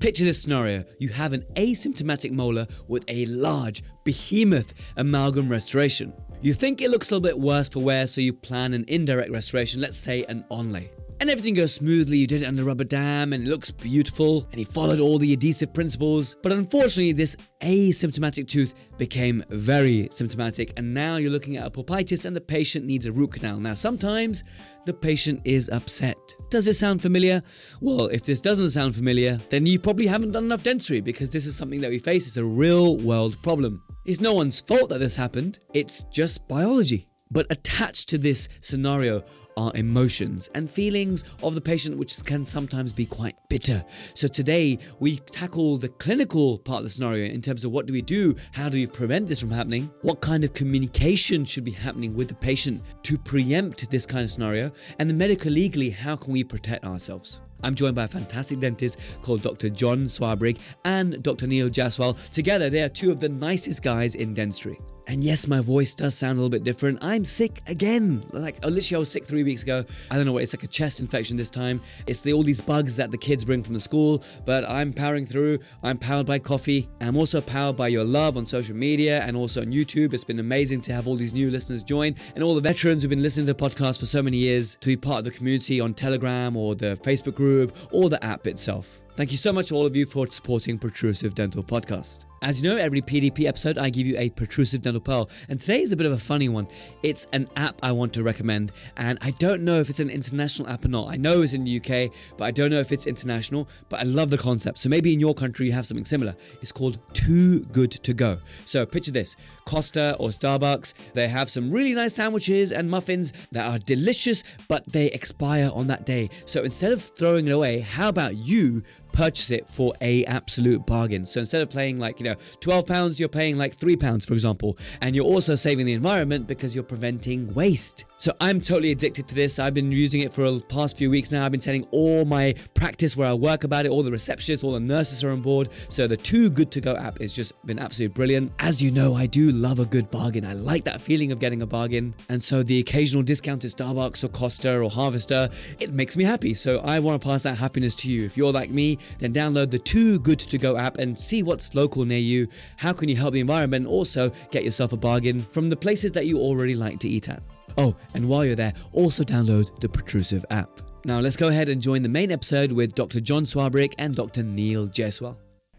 Picture 0.00 0.24
this 0.24 0.40
scenario 0.40 0.82
you 0.98 1.10
have 1.10 1.34
an 1.34 1.44
asymptomatic 1.56 2.30
molar 2.32 2.66
with 2.88 3.04
a 3.08 3.26
large, 3.26 3.82
behemoth 4.02 4.72
amalgam 4.96 5.46
restoration. 5.46 6.14
You 6.40 6.54
think 6.54 6.80
it 6.80 6.90
looks 6.90 7.10
a 7.10 7.14
little 7.14 7.28
bit 7.28 7.38
worse 7.38 7.68
for 7.68 7.80
wear, 7.80 8.06
so 8.06 8.22
you 8.22 8.32
plan 8.32 8.72
an 8.72 8.86
indirect 8.88 9.30
restoration, 9.30 9.82
let's 9.82 9.98
say 9.98 10.24
an 10.30 10.42
onlay 10.50 10.88
and 11.20 11.28
everything 11.28 11.54
goes 11.54 11.74
smoothly. 11.74 12.16
You 12.16 12.26
did 12.26 12.42
it 12.42 12.46
under 12.46 12.64
rubber 12.64 12.84
dam 12.84 13.32
and 13.32 13.46
it 13.46 13.50
looks 13.50 13.70
beautiful, 13.70 14.48
and 14.50 14.58
he 14.58 14.64
followed 14.64 15.00
all 15.00 15.18
the 15.18 15.32
adhesive 15.32 15.72
principles. 15.74 16.34
But 16.42 16.52
unfortunately, 16.52 17.12
this 17.12 17.36
asymptomatic 17.60 18.48
tooth 18.48 18.74
became 18.96 19.44
very 19.50 20.08
symptomatic, 20.10 20.72
and 20.76 20.92
now 20.92 21.16
you're 21.16 21.30
looking 21.30 21.58
at 21.58 21.66
a 21.66 21.70
pulpitis, 21.70 22.24
and 22.24 22.34
the 22.34 22.40
patient 22.40 22.86
needs 22.86 23.06
a 23.06 23.12
root 23.12 23.32
canal. 23.32 23.60
Now, 23.60 23.74
sometimes 23.74 24.44
the 24.86 24.94
patient 24.94 25.42
is 25.44 25.68
upset. 25.68 26.16
Does 26.50 26.64
this 26.64 26.78
sound 26.78 27.02
familiar? 27.02 27.42
Well, 27.80 28.06
if 28.06 28.24
this 28.24 28.40
doesn't 28.40 28.70
sound 28.70 28.94
familiar, 28.94 29.38
then 29.50 29.66
you 29.66 29.78
probably 29.78 30.06
haven't 30.06 30.32
done 30.32 30.44
enough 30.44 30.62
dentistry 30.62 31.00
because 31.00 31.30
this 31.30 31.46
is 31.46 31.54
something 31.54 31.80
that 31.82 31.90
we 31.90 31.98
face. 31.98 32.26
It's 32.26 32.38
a 32.38 32.44
real 32.44 32.96
world 32.96 33.40
problem. 33.42 33.82
It's 34.06 34.20
no 34.20 34.32
one's 34.32 34.60
fault 34.60 34.88
that 34.88 35.00
this 35.00 35.16
happened, 35.16 35.58
it's 35.74 36.04
just 36.04 36.48
biology. 36.48 37.06
But 37.30 37.46
attached 37.50 38.08
to 38.08 38.18
this 38.18 38.48
scenario 38.60 39.22
are 39.56 39.72
emotions 39.74 40.48
and 40.54 40.70
feelings 40.70 41.24
of 41.42 41.54
the 41.54 41.60
patient, 41.60 41.96
which 41.96 42.24
can 42.24 42.44
sometimes 42.44 42.92
be 42.92 43.06
quite 43.06 43.36
bitter. 43.48 43.84
So 44.14 44.28
today 44.28 44.78
we 44.98 45.18
tackle 45.18 45.76
the 45.76 45.88
clinical 45.88 46.58
part 46.58 46.78
of 46.78 46.84
the 46.84 46.90
scenario 46.90 47.26
in 47.32 47.42
terms 47.42 47.64
of 47.64 47.72
what 47.72 47.86
do 47.86 47.92
we 47.92 48.02
do, 48.02 48.36
how 48.52 48.68
do 48.68 48.78
we 48.78 48.86
prevent 48.86 49.28
this 49.28 49.40
from 49.40 49.50
happening, 49.50 49.90
what 50.02 50.20
kind 50.20 50.44
of 50.44 50.52
communication 50.52 51.44
should 51.44 51.64
be 51.64 51.70
happening 51.70 52.14
with 52.14 52.28
the 52.28 52.34
patient 52.34 52.82
to 53.02 53.18
preempt 53.18 53.90
this 53.90 54.06
kind 54.06 54.24
of 54.24 54.30
scenario, 54.30 54.70
and 54.98 55.08
the 55.08 55.14
medical 55.14 55.50
legally, 55.50 55.90
how 55.90 56.16
can 56.16 56.32
we 56.32 56.44
protect 56.44 56.84
ourselves? 56.84 57.40
I'm 57.62 57.74
joined 57.74 57.94
by 57.94 58.04
a 58.04 58.08
fantastic 58.08 58.58
dentist 58.60 58.98
called 59.22 59.42
Dr. 59.42 59.68
John 59.68 60.04
Swarbrigg 60.04 60.58
and 60.84 61.22
Dr. 61.22 61.46
Neel 61.46 61.68
Jaiswal. 61.68 62.32
Together, 62.32 62.70
they 62.70 62.82
are 62.82 62.88
two 62.88 63.10
of 63.10 63.20
the 63.20 63.28
nicest 63.28 63.82
guys 63.82 64.14
in 64.14 64.32
dentistry. 64.32 64.78
And 65.10 65.24
yes, 65.24 65.48
my 65.48 65.58
voice 65.58 65.96
does 65.96 66.14
sound 66.14 66.34
a 66.34 66.40
little 66.40 66.48
bit 66.48 66.62
different. 66.62 67.02
I'm 67.02 67.24
sick 67.24 67.62
again. 67.66 68.22
Like, 68.30 68.64
uh, 68.64 68.68
literally, 68.68 68.94
I 68.94 69.00
was 69.00 69.10
sick 69.10 69.24
three 69.24 69.42
weeks 69.42 69.64
ago. 69.64 69.84
I 70.08 70.14
don't 70.14 70.24
know 70.24 70.30
what, 70.30 70.44
it's 70.44 70.54
like 70.54 70.62
a 70.62 70.68
chest 70.68 71.00
infection 71.00 71.36
this 71.36 71.50
time. 71.50 71.80
It's 72.06 72.20
the, 72.20 72.32
all 72.32 72.44
these 72.44 72.60
bugs 72.60 72.94
that 72.94 73.10
the 73.10 73.18
kids 73.18 73.44
bring 73.44 73.64
from 73.64 73.74
the 73.74 73.80
school, 73.80 74.22
but 74.46 74.64
I'm 74.70 74.92
powering 74.92 75.26
through. 75.26 75.58
I'm 75.82 75.98
powered 75.98 76.26
by 76.26 76.38
coffee. 76.38 76.88
I'm 77.00 77.16
also 77.16 77.40
powered 77.40 77.76
by 77.76 77.88
your 77.88 78.04
love 78.04 78.36
on 78.36 78.46
social 78.46 78.76
media 78.76 79.22
and 79.22 79.36
also 79.36 79.62
on 79.62 79.72
YouTube. 79.72 80.14
It's 80.14 80.22
been 80.22 80.38
amazing 80.38 80.80
to 80.82 80.92
have 80.92 81.08
all 81.08 81.16
these 81.16 81.34
new 81.34 81.50
listeners 81.50 81.82
join 81.82 82.14
and 82.36 82.44
all 82.44 82.54
the 82.54 82.60
veterans 82.60 83.02
who've 83.02 83.10
been 83.10 83.20
listening 83.20 83.46
to 83.46 83.52
the 83.52 83.68
podcast 83.68 83.98
for 83.98 84.06
so 84.06 84.22
many 84.22 84.36
years 84.36 84.76
to 84.76 84.86
be 84.86 84.96
part 84.96 85.18
of 85.18 85.24
the 85.24 85.32
community 85.32 85.80
on 85.80 85.92
Telegram 85.92 86.56
or 86.56 86.76
the 86.76 86.96
Facebook 87.02 87.34
group 87.34 87.76
or 87.90 88.10
the 88.10 88.24
app 88.24 88.46
itself. 88.46 89.00
Thank 89.16 89.32
you 89.32 89.38
so 89.38 89.52
much, 89.52 89.72
all 89.72 89.86
of 89.86 89.96
you, 89.96 90.06
for 90.06 90.28
supporting 90.28 90.78
Protrusive 90.78 91.34
Dental 91.34 91.64
Podcast. 91.64 92.29
As 92.42 92.62
you 92.62 92.70
know, 92.70 92.78
every 92.78 93.02
PDP 93.02 93.44
episode, 93.44 93.76
I 93.76 93.90
give 93.90 94.06
you 94.06 94.16
a 94.16 94.30
protrusive 94.30 94.80
dental 94.80 95.02
pearl, 95.02 95.28
and 95.50 95.60
today 95.60 95.82
is 95.82 95.92
a 95.92 95.96
bit 95.96 96.06
of 96.06 96.12
a 96.12 96.18
funny 96.18 96.48
one. 96.48 96.68
It's 97.02 97.26
an 97.34 97.50
app 97.56 97.78
I 97.82 97.92
want 97.92 98.14
to 98.14 98.22
recommend, 98.22 98.72
and 98.96 99.18
I 99.20 99.32
don't 99.32 99.62
know 99.62 99.78
if 99.78 99.90
it's 99.90 100.00
an 100.00 100.08
international 100.08 100.66
app 100.70 100.86
or 100.86 100.88
not. 100.88 101.10
I 101.12 101.18
know 101.18 101.42
it's 101.42 101.52
in 101.52 101.64
the 101.64 101.76
UK, 101.76 102.10
but 102.38 102.46
I 102.46 102.50
don't 102.50 102.70
know 102.70 102.78
if 102.78 102.92
it's 102.92 103.06
international, 103.06 103.68
but 103.90 104.00
I 104.00 104.04
love 104.04 104.30
the 104.30 104.38
concept. 104.38 104.78
So 104.78 104.88
maybe 104.88 105.12
in 105.12 105.20
your 105.20 105.34
country 105.34 105.66
you 105.66 105.72
have 105.72 105.86
something 105.86 106.06
similar. 106.06 106.34
It's 106.62 106.72
called 106.72 106.98
Too 107.12 107.60
Good 107.60 107.90
to 107.90 108.14
Go. 108.14 108.38
So 108.64 108.86
picture 108.86 109.12
this 109.12 109.36
Costa 109.66 110.16
or 110.18 110.30
Starbucks, 110.30 110.94
they 111.12 111.28
have 111.28 111.50
some 111.50 111.70
really 111.70 111.92
nice 111.92 112.14
sandwiches 112.14 112.72
and 112.72 112.90
muffins 112.90 113.34
that 113.52 113.70
are 113.70 113.78
delicious, 113.78 114.44
but 114.66 114.90
they 114.90 115.08
expire 115.08 115.70
on 115.74 115.88
that 115.88 116.06
day. 116.06 116.30
So 116.46 116.62
instead 116.62 116.92
of 116.92 117.02
throwing 117.02 117.48
it 117.48 117.52
away, 117.52 117.80
how 117.80 118.08
about 118.08 118.36
you 118.36 118.82
purchase 119.12 119.50
it 119.50 119.68
for 119.68 119.94
a 120.00 120.24
absolute 120.26 120.86
bargain. 120.86 121.26
So 121.26 121.40
instead 121.40 121.62
of 121.62 121.70
paying 121.70 121.98
like, 121.98 122.20
you 122.20 122.24
know, 122.24 122.36
12 122.60 122.86
pounds, 122.86 123.20
you're 123.20 123.28
paying 123.28 123.58
like 123.58 123.74
3 123.74 123.96
pounds 123.96 124.26
for 124.26 124.34
example, 124.34 124.76
and 125.00 125.14
you're 125.14 125.24
also 125.24 125.54
saving 125.54 125.86
the 125.86 125.92
environment 125.92 126.46
because 126.46 126.74
you're 126.74 126.84
preventing 126.84 127.52
waste. 127.54 128.04
So 128.18 128.34
I'm 128.38 128.60
totally 128.60 128.90
addicted 128.90 129.26
to 129.28 129.34
this. 129.34 129.58
I've 129.58 129.72
been 129.72 129.90
using 129.90 130.20
it 130.20 130.34
for 130.34 130.50
the 130.50 130.60
past 130.60 130.98
few 130.98 131.08
weeks 131.08 131.32
now. 131.32 131.44
I've 131.44 131.52
been 131.52 131.60
telling 131.60 131.84
all 131.90 132.26
my 132.26 132.54
practice 132.74 133.16
where 133.16 133.28
I 133.28 133.32
work 133.32 133.64
about 133.64 133.86
it, 133.86 133.90
all 133.90 134.02
the 134.02 134.10
receptionists, 134.10 134.62
all 134.62 134.72
the 134.72 134.80
nurses 134.80 135.24
are 135.24 135.30
on 135.30 135.40
board. 135.40 135.70
So 135.88 136.06
the 136.06 136.18
Too 136.18 136.50
Good 136.50 136.70
to 136.72 136.82
Go 136.82 136.96
app 136.96 137.18
has 137.20 137.32
just 137.32 137.54
been 137.64 137.78
absolutely 137.78 138.12
brilliant. 138.12 138.52
As 138.58 138.82
you 138.82 138.90
know, 138.90 139.14
I 139.14 139.24
do 139.24 139.50
love 139.52 139.78
a 139.78 139.86
good 139.86 140.10
bargain. 140.10 140.44
I 140.44 140.52
like 140.52 140.84
that 140.84 141.00
feeling 141.00 141.32
of 141.32 141.38
getting 141.38 141.62
a 141.62 141.66
bargain. 141.66 142.14
And 142.28 142.44
so 142.44 142.62
the 142.62 142.78
occasional 142.80 143.22
discount 143.22 143.64
at 143.64 143.70
Starbucks 143.70 144.22
or 144.22 144.28
Costa 144.28 144.78
or 144.78 144.90
Harvester, 144.90 145.48
it 145.78 145.94
makes 145.94 146.14
me 146.14 146.24
happy. 146.24 146.52
So 146.52 146.80
I 146.80 146.98
want 146.98 147.22
to 147.22 147.26
pass 147.26 147.44
that 147.44 147.56
happiness 147.56 147.94
to 147.96 148.10
you. 148.10 148.26
If 148.26 148.36
you're 148.36 148.52
like 148.52 148.68
me, 148.68 148.98
then 149.18 149.32
download 149.32 149.70
the 149.70 149.78
Too 149.78 150.18
Good 150.18 150.38
to 150.40 150.58
Go 150.58 150.76
app 150.76 150.98
and 150.98 151.18
see 151.18 151.42
what's 151.42 151.74
local 151.74 152.04
near 152.04 152.18
you. 152.18 152.48
How 152.76 152.92
can 152.92 153.08
you 153.08 153.16
help 153.16 153.34
the 153.34 153.40
environment? 153.40 153.86
And 153.86 153.86
also 153.86 154.30
get 154.50 154.64
yourself 154.64 154.92
a 154.92 154.96
bargain 154.96 155.40
from 155.40 155.70
the 155.70 155.76
places 155.76 156.12
that 156.12 156.26
you 156.26 156.38
already 156.38 156.74
like 156.74 156.98
to 157.00 157.08
eat 157.08 157.28
at. 157.28 157.42
Oh, 157.78 157.94
and 158.14 158.28
while 158.28 158.44
you're 158.44 158.56
there, 158.56 158.74
also 158.92 159.22
download 159.22 159.80
the 159.80 159.88
Protrusive 159.88 160.44
app. 160.50 160.70
Now 161.04 161.20
let's 161.20 161.36
go 161.36 161.48
ahead 161.48 161.68
and 161.68 161.80
join 161.80 162.02
the 162.02 162.08
main 162.08 162.30
episode 162.30 162.72
with 162.72 162.94
Dr. 162.94 163.20
John 163.20 163.44
Swarbrigg 163.44 163.94
and 163.96 164.14
Dr. 164.14 164.42
Neel 164.42 164.88
Jaiswal. 164.88 165.36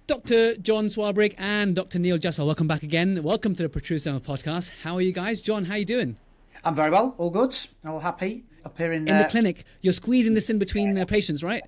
Dr. 0.08 0.56
John 0.56 0.88
Swarbrigg 0.88 1.36
and 1.38 1.76
Dr. 1.76 2.00
Neel 2.00 2.18
Jaiswal, 2.18 2.46
welcome 2.48 2.68
back 2.68 2.84
again. 2.84 3.22
Welcome 3.22 3.54
to 3.56 3.64
the 3.64 3.70
Protrusive 3.70 4.24
podcast. 4.24 4.72
How 4.84 4.96
are 4.96 5.02
you 5.02 5.12
guys? 5.12 5.42
John, 5.42 5.66
how 5.66 5.76
are 5.76 5.78
you 5.78 5.86
doing? 5.86 6.18
I'm 6.64 6.76
very 6.76 6.90
well, 6.92 7.16
all 7.18 7.30
good, 7.30 7.56
all 7.86 8.00
happy 8.00 8.46
up 8.66 8.78
here 8.78 8.94
in, 8.94 9.08
in 9.08 9.16
uh, 9.16 9.24
the 9.24 9.30
clinic. 9.30 9.64
You're 9.82 9.94
squeezing 9.94 10.34
this 10.34 10.50
in 10.50 10.60
between 10.60 10.98
uh, 10.98 11.06
patients, 11.06 11.44
right? 11.44 11.64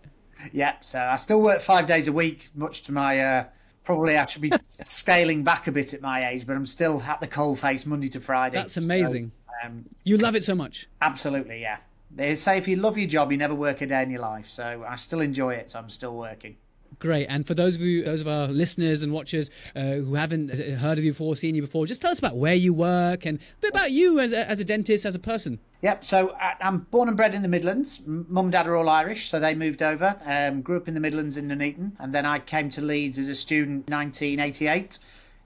Yeah, 0.52 0.76
so 0.82 1.00
I 1.00 1.16
still 1.16 1.42
work 1.42 1.62
five 1.62 1.86
days 1.86 2.08
a 2.08 2.14
week, 2.14 2.50
much 2.56 2.82
to 2.84 2.92
my 2.92 3.20
uh, 3.20 3.46
probably 3.84 4.18
I 4.18 4.26
should 4.26 4.42
be 4.42 4.52
scaling 4.84 5.44
back 5.44 5.68
a 5.68 5.72
bit 5.72 5.94
at 5.94 6.02
my 6.02 6.30
age, 6.30 6.46
but 6.46 6.56
I'm 6.56 6.66
still 6.66 7.02
at 7.02 7.22
the 7.22 7.28
cold 7.28 7.60
face 7.60 7.86
Monday 7.86 8.10
to 8.10 8.20
Friday. 8.20 8.58
That's 8.58 8.78
amazing. 8.78 9.32
So, 9.46 9.68
um, 9.68 9.86
you 10.04 10.18
love 10.18 10.36
it 10.36 10.44
so 10.44 10.56
much. 10.56 10.88
Absolutely, 11.02 11.62
yeah. 11.62 11.78
They 12.16 12.36
say 12.36 12.58
if 12.58 12.68
you 12.68 12.76
love 12.76 12.98
your 12.98 13.08
job, 13.08 13.32
you 13.32 13.38
never 13.38 13.56
work 13.56 13.82
a 13.82 13.88
day 13.88 14.04
in 14.04 14.12
your 14.12 14.22
life. 14.22 14.50
So 14.50 14.86
I 14.88 14.96
still 14.96 15.22
enjoy 15.22 15.56
it, 15.56 15.72
so 15.72 15.80
I'm 15.80 15.90
still 15.90 16.16
working. 16.16 16.58
Great. 17.04 17.26
And 17.28 17.46
for 17.46 17.54
those 17.54 17.76
of 17.76 17.82
you, 17.82 18.02
those 18.02 18.22
of 18.22 18.30
our 18.30 18.48
listeners 18.48 19.04
and 19.04 19.12
watchers 19.12 19.50
uh, 19.76 19.96
who 19.96 20.16
haven't 20.16 20.52
uh, 20.52 20.78
heard 20.78 20.98
of 20.98 21.04
you 21.04 21.12
before, 21.12 21.36
seen 21.36 21.54
you 21.54 21.62
before, 21.62 21.86
just 21.86 22.02
tell 22.02 22.12
us 22.12 22.18
about 22.18 22.38
where 22.38 22.56
you 22.56 22.74
work 22.74 23.26
and 23.26 23.40
a 23.40 23.60
bit 23.60 23.72
about 23.72 23.92
you 23.92 24.22
as 24.22 24.32
a, 24.32 24.50
as 24.50 24.62
a 24.62 24.64
dentist, 24.64 25.06
as 25.06 25.14
a 25.14 25.20
person. 25.20 25.60
Yep. 25.82 26.06
So 26.06 26.30
uh, 26.30 26.54
I'm 26.62 26.78
born 26.92 27.10
and 27.10 27.18
bred 27.18 27.34
in 27.34 27.42
the 27.42 27.50
Midlands. 27.50 28.02
Mum 28.06 28.46
and 28.46 28.52
dad 28.54 28.68
are 28.68 28.78
all 28.78 28.88
Irish, 28.88 29.30
so 29.30 29.38
they 29.38 29.54
moved 29.54 29.84
over. 29.84 30.16
Um, 30.24 30.62
grew 30.62 30.78
up 30.78 30.88
in 30.88 30.94
the 30.94 31.02
Midlands 31.02 31.36
in 31.36 31.46
Nuneaton, 31.46 31.92
and 32.00 32.16
then 32.16 32.26
I 32.26 32.40
came 32.40 32.70
to 32.70 32.82
Leeds 32.82 33.20
as 33.20 33.28
a 33.28 33.36
student 33.36 33.90
in 33.90 33.94
1988. 33.94 35.00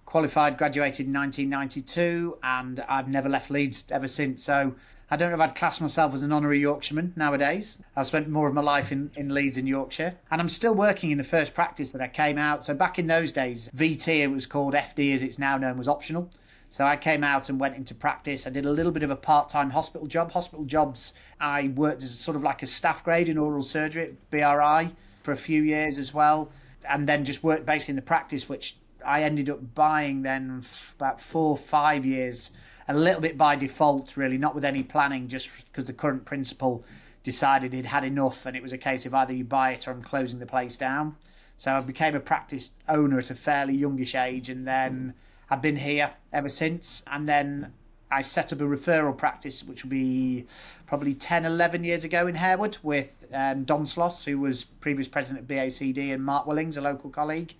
Qualified, 0.06 0.60
graduated 0.60 1.08
in 1.08 1.14
1992, 1.14 2.38
and 2.44 2.82
I've 2.88 3.08
never 3.08 3.30
left 3.30 3.50
Leeds 3.50 3.84
ever 3.90 4.08
since. 4.08 4.44
So 4.44 4.76
I 5.10 5.16
don't 5.16 5.30
know 5.30 5.36
if 5.36 5.42
I'd 5.42 5.56
class 5.56 5.80
myself 5.80 6.14
as 6.14 6.24
an 6.24 6.34
honorary 6.34 6.60
Yorkshireman 6.60 7.14
nowadays. 7.16 7.82
I've 7.96 8.08
spent 8.08 8.28
more 8.28 8.50
of 8.50 8.54
my 8.54 8.62
life 8.62 8.92
in, 8.92 9.10
in 9.16 9.34
Leeds 9.34 9.58
in 9.58 9.66
Yorkshire. 9.66 10.18
And 10.30 10.42
I'm 10.42 10.50
still 10.50 10.74
working 10.74 11.12
in 11.12 11.18
the 11.18 11.24
first 11.24 11.54
practice 11.54 11.92
that 11.92 12.02
I 12.02 12.10
came 12.10 12.38
out. 12.38 12.66
So 12.66 12.74
back 12.74 13.00
in 13.00 13.08
those 13.08 13.32
days, 13.32 13.70
VT, 13.74 14.18
it 14.18 14.28
was 14.28 14.46
called 14.46 14.74
FD 14.74 15.14
as 15.14 15.24
it's 15.24 15.40
now 15.40 15.58
known, 15.58 15.78
was 15.78 15.88
optional. 15.88 16.30
So 16.70 16.84
I 16.84 16.98
came 16.98 17.24
out 17.24 17.48
and 17.48 17.58
went 17.58 17.78
into 17.78 17.96
practice. 17.96 18.46
I 18.46 18.50
did 18.50 18.66
a 18.66 18.70
little 18.70 18.92
bit 18.92 19.04
of 19.04 19.10
a 19.10 19.16
part 19.16 19.48
time 19.48 19.70
hospital 19.70 20.08
job. 20.08 20.34
Hospital 20.34 20.66
jobs, 20.66 21.14
I 21.40 21.70
worked 21.70 22.04
as 22.04 22.12
sort 22.12 22.36
of 22.36 22.44
like 22.44 22.62
a 22.62 22.68
staff 22.68 23.02
grade 23.06 23.30
in 23.30 23.38
oral 23.38 23.62
surgery 23.62 24.04
at 24.04 24.30
BRI 24.30 24.94
for 25.24 25.32
a 25.32 25.38
few 25.38 25.64
years 25.64 26.00
as 26.00 26.14
well. 26.14 26.52
And 26.90 27.08
then 27.08 27.24
just 27.24 27.46
worked 27.46 27.66
basically 27.66 27.94
in 27.94 27.96
the 27.96 28.02
practice, 28.02 28.50
which 28.50 28.76
I 29.06 29.24
ended 29.24 29.50
up 29.50 29.74
buying 29.74 30.24
then 30.24 30.64
about 30.98 31.22
four, 31.22 31.56
five 31.56 32.06
years 32.06 32.52
a 32.88 32.94
little 32.94 33.22
bit 33.22 33.38
by 33.38 33.56
default, 33.56 34.16
really, 34.16 34.38
not 34.38 34.56
with 34.56 34.66
any 34.66 34.84
planning, 34.84 35.28
just 35.28 35.66
because 35.68 35.86
the 35.86 35.94
current 35.94 36.26
principal 36.26 36.84
decided 37.24 37.74
he'd 37.74 37.86
had 37.86 38.04
enough, 38.04 38.46
and 38.46 38.56
it 38.56 38.64
was 38.64 38.72
a 38.72 38.78
case 38.78 39.06
of 39.06 39.14
either 39.14 39.34
you 39.34 39.44
buy 39.44 39.72
it 39.72 39.88
or 39.88 39.92
I'm 39.92 40.02
closing 40.02 40.40
the 40.40 40.46
place 40.46 40.78
down. 40.78 41.16
So 41.58 41.74
I 41.74 41.82
became 41.82 42.16
a 42.16 42.20
practice 42.20 42.72
owner 42.88 43.18
at 43.18 43.32
a 43.32 43.36
fairly 43.36 43.74
youngish 43.74 44.16
age, 44.16 44.50
and 44.50 44.66
then 44.66 45.14
I've 45.50 45.62
been 45.62 45.76
here 45.76 46.12
ever 46.32 46.50
since. 46.50 47.04
And 47.08 47.28
then 47.28 47.74
I 48.10 48.22
set 48.22 48.54
up 48.54 48.62
a 48.62 48.64
referral 48.64 49.18
practice, 49.18 49.64
which 49.64 49.84
will 49.84 49.90
be 49.90 50.46
probably 50.86 51.14
10, 51.14 51.46
11 51.46 51.84
years 51.84 52.04
ago 52.04 52.28
in 52.28 52.36
Harewood 52.36 52.78
with 52.84 53.10
um, 53.34 53.66
Don 53.66 53.84
Sloss, 53.84 54.24
who 54.24 54.40
was 54.40 54.64
previous 54.64 55.08
president 55.08 55.44
of 55.44 55.48
BACD, 55.50 56.14
and 56.14 56.24
Mark 56.24 56.46
Willings, 56.46 56.78
a 56.78 56.82
local 56.82 57.10
colleague. 57.10 57.54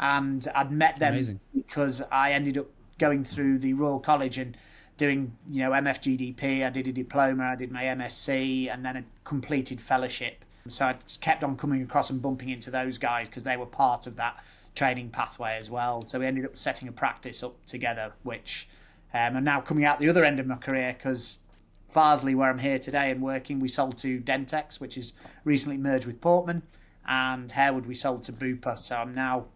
And 0.00 0.48
I'd 0.56 0.72
met 0.72 0.98
them 0.98 1.12
Amazing. 1.12 1.40
because 1.54 2.02
I 2.10 2.32
ended 2.32 2.58
up 2.58 2.66
going 2.98 3.24
through 3.24 3.58
the 3.58 3.74
Royal 3.74 4.00
College 4.00 4.38
and 4.38 4.56
doing 4.96 5.36
you 5.50 5.62
know 5.62 5.70
MFGDP. 5.70 6.64
I 6.64 6.70
did 6.70 6.88
a 6.88 6.92
diploma, 6.92 7.44
I 7.44 7.56
did 7.56 7.72
my 7.72 7.84
MSc, 7.84 8.72
and 8.72 8.84
then 8.84 8.96
a 8.96 9.04
completed 9.24 9.80
fellowship. 9.80 10.44
So 10.68 10.86
I 10.86 10.96
kept 11.20 11.44
on 11.44 11.56
coming 11.56 11.82
across 11.82 12.10
and 12.10 12.22
bumping 12.22 12.48
into 12.48 12.70
those 12.70 12.96
guys 12.96 13.28
because 13.28 13.42
they 13.42 13.56
were 13.56 13.66
part 13.66 14.06
of 14.06 14.16
that 14.16 14.42
training 14.74 15.10
pathway 15.10 15.56
as 15.58 15.70
well. 15.70 16.02
So 16.02 16.18
we 16.18 16.26
ended 16.26 16.46
up 16.46 16.56
setting 16.56 16.88
a 16.88 16.92
practice 16.92 17.42
up 17.42 17.54
together, 17.66 18.12
which 18.22 18.66
um, 19.12 19.36
I'm 19.36 19.44
now 19.44 19.60
coming 19.60 19.84
out 19.84 19.98
the 19.98 20.08
other 20.08 20.24
end 20.24 20.40
of 20.40 20.46
my 20.46 20.56
career 20.56 20.94
because 20.96 21.40
Farsley, 21.94 22.34
where 22.34 22.50
I'm 22.50 22.58
here 22.58 22.78
today 22.78 23.10
and 23.10 23.22
working, 23.22 23.60
we 23.60 23.68
sold 23.68 23.98
to 23.98 24.20
Dentex, 24.20 24.80
which 24.80 24.96
is 24.96 25.12
recently 25.44 25.76
merged 25.78 26.06
with 26.06 26.20
Portman. 26.20 26.62
and 27.06 27.50
Harewood 27.50 27.86
we 27.86 27.94
sold 27.94 28.22
to 28.24 28.32
Bupa. 28.32 28.78
So 28.78 28.96
I'm 28.96 29.14
now, 29.14 29.46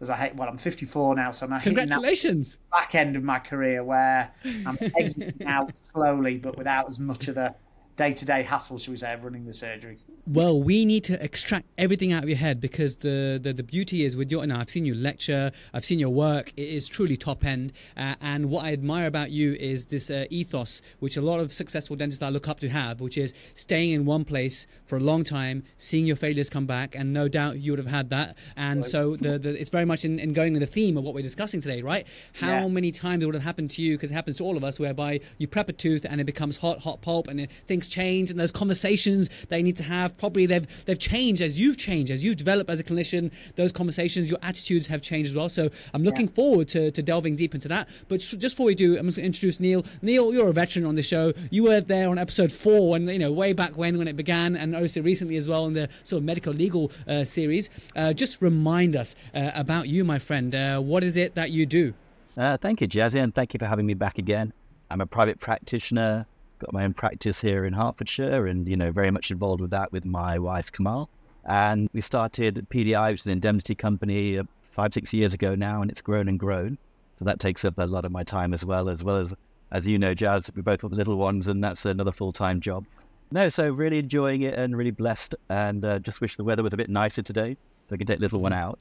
as 0.00 0.10
I 0.10 0.16
hate, 0.16 0.34
well, 0.34 0.48
I'm 0.48 0.56
54 0.56 1.14
now, 1.16 1.30
so 1.30 1.46
I'm 1.46 1.50
now 1.50 1.58
hitting 1.58 1.74
that 1.74 1.88
Congratulations. 1.88 2.58
back 2.70 2.94
end 2.94 3.16
of 3.16 3.22
my 3.22 3.38
career 3.38 3.82
where 3.82 4.30
I'm 4.66 4.76
exiting 4.98 5.42
out 5.46 5.78
slowly, 5.90 6.36
but 6.36 6.58
without 6.58 6.88
as 6.88 6.98
much 6.98 7.28
of 7.28 7.34
the 7.34 7.54
day-to-day 7.96 8.42
hassle, 8.42 8.78
shall 8.78 8.92
we 8.92 8.98
say, 8.98 9.14
of 9.14 9.24
running 9.24 9.46
the 9.46 9.54
surgery. 9.54 9.98
Well, 10.28 10.60
we 10.60 10.84
need 10.84 11.04
to 11.04 11.22
extract 11.22 11.68
everything 11.78 12.12
out 12.12 12.24
of 12.24 12.28
your 12.28 12.38
head 12.38 12.60
because 12.60 12.96
the, 12.96 13.38
the, 13.40 13.52
the 13.52 13.62
beauty 13.62 14.04
is 14.04 14.16
with 14.16 14.28
your. 14.28 14.44
Now, 14.44 14.58
I've 14.58 14.68
seen 14.68 14.84
you 14.84 14.92
lecture, 14.92 15.52
I've 15.72 15.84
seen 15.84 16.00
your 16.00 16.08
work. 16.08 16.52
It 16.56 16.68
is 16.68 16.88
truly 16.88 17.16
top 17.16 17.44
end. 17.44 17.72
Uh, 17.96 18.14
and 18.20 18.50
what 18.50 18.64
I 18.64 18.72
admire 18.72 19.06
about 19.06 19.30
you 19.30 19.52
is 19.54 19.86
this 19.86 20.10
uh, 20.10 20.24
ethos, 20.28 20.82
which 20.98 21.16
a 21.16 21.20
lot 21.20 21.38
of 21.38 21.52
successful 21.52 21.94
dentists 21.94 22.24
I 22.24 22.30
look 22.30 22.48
up 22.48 22.58
to 22.58 22.68
have, 22.68 23.00
which 23.00 23.16
is 23.16 23.34
staying 23.54 23.92
in 23.92 24.04
one 24.04 24.24
place 24.24 24.66
for 24.86 24.96
a 24.96 25.00
long 25.00 25.22
time, 25.22 25.62
seeing 25.78 26.06
your 26.06 26.16
failures 26.16 26.50
come 26.50 26.66
back. 26.66 26.96
And 26.96 27.12
no 27.12 27.28
doubt 27.28 27.60
you 27.60 27.70
would 27.70 27.78
have 27.78 27.86
had 27.86 28.10
that. 28.10 28.36
And 28.56 28.84
so 28.84 29.14
the, 29.14 29.38
the, 29.38 29.60
it's 29.60 29.70
very 29.70 29.84
much 29.84 30.04
in, 30.04 30.18
in 30.18 30.32
going 30.32 30.54
with 30.54 30.60
the 30.60 30.66
theme 30.66 30.96
of 30.96 31.04
what 31.04 31.14
we're 31.14 31.22
discussing 31.22 31.60
today, 31.60 31.82
right? 31.82 32.04
How 32.32 32.62
Yeah. 32.62 32.66
many 32.68 32.90
times 32.90 33.22
it 33.22 33.26
would 33.26 33.36
have 33.36 33.44
happened 33.44 33.70
to 33.72 33.82
you, 33.82 33.96
because 33.96 34.10
it 34.10 34.14
happens 34.14 34.38
to 34.38 34.44
all 34.44 34.56
of 34.56 34.64
us, 34.64 34.80
whereby 34.80 35.20
you 35.38 35.46
prep 35.46 35.68
a 35.68 35.72
tooth 35.72 36.04
and 36.04 36.20
it 36.20 36.24
becomes 36.24 36.56
hot, 36.56 36.80
hot 36.80 37.00
pulp 37.00 37.28
and 37.28 37.42
it, 37.42 37.50
things 37.68 37.86
change 37.86 38.32
and 38.32 38.40
those 38.40 38.50
conversations 38.50 39.28
that 39.50 39.58
you 39.58 39.62
need 39.62 39.76
to 39.76 39.84
have, 39.84 40.15
probably 40.18 40.46
they've 40.46 40.84
they've 40.86 40.98
changed 40.98 41.42
as 41.42 41.58
you've 41.58 41.76
changed, 41.76 42.10
as 42.10 42.24
you've 42.24 42.36
developed 42.36 42.70
as 42.70 42.80
a 42.80 42.84
clinician, 42.84 43.30
those 43.56 43.72
conversations, 43.72 44.30
your 44.30 44.38
attitudes 44.42 44.86
have 44.86 45.02
changed 45.02 45.30
as 45.30 45.36
well. 45.36 45.48
So 45.48 45.70
I'm 45.94 46.02
looking 46.02 46.28
forward 46.28 46.68
to, 46.68 46.90
to 46.90 47.02
delving 47.02 47.36
deep 47.36 47.54
into 47.54 47.68
that. 47.68 47.88
But 48.08 48.20
just 48.20 48.40
before 48.40 48.66
we 48.66 48.74
do, 48.74 48.98
I'm 48.98 49.06
just 49.06 49.18
going 49.18 49.24
to 49.24 49.26
introduce 49.26 49.60
Neel. 49.60 49.84
Neel, 50.02 50.32
you're 50.32 50.48
a 50.48 50.52
veteran 50.52 50.84
on 50.86 50.94
the 50.94 51.02
show. 51.02 51.32
You 51.50 51.64
were 51.64 51.80
there 51.80 52.08
on 52.08 52.18
episode 52.18 52.52
four 52.52 52.90
when, 52.90 53.08
you 53.08 53.18
know, 53.18 53.32
way 53.32 53.52
back 53.52 53.76
when, 53.76 53.98
when 53.98 54.08
it 54.08 54.16
began, 54.16 54.56
and 54.56 54.74
also 54.74 55.02
recently 55.02 55.36
as 55.36 55.48
well 55.48 55.66
in 55.66 55.74
the 55.74 55.88
sort 56.02 56.20
of 56.20 56.24
medical 56.24 56.52
legal 56.52 56.90
uh, 57.08 57.24
series. 57.24 57.70
Uh, 57.94 58.12
just 58.12 58.40
remind 58.40 58.96
us 58.96 59.14
uh, 59.34 59.50
about 59.54 59.88
you, 59.88 60.04
my 60.04 60.18
friend. 60.18 60.54
Uh, 60.54 60.80
what 60.80 61.04
is 61.04 61.16
it 61.16 61.34
that 61.34 61.50
you 61.50 61.66
do? 61.66 61.94
Uh, 62.36 62.56
thank 62.56 62.80
you, 62.80 62.88
Jazzy, 62.88 63.22
and 63.22 63.34
thank 63.34 63.54
you 63.54 63.58
for 63.58 63.66
having 63.66 63.86
me 63.86 63.94
back 63.94 64.18
again. 64.18 64.52
I'm 64.90 65.00
a 65.00 65.06
private 65.06 65.40
practitioner, 65.40 66.26
got 66.58 66.72
my 66.72 66.84
own 66.84 66.94
practice 66.94 67.40
here 67.40 67.64
in 67.64 67.72
Hertfordshire, 67.72 68.46
and 68.46 68.66
you 68.68 68.76
know, 68.76 68.90
very 68.92 69.10
much 69.10 69.30
involved 69.30 69.60
with 69.60 69.70
that 69.70 69.92
with 69.92 70.04
my 70.04 70.38
wife 70.38 70.72
Kamal. 70.72 71.08
And 71.44 71.88
we 71.92 72.00
started 72.00 72.66
PDI, 72.70 73.12
which 73.12 73.20
is 73.20 73.26
an 73.26 73.32
indemnity 73.32 73.74
company, 73.74 74.38
uh, 74.38 74.44
five 74.72 74.92
six 74.94 75.12
years 75.14 75.32
ago 75.34 75.54
now, 75.54 75.82
and 75.82 75.90
it's 75.90 76.02
grown 76.02 76.28
and 76.28 76.38
grown. 76.38 76.78
So 77.18 77.24
that 77.24 77.40
takes 77.40 77.64
up 77.64 77.78
a 77.78 77.84
lot 77.86 78.04
of 78.04 78.12
my 78.12 78.24
time 78.24 78.52
as 78.52 78.64
well, 78.64 78.88
as 78.88 79.02
well 79.04 79.16
as 79.16 79.34
as 79.72 79.86
you 79.86 79.98
know, 79.98 80.14
Jazz, 80.14 80.50
we 80.54 80.62
both 80.62 80.80
the 80.80 80.88
little 80.88 81.16
ones, 81.16 81.48
and 81.48 81.62
that's 81.62 81.84
another 81.86 82.12
full 82.12 82.32
time 82.32 82.60
job. 82.60 82.84
No, 83.32 83.48
so 83.48 83.68
really 83.70 83.98
enjoying 83.98 84.42
it 84.42 84.54
and 84.54 84.76
really 84.76 84.92
blessed, 84.92 85.34
and 85.48 85.84
uh, 85.84 85.98
just 85.98 86.20
wish 86.20 86.36
the 86.36 86.44
weather 86.44 86.62
was 86.62 86.72
a 86.72 86.76
bit 86.76 86.88
nicer 86.88 87.22
today, 87.22 87.56
so 87.88 87.94
I 87.94 87.96
could 87.98 88.06
take 88.06 88.20
little 88.20 88.40
one 88.40 88.52
out. 88.52 88.78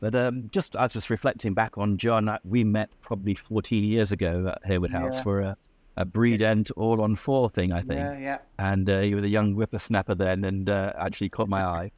But 0.00 0.14
um, 0.14 0.48
just 0.50 0.74
I 0.76 0.84
was 0.84 0.94
just 0.94 1.10
reflecting 1.10 1.54
back 1.54 1.76
on 1.78 1.96
John. 1.98 2.28
uh, 2.28 2.38
We 2.44 2.64
met 2.64 2.88
probably 3.02 3.34
14 3.34 3.84
years 3.84 4.10
ago 4.10 4.48
at 4.48 4.66
Harewood 4.66 4.90
House 4.90 5.18
Yeah. 5.18 5.22
for 5.22 5.40
a, 5.40 5.56
a 5.96 6.04
breed 6.04 6.42
end 6.42 6.70
all 6.76 7.02
on 7.02 7.16
four 7.16 7.50
thing, 7.50 7.72
I 7.72 7.80
think. 7.80 8.00
Yeah, 8.00 8.18
yeah. 8.18 8.38
And 8.58 8.88
uh, 8.88 9.00
he 9.00 9.14
was 9.14 9.24
a 9.24 9.28
young 9.28 9.54
whippersnapper 9.54 10.14
then, 10.14 10.44
and 10.44 10.70
uh, 10.70 10.92
actually 10.96 11.28
caught 11.28 11.48
my 11.48 11.62
eye. 11.62 11.90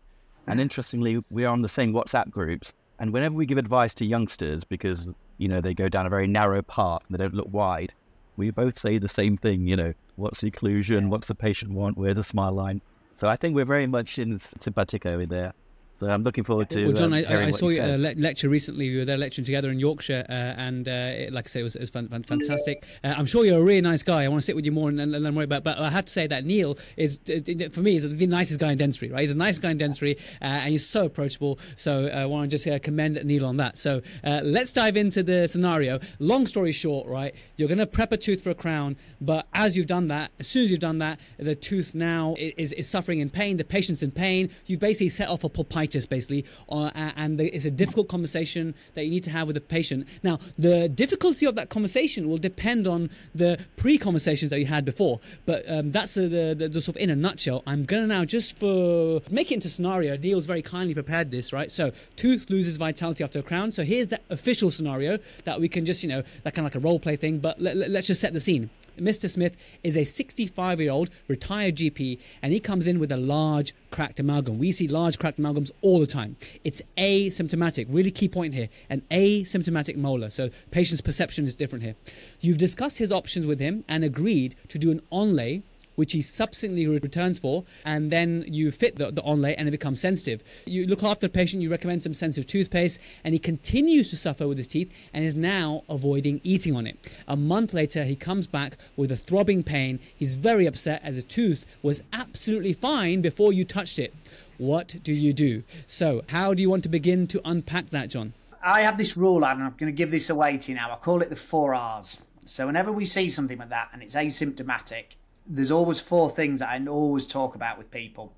And 0.47 0.61
interestingly, 0.61 1.23
we 1.31 1.45
are 1.45 1.53
on 1.53 1.63
the 1.63 1.69
same 1.69 1.93
WhatsApp 1.93 2.31
groups. 2.31 2.75
And 2.99 3.13
whenever 3.13 3.35
we 3.35 3.47
give 3.47 3.59
advice 3.59 3.95
to 3.97 4.05
youngsters, 4.05 4.65
because 4.65 5.11
you 5.39 5.49
know 5.49 5.61
they 5.61 5.75
go 5.75 5.89
down 5.89 6.07
a 6.07 6.11
very 6.11 6.27
narrow 6.27 6.63
path 6.63 7.03
and 7.09 7.17
they 7.17 7.23
don't 7.23 7.35
look 7.35 7.53
wide, 7.53 7.93
we 8.37 8.51
both 8.51 8.79
say 8.79 8.99
the 8.99 9.09
same 9.09 9.37
thing. 9.37 9.67
You 9.67 9.77
know, 9.77 9.95
what's 10.17 10.41
the 10.41 10.51
occlusion? 10.51 11.09
What's 11.09 11.29
the 11.29 11.35
patient 11.35 11.73
want? 11.73 11.97
Where's 11.97 12.17
the 12.17 12.25
smile 12.25 12.53
line? 12.53 12.81
So 13.17 13.29
I 13.29 13.37
think 13.37 13.55
we're 13.55 13.65
very 13.65 13.87
much 13.87 14.19
in 14.19 14.39
simpatico 14.39 15.21
in 15.21 15.29
there. 15.29 15.55
So 15.97 16.09
I'm 16.09 16.25
looking 16.25 16.45
forward 16.45 16.69
to. 16.71 16.87
well, 16.87 16.93
John, 16.93 17.13
um, 17.13 17.25
I, 17.29 17.47
I 17.47 17.51
saw 17.51 17.69
you 17.69 17.81
at 17.81 17.91
a 17.91 17.97
le- 17.97 18.21
lecture 18.21 18.49
recently. 18.49 18.91
We 18.91 18.99
were 18.99 19.05
there 19.05 19.17
lecturing 19.17 19.45
together 19.45 19.71
in 19.71 19.79
Yorkshire, 19.79 20.25
uh, 20.29 20.33
and 20.33 20.89
uh, 20.89 20.91
it, 20.91 21.33
like 21.33 21.47
I 21.47 21.49
said, 21.49 21.61
it 21.61 21.65
was, 21.65 21.77
it 21.77 21.81
was 21.83 21.91
fan, 21.91 22.09
fan, 22.09 22.23
fantastic. 22.25 22.85
Uh, 23.05 23.15
I'm 23.17 23.27
sure 23.27 23.45
you're 23.45 23.61
a 23.61 23.65
really 23.65 23.81
nice 23.81 24.03
guy. 24.03 24.25
I 24.25 24.29
want 24.29 24.41
to 24.41 24.47
sit 24.47 24.57
with 24.57 24.65
you 24.65 24.73
more 24.73 24.89
and, 24.89 25.01
and 25.01 25.13
learn 25.13 25.35
more 25.35 25.45
about. 25.45 25.63
But 25.63 25.79
I 25.79 25.91
have 25.91 26.07
to 26.07 26.13
say 26.13 26.27
that 26.27 26.45
Neel 26.45 26.77
is, 26.97 27.21
uh, 27.29 27.69
for 27.71 27.81
me, 27.81 27.95
is 27.97 28.17
the 28.17 28.27
nicest 28.27 28.59
guy 28.59 28.73
in 28.73 28.79
dentistry. 28.79 29.11
Right, 29.11 29.21
he's 29.21 29.31
a 29.31 29.37
nice 29.37 29.59
guy 29.59 29.71
in 29.71 29.79
dentistry, 29.79 30.17
uh, 30.43 30.47
and 30.47 30.71
he's 30.71 30.87
so 30.87 31.07
approachable. 31.07 31.61
So 31.77 32.07
uh, 32.07 32.19
I 32.19 32.27
want 32.27 32.51
to 32.51 32.55
just 32.57 32.67
uh, 32.67 32.79
commend 32.81 33.23
Neel 33.25 33.47
on 33.47 33.57
that. 33.59 33.79
So 33.79 34.03
uh, 34.25 34.41
let's 34.43 34.73
dive 34.73 34.97
into 34.97 35.23
the 35.23 35.47
scenario. 35.47 36.01
Long 36.19 36.47
story 36.47 36.73
short, 36.73 37.07
right, 37.07 37.35
you're 37.57 37.69
going 37.69 37.79
to 37.79 37.87
prep 37.87 38.11
a 38.11 38.17
tooth 38.17 38.43
for 38.43 38.51
a 38.51 38.55
crown, 38.55 38.97
but 39.21 39.47
as 39.55 39.77
you've 39.77 39.87
done 39.87 40.09
that, 40.09 40.33
as 40.41 40.49
soon 40.49 40.65
as 40.65 40.71
you've 40.71 40.81
done 40.81 40.99
that, 40.99 41.21
the 41.39 41.55
tooth 41.55 41.95
now 41.95 42.35
is, 42.39 42.73
is 42.73 42.89
suffering 42.89 43.21
in 43.21 43.31
pain. 43.31 43.57
The 43.57 43.65
patient's 43.65 44.03
in 44.03 44.11
pain. 44.11 44.51
You've 44.67 44.81
basically 44.81 45.11
set 45.11 45.29
off 45.29 45.45
a 45.45 45.49
basically, 45.87 46.45
uh, 46.69 46.91
and 46.95 47.39
the, 47.39 47.55
it's 47.55 47.65
a 47.65 47.71
difficult 47.71 48.09
conversation 48.09 48.75
that 48.95 49.05
you 49.05 49.11
need 49.11 49.25
to 49.25 49.31
have 49.31 49.47
with 49.47 49.55
the 49.55 49.61
patient. 49.61 50.07
Now, 50.23 50.39
the 50.59 50.89
difficulty 50.89 51.47
of 51.47 51.55
that 51.57 51.69
conversation 51.69 52.29
will 52.29 52.39
depend 52.39 52.87
on 52.87 53.11
the 53.35 53.59
pre-conversations 53.77 54.51
that 54.51 54.61
you 54.61 54.67
had 54.67 54.85
before, 54.85 55.21
but 55.47 55.69
um, 55.71 55.93
that's 55.93 56.15
the, 56.15 56.23
the, 56.23 56.55
the, 56.59 56.69
the 56.69 56.81
sort 56.81 56.97
of 56.97 57.03
in 57.03 57.11
a 57.11 57.17
nutshell. 57.17 57.63
I'm 57.67 57.85
gonna 57.85 58.07
now 58.07 58.25
just 58.25 58.59
for 58.59 59.21
make 59.31 59.51
it 59.51 59.55
into 59.55 59.69
scenario. 59.69 60.17
Neel's 60.17 60.47
very 60.47 60.63
kindly 60.63 60.95
prepared 60.95 61.31
this, 61.31 61.53
right? 61.53 61.71
So, 61.71 61.93
tooth 62.17 62.49
loses 62.51 62.77
vitality 62.77 63.25
after 63.25 63.39
a 63.39 63.43
crown. 63.43 63.73
So 63.73 63.85
here's 63.85 64.09
the 64.09 64.21
official 64.31 64.71
scenario 64.71 65.19
that 65.45 65.61
we 65.61 65.69
can 65.69 65.85
just, 65.85 66.03
you 66.03 66.09
know, 66.09 66.23
that 66.43 66.55
kind 66.55 66.67
of 66.67 66.75
like 66.75 66.83
a 66.83 66.85
role 66.87 66.99
play 66.99 67.17
thing. 67.17 67.39
But 67.39 67.61
let, 67.61 67.77
let, 67.77 67.91
let's 67.91 68.07
just 68.07 68.21
set 68.21 68.33
the 68.33 68.41
scene. 68.41 68.71
Mr. 68.97 69.29
Smith 69.29 69.57
is 69.83 69.97
a 69.97 70.05
65 70.05 70.81
year 70.81 70.91
old 70.91 71.11
retired 71.29 71.77
GP 71.77 72.19
and 72.43 72.53
he 72.53 72.61
comes 72.61 72.87
in 72.87 72.99
with 72.99 73.13
a 73.13 73.17
large 73.17 73.75
cracked 73.91 74.21
amalgam. 74.21 74.59
We 74.59 74.73
see 74.73 74.89
large 74.89 75.19
cracked 75.19 75.39
amalgams 75.39 75.71
all 75.83 76.01
the 76.01 76.07
time. 76.07 76.37
It's 76.65 76.83
asymptomatic, 76.97 77.87
really 77.89 78.11
key 78.11 78.29
point 78.29 78.55
here 78.55 78.69
an 78.91 79.03
asymptomatic 79.11 79.97
molar. 79.97 80.31
So, 80.31 80.51
patient's 80.71 81.01
perception 81.01 81.47
is 81.47 81.55
different 81.55 81.85
here. 81.85 81.95
You've 82.41 82.59
discussed 82.59 82.99
his 82.99 83.13
options 83.13 83.47
with 83.47 83.61
him 83.61 83.85
and 83.89 84.05
agreed 84.05 84.55
to 84.69 84.79
do 84.79 84.91
an 84.91 85.01
onlay 85.13 85.63
which 85.95 86.13
he 86.13 86.23
subsequently 86.23 86.87
returns 86.87 87.39
for, 87.39 87.65
and 87.85 88.11
then 88.11 88.45
you 88.47 88.71
fit 88.71 88.97
the, 88.97 89.11
the 89.11 89.23
onlay 89.23 89.55
and 89.57 89.69
it 89.69 89.71
becomes 89.71 90.01
sensitive. 90.01 90.43
You 90.67 90.87
look 90.87 91.03
after 91.03 91.27
the 91.27 91.33
patient, 91.33 91.63
you 91.63 91.71
recommend 91.71 92.03
some 92.03 92.15
sensitive 92.15 92.47
toothpaste, 92.47 93.01
and 93.23 93.33
he 93.33 93.39
continues 93.39 94.11
to 94.11 94.17
suffer 94.17 94.47
with 94.49 94.59
his 94.59 94.69
teeth 94.69 94.93
and 95.13 95.25
is 95.25 95.37
now 95.37 95.85
avoiding 95.89 96.41
eating 96.45 96.77
on 96.77 96.87
it. 96.87 96.97
A 97.29 97.37
month 97.37 97.73
later, 97.73 98.05
he 98.05 98.17
comes 98.17 98.47
back 98.47 98.77
with 98.97 99.13
a 99.13 99.17
throbbing 99.17 99.63
pain. 99.63 99.99
He's 100.15 100.35
very 100.35 100.67
upset 100.67 101.01
as 101.05 101.19
a 101.19 101.23
tooth 101.23 101.65
was 101.83 102.03
absolutely 102.13 102.73
fine 102.73 103.21
before 103.21 103.53
you 103.53 103.65
touched 103.65 103.99
it. 103.99 104.15
What 104.59 104.97
do 105.03 105.13
you 105.13 105.33
do? 105.33 105.65
So, 105.87 106.23
how 106.29 106.55
do 106.55 106.63
you 106.63 106.71
want 106.71 106.85
to 106.85 106.89
begin 106.89 107.27
to 107.29 107.41
unpack 107.45 107.91
that, 107.91 108.11
John? 108.11 108.35
I 108.63 108.83
have 108.83 108.97
this 108.97 109.17
rule, 109.17 109.45
and 109.45 109.63
I'm 109.63 109.75
going 109.77 109.93
to 109.93 109.97
give 109.97 110.11
this 110.11 110.31
away 110.31 110.57
to 110.57 110.73
you 110.73 110.77
now. 110.77 110.93
I 110.93 110.97
call 110.97 111.21
it 111.23 111.29
the 111.29 111.37
four 111.37 111.75
R's. 111.75 112.19
So 112.47 112.67
whenever 112.67 112.93
we 112.93 113.05
see 113.07 113.31
something 113.31 113.59
like 113.59 113.71
that 113.71 113.91
and 113.93 114.03
it's 114.03 114.15
asymptomatic, 114.15 115.05
there's 115.47 115.71
always 115.71 116.01
four 116.01 116.31
things 116.31 116.61
that 116.61 116.69
I 116.69 116.85
always 116.87 117.27
talk 117.27 117.55
about 117.55 117.79
with 117.79 117.91
people. 117.91 118.33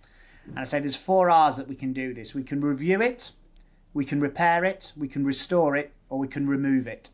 And 0.46 0.58
I 0.58 0.64
say 0.64 0.80
there's 0.80 0.96
four 0.96 1.30
R's 1.30 1.56
that 1.56 1.68
we 1.68 1.75
can 1.75 1.92
do 1.92 2.14
this. 2.14 2.34
We 2.34 2.42
can 2.42 2.60
review 2.60 3.00
it, 3.02 3.32
we 3.94 4.04
can 4.04 4.20
repair 4.20 4.64
it, 4.64 4.92
we 4.96 5.08
can 5.08 5.25
restore 5.25 5.76
it, 5.76 5.92
or 6.08 6.18
we 6.18 6.28
can 6.28 6.46
remove 6.46 6.86
it. 6.86 7.10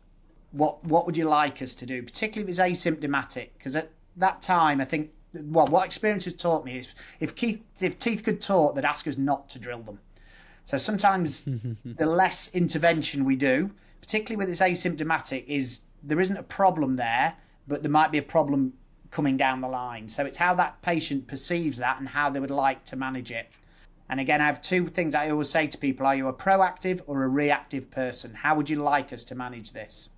What 0.51 0.83
what 0.85 1.05
would 1.05 1.17
you 1.17 1.25
like 1.25 1.61
us 1.61 1.73
to 1.75 1.85
do, 1.85 2.03
particularly 2.03 2.51
if 2.51 2.59
it's 2.59 2.85
asymptomatic? 2.85 3.49
Because 3.57 3.75
at 3.75 3.89
that 4.17 4.41
time, 4.41 4.81
I 4.81 4.85
think 4.85 5.11
well, 5.33 5.67
what 5.67 5.85
experience 5.85 6.25
has 6.25 6.35
taught 6.35 6.63
me 6.63 6.77
is 6.77 6.93
if 7.19 7.35
teeth, 7.35 7.63
if 7.79 7.97
teeth 7.97 8.23
could 8.23 8.41
talk, 8.41 8.75
they'd 8.75 8.85
ask 8.85 9.07
us 9.07 9.17
not 9.17 9.49
to 9.49 9.59
drill 9.59 9.81
them. 9.81 9.99
So 10.63 10.77
sometimes 10.77 11.41
the 11.85 12.05
less 12.05 12.53
intervention 12.53 13.25
we 13.25 13.35
do, 13.35 13.71
particularly 14.01 14.37
with 14.37 14.49
it's 14.49 14.61
asymptomatic, 14.61 15.45
is 15.47 15.81
there 16.03 16.19
isn't 16.19 16.37
a 16.37 16.43
problem 16.43 16.95
there, 16.95 17.33
but 17.67 17.81
there 17.81 17.91
might 17.91 18.11
be 18.11 18.19
a 18.19 18.23
problem 18.23 18.73
coming 19.13 19.37
down 19.37 19.61
the 19.61 19.67
line. 19.67 20.09
So 20.09 20.25
it's 20.25 20.39
how 20.39 20.55
that 20.55 20.81
patient 20.81 21.27
perceives 21.27 21.77
that 21.77 21.99
and 21.99 22.09
how 22.09 22.31
they 22.31 22.39
would 22.39 22.49
like 22.49 22.83
to 22.85 22.95
manage 22.95 23.29
it. 23.29 23.51
And 24.09 24.19
again, 24.19 24.41
I 24.41 24.47
have 24.47 24.59
two 24.59 24.87
things 24.87 25.13
I 25.13 25.29
always 25.29 25.49
say 25.49 25.67
to 25.67 25.77
people 25.77 26.07
are 26.07 26.15
you 26.15 26.27
a 26.27 26.33
proactive 26.33 26.99
or 27.05 27.23
a 27.23 27.27
reactive 27.27 27.91
person? 27.91 28.33
How 28.33 28.55
would 28.55 28.69
you 28.69 28.81
like 28.81 29.13
us 29.13 29.23
to 29.25 29.35
manage 29.35 29.71
this? 29.71 30.09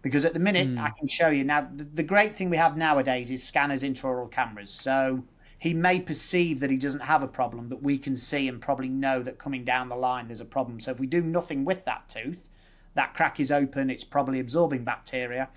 Because 0.00 0.24
at 0.24 0.32
the 0.32 0.40
minute, 0.40 0.68
hmm. 0.68 0.78
I 0.78 0.90
can 0.98 1.06
show 1.06 1.28
you. 1.28 1.44
Now, 1.44 1.68
the, 1.76 1.84
the 1.84 2.02
great 2.02 2.34
thing 2.34 2.48
we 2.48 2.56
have 2.56 2.78
nowadays 2.78 3.30
is 3.30 3.46
scanners, 3.46 3.82
intraoral 3.82 4.30
cameras. 4.30 4.70
So 4.70 5.22
he 5.58 5.74
may 5.74 6.00
perceive 6.00 6.60
that 6.60 6.70
he 6.70 6.78
doesn't 6.78 7.00
have 7.00 7.22
a 7.22 7.28
problem, 7.28 7.68
but 7.68 7.82
we 7.82 7.98
can 7.98 8.16
see 8.16 8.48
and 8.48 8.58
probably 8.58 8.88
know 8.88 9.22
that 9.22 9.36
coming 9.36 9.64
down 9.64 9.90
the 9.90 9.96
line 9.96 10.28
there's 10.28 10.40
a 10.40 10.46
problem. 10.46 10.80
So 10.80 10.92
if 10.92 10.98
we 10.98 11.06
do 11.06 11.20
nothing 11.20 11.66
with 11.66 11.84
that 11.84 12.08
tooth, 12.08 12.48
that 12.94 13.12
crack 13.12 13.38
is 13.38 13.52
open, 13.52 13.90
it's 13.90 14.02
probably 14.02 14.40
absorbing 14.40 14.82
bacteria. 14.82 15.50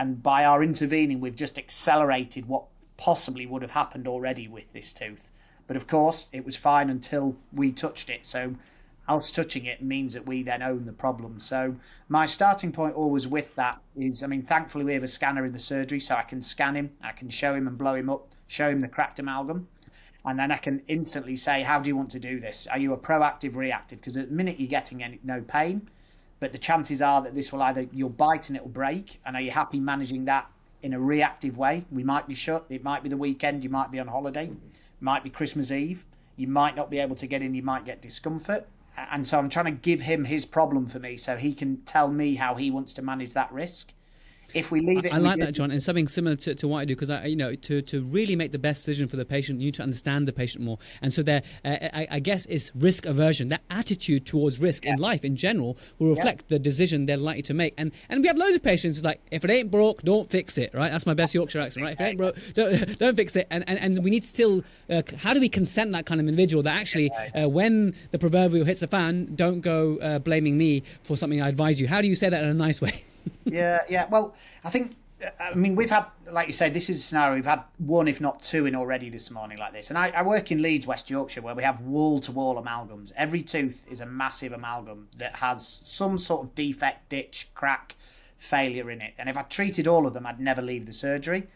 And 0.00 0.22
by 0.22 0.46
our 0.46 0.64
intervening, 0.64 1.20
we've 1.20 1.36
just 1.36 1.58
accelerated 1.58 2.48
what 2.48 2.64
possibly 2.96 3.44
would 3.44 3.60
have 3.60 3.72
happened 3.72 4.08
already 4.08 4.48
with 4.48 4.72
this 4.72 4.94
tooth. 4.94 5.30
But 5.66 5.76
of 5.76 5.86
course, 5.86 6.30
it 6.32 6.42
was 6.42 6.56
fine 6.56 6.88
until 6.88 7.36
we 7.52 7.70
touched 7.70 8.08
it. 8.08 8.24
So 8.24 8.54
us 9.06 9.30
touching 9.30 9.66
it 9.66 9.82
means 9.82 10.14
that 10.14 10.26
we 10.26 10.42
then 10.42 10.62
own 10.62 10.86
the 10.86 10.94
problem. 10.94 11.38
So 11.38 11.76
my 12.08 12.24
starting 12.24 12.72
point 12.72 12.94
always 12.94 13.28
with 13.28 13.54
that 13.56 13.78
is, 13.94 14.22
I 14.22 14.26
mean, 14.26 14.42
thankfully 14.42 14.86
we 14.86 14.94
have 14.94 15.02
a 15.02 15.06
scanner 15.06 15.44
in 15.44 15.52
the 15.52 15.58
surgery, 15.58 16.00
so 16.00 16.14
I 16.14 16.22
can 16.22 16.40
scan 16.40 16.76
him, 16.76 16.92
I 17.02 17.12
can 17.12 17.28
show 17.28 17.54
him 17.54 17.66
and 17.66 17.76
blow 17.76 17.94
him 17.94 18.08
up, 18.08 18.26
show 18.46 18.70
him 18.70 18.80
the 18.80 18.88
cracked 18.88 19.18
amalgam. 19.18 19.68
And 20.24 20.38
then 20.38 20.50
I 20.50 20.56
can 20.56 20.80
instantly 20.88 21.36
say, 21.36 21.62
how 21.62 21.78
do 21.78 21.90
you 21.90 21.96
want 21.96 22.10
to 22.12 22.18
do 22.18 22.40
this? 22.40 22.66
Are 22.70 22.78
you 22.78 22.94
a 22.94 22.96
proactive, 22.96 23.54
reactive? 23.54 24.00
Because 24.00 24.16
at 24.16 24.30
the 24.30 24.34
minute 24.34 24.58
you're 24.58 24.66
getting 24.66 25.02
any, 25.02 25.20
no 25.22 25.42
pain, 25.42 25.90
but 26.40 26.52
the 26.52 26.58
chances 26.58 27.00
are 27.02 27.22
that 27.22 27.34
this 27.34 27.52
will 27.52 27.62
either 27.62 27.86
you'll 27.92 28.08
bite 28.08 28.48
and 28.48 28.56
it'll 28.56 28.68
break. 28.68 29.20
And 29.24 29.36
are 29.36 29.42
you 29.42 29.50
happy 29.50 29.78
managing 29.78 30.24
that 30.24 30.50
in 30.82 30.94
a 30.94 31.00
reactive 31.00 31.58
way? 31.58 31.84
We 31.90 32.02
might 32.02 32.26
be 32.26 32.34
shut. 32.34 32.64
It 32.70 32.82
might 32.82 33.02
be 33.02 33.10
the 33.10 33.16
weekend. 33.16 33.62
You 33.62 33.70
might 33.70 33.90
be 33.90 34.00
on 34.00 34.08
holiday. 34.08 34.50
Might 35.00 35.22
be 35.22 35.30
Christmas 35.30 35.70
Eve. 35.70 36.06
You 36.36 36.48
might 36.48 36.74
not 36.74 36.90
be 36.90 36.98
able 36.98 37.16
to 37.16 37.26
get 37.26 37.42
in. 37.42 37.54
You 37.54 37.62
might 37.62 37.84
get 37.84 38.00
discomfort. 38.00 38.66
And 38.96 39.26
so 39.26 39.38
I'm 39.38 39.50
trying 39.50 39.66
to 39.66 39.70
give 39.70 40.00
him 40.00 40.24
his 40.24 40.44
problem 40.44 40.86
for 40.86 40.98
me 40.98 41.16
so 41.16 41.36
he 41.36 41.54
can 41.54 41.82
tell 41.82 42.08
me 42.08 42.34
how 42.34 42.54
he 42.54 42.70
wants 42.70 42.92
to 42.94 43.02
manage 43.02 43.34
that 43.34 43.52
risk 43.52 43.92
if 44.54 44.70
we 44.70 44.80
leave 44.80 45.04
it, 45.04 45.12
I 45.12 45.18
like 45.18 45.38
that, 45.40 45.52
John, 45.52 45.70
and 45.70 45.82
something 45.82 46.08
similar 46.08 46.36
to, 46.36 46.54
to 46.54 46.68
what 46.68 46.80
I 46.80 46.84
do 46.84 46.94
because 46.94 47.10
I, 47.10 47.26
you 47.26 47.36
know, 47.36 47.54
to, 47.54 47.82
to 47.82 48.02
really 48.02 48.36
make 48.36 48.52
the 48.52 48.58
best 48.58 48.84
decision 48.84 49.08
for 49.08 49.16
the 49.16 49.24
patient, 49.24 49.60
you 49.60 49.66
need 49.66 49.74
to 49.74 49.82
understand 49.82 50.28
the 50.28 50.32
patient 50.32 50.64
more, 50.64 50.78
and 51.02 51.12
so 51.12 51.22
there, 51.22 51.42
uh, 51.64 51.76
I, 51.92 52.06
I, 52.10 52.20
guess, 52.20 52.46
is 52.46 52.70
risk 52.74 53.06
aversion. 53.06 53.48
That 53.48 53.62
attitude 53.70 54.26
towards 54.26 54.58
risk 54.58 54.84
yeah. 54.84 54.92
in 54.92 54.98
life 54.98 55.24
in 55.24 55.36
general 55.36 55.76
will 55.98 56.10
reflect 56.10 56.44
yeah. 56.48 56.56
the 56.56 56.58
decision 56.58 57.06
they're 57.06 57.16
likely 57.16 57.42
to 57.42 57.54
make, 57.54 57.74
and 57.76 57.92
and 58.08 58.20
we 58.22 58.28
have 58.28 58.36
loads 58.36 58.56
of 58.56 58.62
patients 58.62 59.02
like, 59.04 59.20
if 59.30 59.44
it 59.44 59.50
ain't 59.50 59.70
broke, 59.70 60.02
don't 60.02 60.30
fix 60.30 60.58
it, 60.58 60.74
right? 60.74 60.90
That's 60.90 61.06
my 61.06 61.14
best 61.14 61.34
Yorkshire 61.34 61.60
accent, 61.60 61.84
right? 61.84 61.94
If 61.94 62.00
it 62.00 62.04
ain't 62.04 62.18
broke, 62.18 62.36
don't, 62.54 62.98
don't 62.98 63.16
fix 63.16 63.36
it, 63.36 63.46
and, 63.50 63.64
and 63.68 63.78
and 63.78 64.04
we 64.04 64.10
need 64.10 64.22
to 64.22 64.28
still, 64.28 64.62
uh, 64.88 65.02
how 65.18 65.34
do 65.34 65.40
we 65.40 65.48
consent 65.48 65.92
that 65.92 66.06
kind 66.06 66.20
of 66.20 66.26
individual 66.26 66.62
that 66.64 66.78
actually, 66.78 67.10
uh, 67.34 67.48
when 67.48 67.94
the 68.10 68.18
proverbial 68.18 68.64
hits 68.64 68.80
the 68.80 68.88
fan, 68.88 69.34
don't 69.34 69.60
go 69.60 69.98
uh, 69.98 70.18
blaming 70.18 70.56
me 70.58 70.82
for 71.02 71.16
something 71.16 71.40
I 71.42 71.48
advise 71.48 71.80
you. 71.80 71.88
How 71.88 72.00
do 72.00 72.08
you 72.08 72.14
say 72.14 72.28
that 72.28 72.42
in 72.42 72.48
a 72.48 72.54
nice 72.54 72.80
way? 72.80 73.04
Yeah, 73.44 73.82
yeah. 73.88 74.06
Well, 74.08 74.34
I 74.64 74.70
think 74.70 74.96
I 75.38 75.54
mean, 75.54 75.74
we've 75.74 75.90
had, 75.90 76.06
like 76.30 76.46
you 76.46 76.52
say, 76.52 76.70
this 76.70 76.88
is 76.88 76.98
a 76.98 77.02
scenario. 77.02 77.34
We've 77.34 77.44
had 77.44 77.62
one, 77.78 78.08
if 78.08 78.20
not 78.20 78.42
two, 78.42 78.66
in 78.66 78.74
already 78.74 79.10
this 79.10 79.30
morning 79.30 79.58
like 79.58 79.72
this. 79.72 79.90
And 79.90 79.98
I, 79.98 80.08
I 80.10 80.22
work 80.22 80.50
in 80.50 80.62
Leeds, 80.62 80.86
West 80.86 81.10
Yorkshire, 81.10 81.42
where 81.42 81.54
we 81.54 81.62
have 81.62 81.80
wall 81.80 82.20
to 82.20 82.32
wall 82.32 82.62
amalgams. 82.62 83.12
Every 83.16 83.42
tooth 83.42 83.82
is 83.90 84.00
a 84.00 84.06
massive 84.06 84.52
amalgam 84.52 85.08
that 85.18 85.34
has 85.36 85.82
some 85.84 86.18
sort 86.18 86.46
of 86.46 86.54
defect, 86.54 87.08
ditch, 87.10 87.48
crack, 87.54 87.96
failure 88.38 88.90
in 88.90 89.00
it. 89.02 89.14
And 89.18 89.28
if 89.28 89.36
I 89.36 89.42
treated 89.42 89.86
all 89.86 90.06
of 90.06 90.14
them, 90.14 90.26
I'd 90.26 90.40
never 90.40 90.62
leave 90.62 90.86
the 90.86 90.92
surgery. 90.92 91.48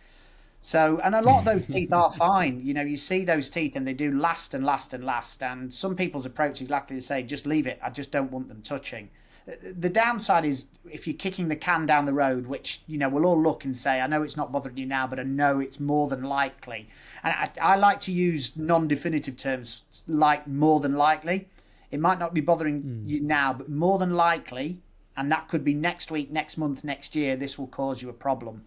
So, 0.61 1.01
and 1.03 1.15
a 1.15 1.23
lot 1.23 1.39
of 1.39 1.45
those 1.45 1.67
teeth 1.67 1.93
are 1.93 2.13
fine. 2.29 2.61
You 2.65 2.75
know, 2.75 2.83
you 2.83 2.97
see 2.97 3.25
those 3.25 3.49
teeth 3.49 3.77
and 3.77 3.87
they 3.87 3.95
do 3.95 4.13
last 4.13 4.55
and 4.55 4.65
last 4.65 4.93
and 4.93 5.05
last. 5.05 5.43
And 5.43 5.73
some 5.73 5.97
people's 5.97 6.27
approach 6.27 6.57
is 6.57 6.63
exactly 6.63 6.97
to 6.97 7.03
say, 7.03 7.23
just 7.23 7.47
leave 7.47 7.67
it. 7.67 7.79
I 7.83 7.91
just 7.91 8.11
don't 8.11 8.31
want 8.31 8.49
them 8.49 8.61
touching 8.63 9.09
the 9.47 9.91
downside 9.91 10.45
is 10.45 10.67
if 10.91 11.07
you're 11.07 11.15
kicking 11.15 11.49
the 11.49 11.57
can 11.57 11.85
down 11.85 12.07
the 12.07 12.15
road, 12.15 12.47
which 12.47 12.81
you 12.87 12.97
know 12.97 13.09
we'll 13.09 13.27
all 13.27 13.41
look 13.41 13.65
and 13.65 13.77
say, 13.77 14.01
I 14.01 14.07
know 14.07 14.23
it's 14.23 14.37
not 14.37 14.53
bothering 14.53 14.77
you 14.77 14.87
now, 14.87 15.07
but 15.07 15.21
I 15.21 15.25
know 15.25 15.61
it's 15.61 15.79
more 15.79 16.09
than 16.09 16.23
likely. 16.25 16.89
And 17.23 17.35
I, 17.35 17.51
I 17.61 17.77
like 17.77 18.01
to 18.01 18.13
use 18.13 18.57
non-definitive 18.57 19.37
terms 19.37 19.85
like 20.09 20.47
more 20.47 20.81
than 20.81 20.95
likely. 20.95 21.49
It 21.91 22.01
might 22.01 22.19
not 22.19 22.33
be 22.33 22.41
bothering 22.41 22.83
mm. 22.83 23.09
you 23.09 23.21
now, 23.21 23.53
but 23.53 23.69
more 23.69 23.99
than 23.99 24.15
likely, 24.15 24.79
and 25.17 25.31
that 25.31 25.49
could 25.49 25.63
be 25.63 25.75
next 25.75 26.11
week, 26.11 26.31
next 26.31 26.57
month, 26.57 26.83
next 26.83 27.15
year. 27.15 27.37
This 27.37 27.59
will 27.59 27.67
cause 27.67 28.01
you 28.01 28.09
a 28.09 28.15
problem. 28.15 28.65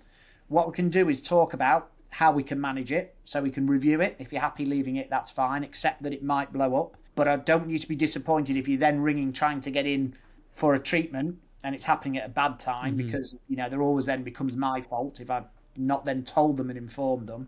What 0.48 0.67
we 0.67 0.74
can 0.74 0.89
do 0.89 1.10
is 1.10 1.22
talk 1.22 1.53
about 1.53 1.89
how 2.12 2.31
we 2.31 2.43
can 2.43 2.62
manage 2.62 2.91
it, 2.91 3.15
so 3.25 3.41
we 3.41 3.51
can 3.51 3.67
review 3.67 4.00
it. 4.00 4.15
If 4.19 4.31
you're 4.31 4.41
happy 4.41 4.65
leaving 4.65 4.96
it, 4.96 5.10
that's 5.10 5.31
fine. 5.31 5.63
Except 5.63 6.03
that 6.03 6.13
it 6.13 6.24
might 6.24 6.53
blow 6.53 6.75
up, 6.75 6.96
but 7.15 7.27
I 7.27 7.36
don't 7.38 7.62
want 7.62 7.72
you 7.72 7.79
to 7.79 7.88
be 7.88 7.96
disappointed 7.96 8.55
if 8.57 8.67
you're 8.67 8.77
then 8.77 9.01
ringing 9.01 9.34
trying 9.34 9.60
to 9.62 9.72
get 9.72 9.88
in 9.88 10.13
for 10.58 10.74
a 10.74 10.80
treatment 10.80 11.38
and 11.64 11.76
it's 11.76 11.86
happening 11.86 12.18
at 12.18 12.26
a 12.26 12.30
bad 12.30 12.60
time 12.60 12.98
mm-hmm. 12.98 13.06
because 13.06 13.38
you 13.48 13.56
know 13.56 13.70
there 13.70 13.82
always 13.82 14.08
then 14.08 14.24
becomes 14.24 14.56
my 14.56 14.82
fault 14.82 15.20
if 15.22 15.30
I've 15.30 15.46
not 15.78 16.04
then 16.04 16.24
told 16.24 16.58
them 16.58 16.70
and 16.70 16.78
informed 16.78 17.28
them. 17.28 17.48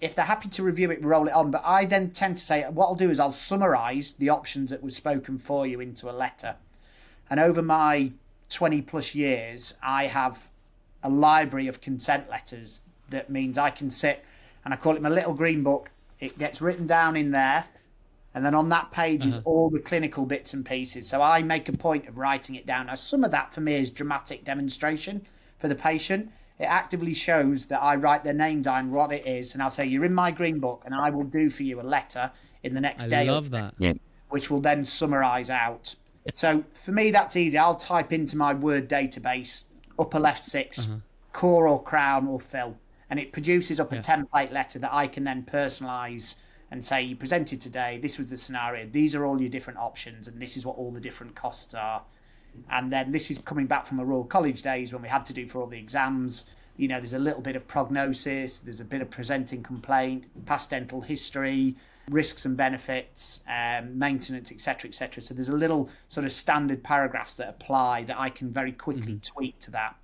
If 0.00 0.14
they're 0.14 0.26
happy 0.26 0.48
to 0.50 0.62
review 0.62 0.90
it, 0.90 1.02
roll 1.02 1.26
it 1.26 1.32
on. 1.32 1.50
But 1.50 1.62
I 1.64 1.86
then 1.86 2.10
tend 2.10 2.36
to 2.36 2.44
say 2.44 2.64
what 2.64 2.86
I'll 2.86 2.94
do 2.94 3.10
is 3.10 3.18
I'll 3.18 3.32
summarise 3.32 4.12
the 4.12 4.28
options 4.28 4.70
that 4.70 4.82
were 4.82 4.90
spoken 4.90 5.38
for 5.38 5.66
you 5.66 5.80
into 5.80 6.10
a 6.10 6.12
letter. 6.12 6.56
And 7.30 7.40
over 7.40 7.62
my 7.62 8.12
20 8.50 8.82
plus 8.82 9.14
years, 9.14 9.74
I 9.82 10.06
have 10.06 10.48
a 11.02 11.08
library 11.08 11.66
of 11.66 11.80
consent 11.80 12.28
letters 12.28 12.82
that 13.08 13.30
means 13.30 13.56
I 13.56 13.70
can 13.70 13.88
sit 13.88 14.24
and 14.64 14.74
I 14.74 14.76
call 14.76 14.96
it 14.96 15.02
my 15.02 15.08
little 15.08 15.34
green 15.34 15.62
book. 15.62 15.90
It 16.18 16.38
gets 16.38 16.60
written 16.60 16.86
down 16.86 17.16
in 17.16 17.30
there 17.30 17.64
and 18.34 18.44
then 18.44 18.54
on 18.54 18.68
that 18.68 18.90
page 18.92 19.26
uh-huh. 19.26 19.38
is 19.38 19.42
all 19.44 19.70
the 19.70 19.80
clinical 19.80 20.24
bits 20.24 20.54
and 20.54 20.64
pieces. 20.64 21.08
So 21.08 21.20
I 21.20 21.42
make 21.42 21.68
a 21.68 21.72
point 21.72 22.06
of 22.08 22.18
writing 22.18 22.54
it 22.54 22.66
down. 22.66 22.86
Now, 22.86 22.94
some 22.94 23.24
of 23.24 23.30
that 23.32 23.52
for 23.52 23.60
me 23.60 23.74
is 23.74 23.90
dramatic 23.90 24.44
demonstration 24.44 25.26
for 25.58 25.68
the 25.68 25.74
patient. 25.74 26.30
It 26.58 26.64
actively 26.64 27.14
shows 27.14 27.64
that 27.66 27.82
I 27.82 27.96
write 27.96 28.22
their 28.22 28.34
name 28.34 28.62
down, 28.62 28.92
what 28.92 29.12
it 29.12 29.26
is, 29.26 29.54
and 29.54 29.62
I'll 29.62 29.70
say, 29.70 29.86
You're 29.86 30.04
in 30.04 30.14
my 30.14 30.30
green 30.30 30.60
book, 30.60 30.82
and 30.84 30.94
I 30.94 31.10
will 31.10 31.24
do 31.24 31.50
for 31.50 31.62
you 31.62 31.80
a 31.80 31.82
letter 31.82 32.30
in 32.62 32.74
the 32.74 32.80
next 32.80 33.04
I 33.04 33.08
day. 33.08 33.28
I 33.28 33.32
love 33.32 33.50
that. 33.50 33.74
Yeah. 33.78 33.94
Which 34.28 34.50
will 34.50 34.60
then 34.60 34.84
summarize 34.84 35.50
out. 35.50 35.94
So 36.32 36.62
for 36.74 36.92
me, 36.92 37.10
that's 37.10 37.34
easy. 37.34 37.58
I'll 37.58 37.74
type 37.74 38.12
into 38.12 38.36
my 38.36 38.52
Word 38.52 38.88
database, 38.88 39.64
upper 39.98 40.20
left 40.20 40.44
6 40.44 40.78
uh-huh. 40.78 40.96
core 41.32 41.66
or 41.66 41.82
crown 41.82 42.28
or 42.28 42.38
fill, 42.38 42.76
and 43.08 43.18
it 43.18 43.32
produces 43.32 43.80
up 43.80 43.92
a 43.92 43.96
template 43.96 44.52
letter 44.52 44.78
that 44.78 44.92
I 44.92 45.06
can 45.06 45.24
then 45.24 45.42
personalize 45.42 46.36
and 46.70 46.84
say 46.84 47.02
you 47.02 47.16
presented 47.16 47.60
today 47.60 47.98
this 48.00 48.18
was 48.18 48.28
the 48.28 48.36
scenario 48.36 48.86
these 48.90 49.14
are 49.14 49.24
all 49.24 49.40
your 49.40 49.50
different 49.50 49.78
options 49.78 50.28
and 50.28 50.40
this 50.40 50.56
is 50.56 50.64
what 50.64 50.76
all 50.76 50.90
the 50.90 51.00
different 51.00 51.34
costs 51.34 51.74
are. 51.74 52.02
And 52.70 52.92
then 52.92 53.12
this 53.12 53.30
is 53.30 53.38
coming 53.38 53.66
back 53.66 53.86
from 53.86 54.00
a 54.00 54.04
royal 54.04 54.24
college 54.24 54.62
days 54.62 54.92
when 54.92 55.02
we 55.02 55.08
had 55.08 55.24
to 55.26 55.32
do 55.32 55.46
for 55.46 55.60
all 55.60 55.68
the 55.68 55.78
exams. 55.78 56.46
You 56.76 56.88
know 56.88 56.98
there's 56.98 57.12
a 57.12 57.18
little 57.18 57.42
bit 57.42 57.56
of 57.56 57.66
prognosis 57.68 58.58
there's 58.60 58.80
a 58.80 58.84
bit 58.84 59.02
of 59.02 59.10
presenting 59.10 59.62
complaint 59.62 60.24
past 60.46 60.70
dental 60.70 61.00
history 61.02 61.76
risks 62.08 62.46
and 62.46 62.56
benefits 62.56 63.42
um, 63.48 63.98
maintenance 63.98 64.50
etc 64.50 64.88
etc 64.88 65.22
so 65.22 65.34
there's 65.34 65.50
a 65.50 65.54
little 65.54 65.90
sort 66.08 66.24
of 66.24 66.32
standard 66.32 66.82
paragraphs 66.82 67.36
that 67.36 67.48
apply 67.50 68.02
that 68.04 68.18
i 68.18 68.30
can 68.30 68.50
very 68.50 68.72
quickly 68.72 69.12
mm-hmm. 69.12 69.34
tweak 69.34 69.58
to 69.60 69.70
that. 69.70 69.94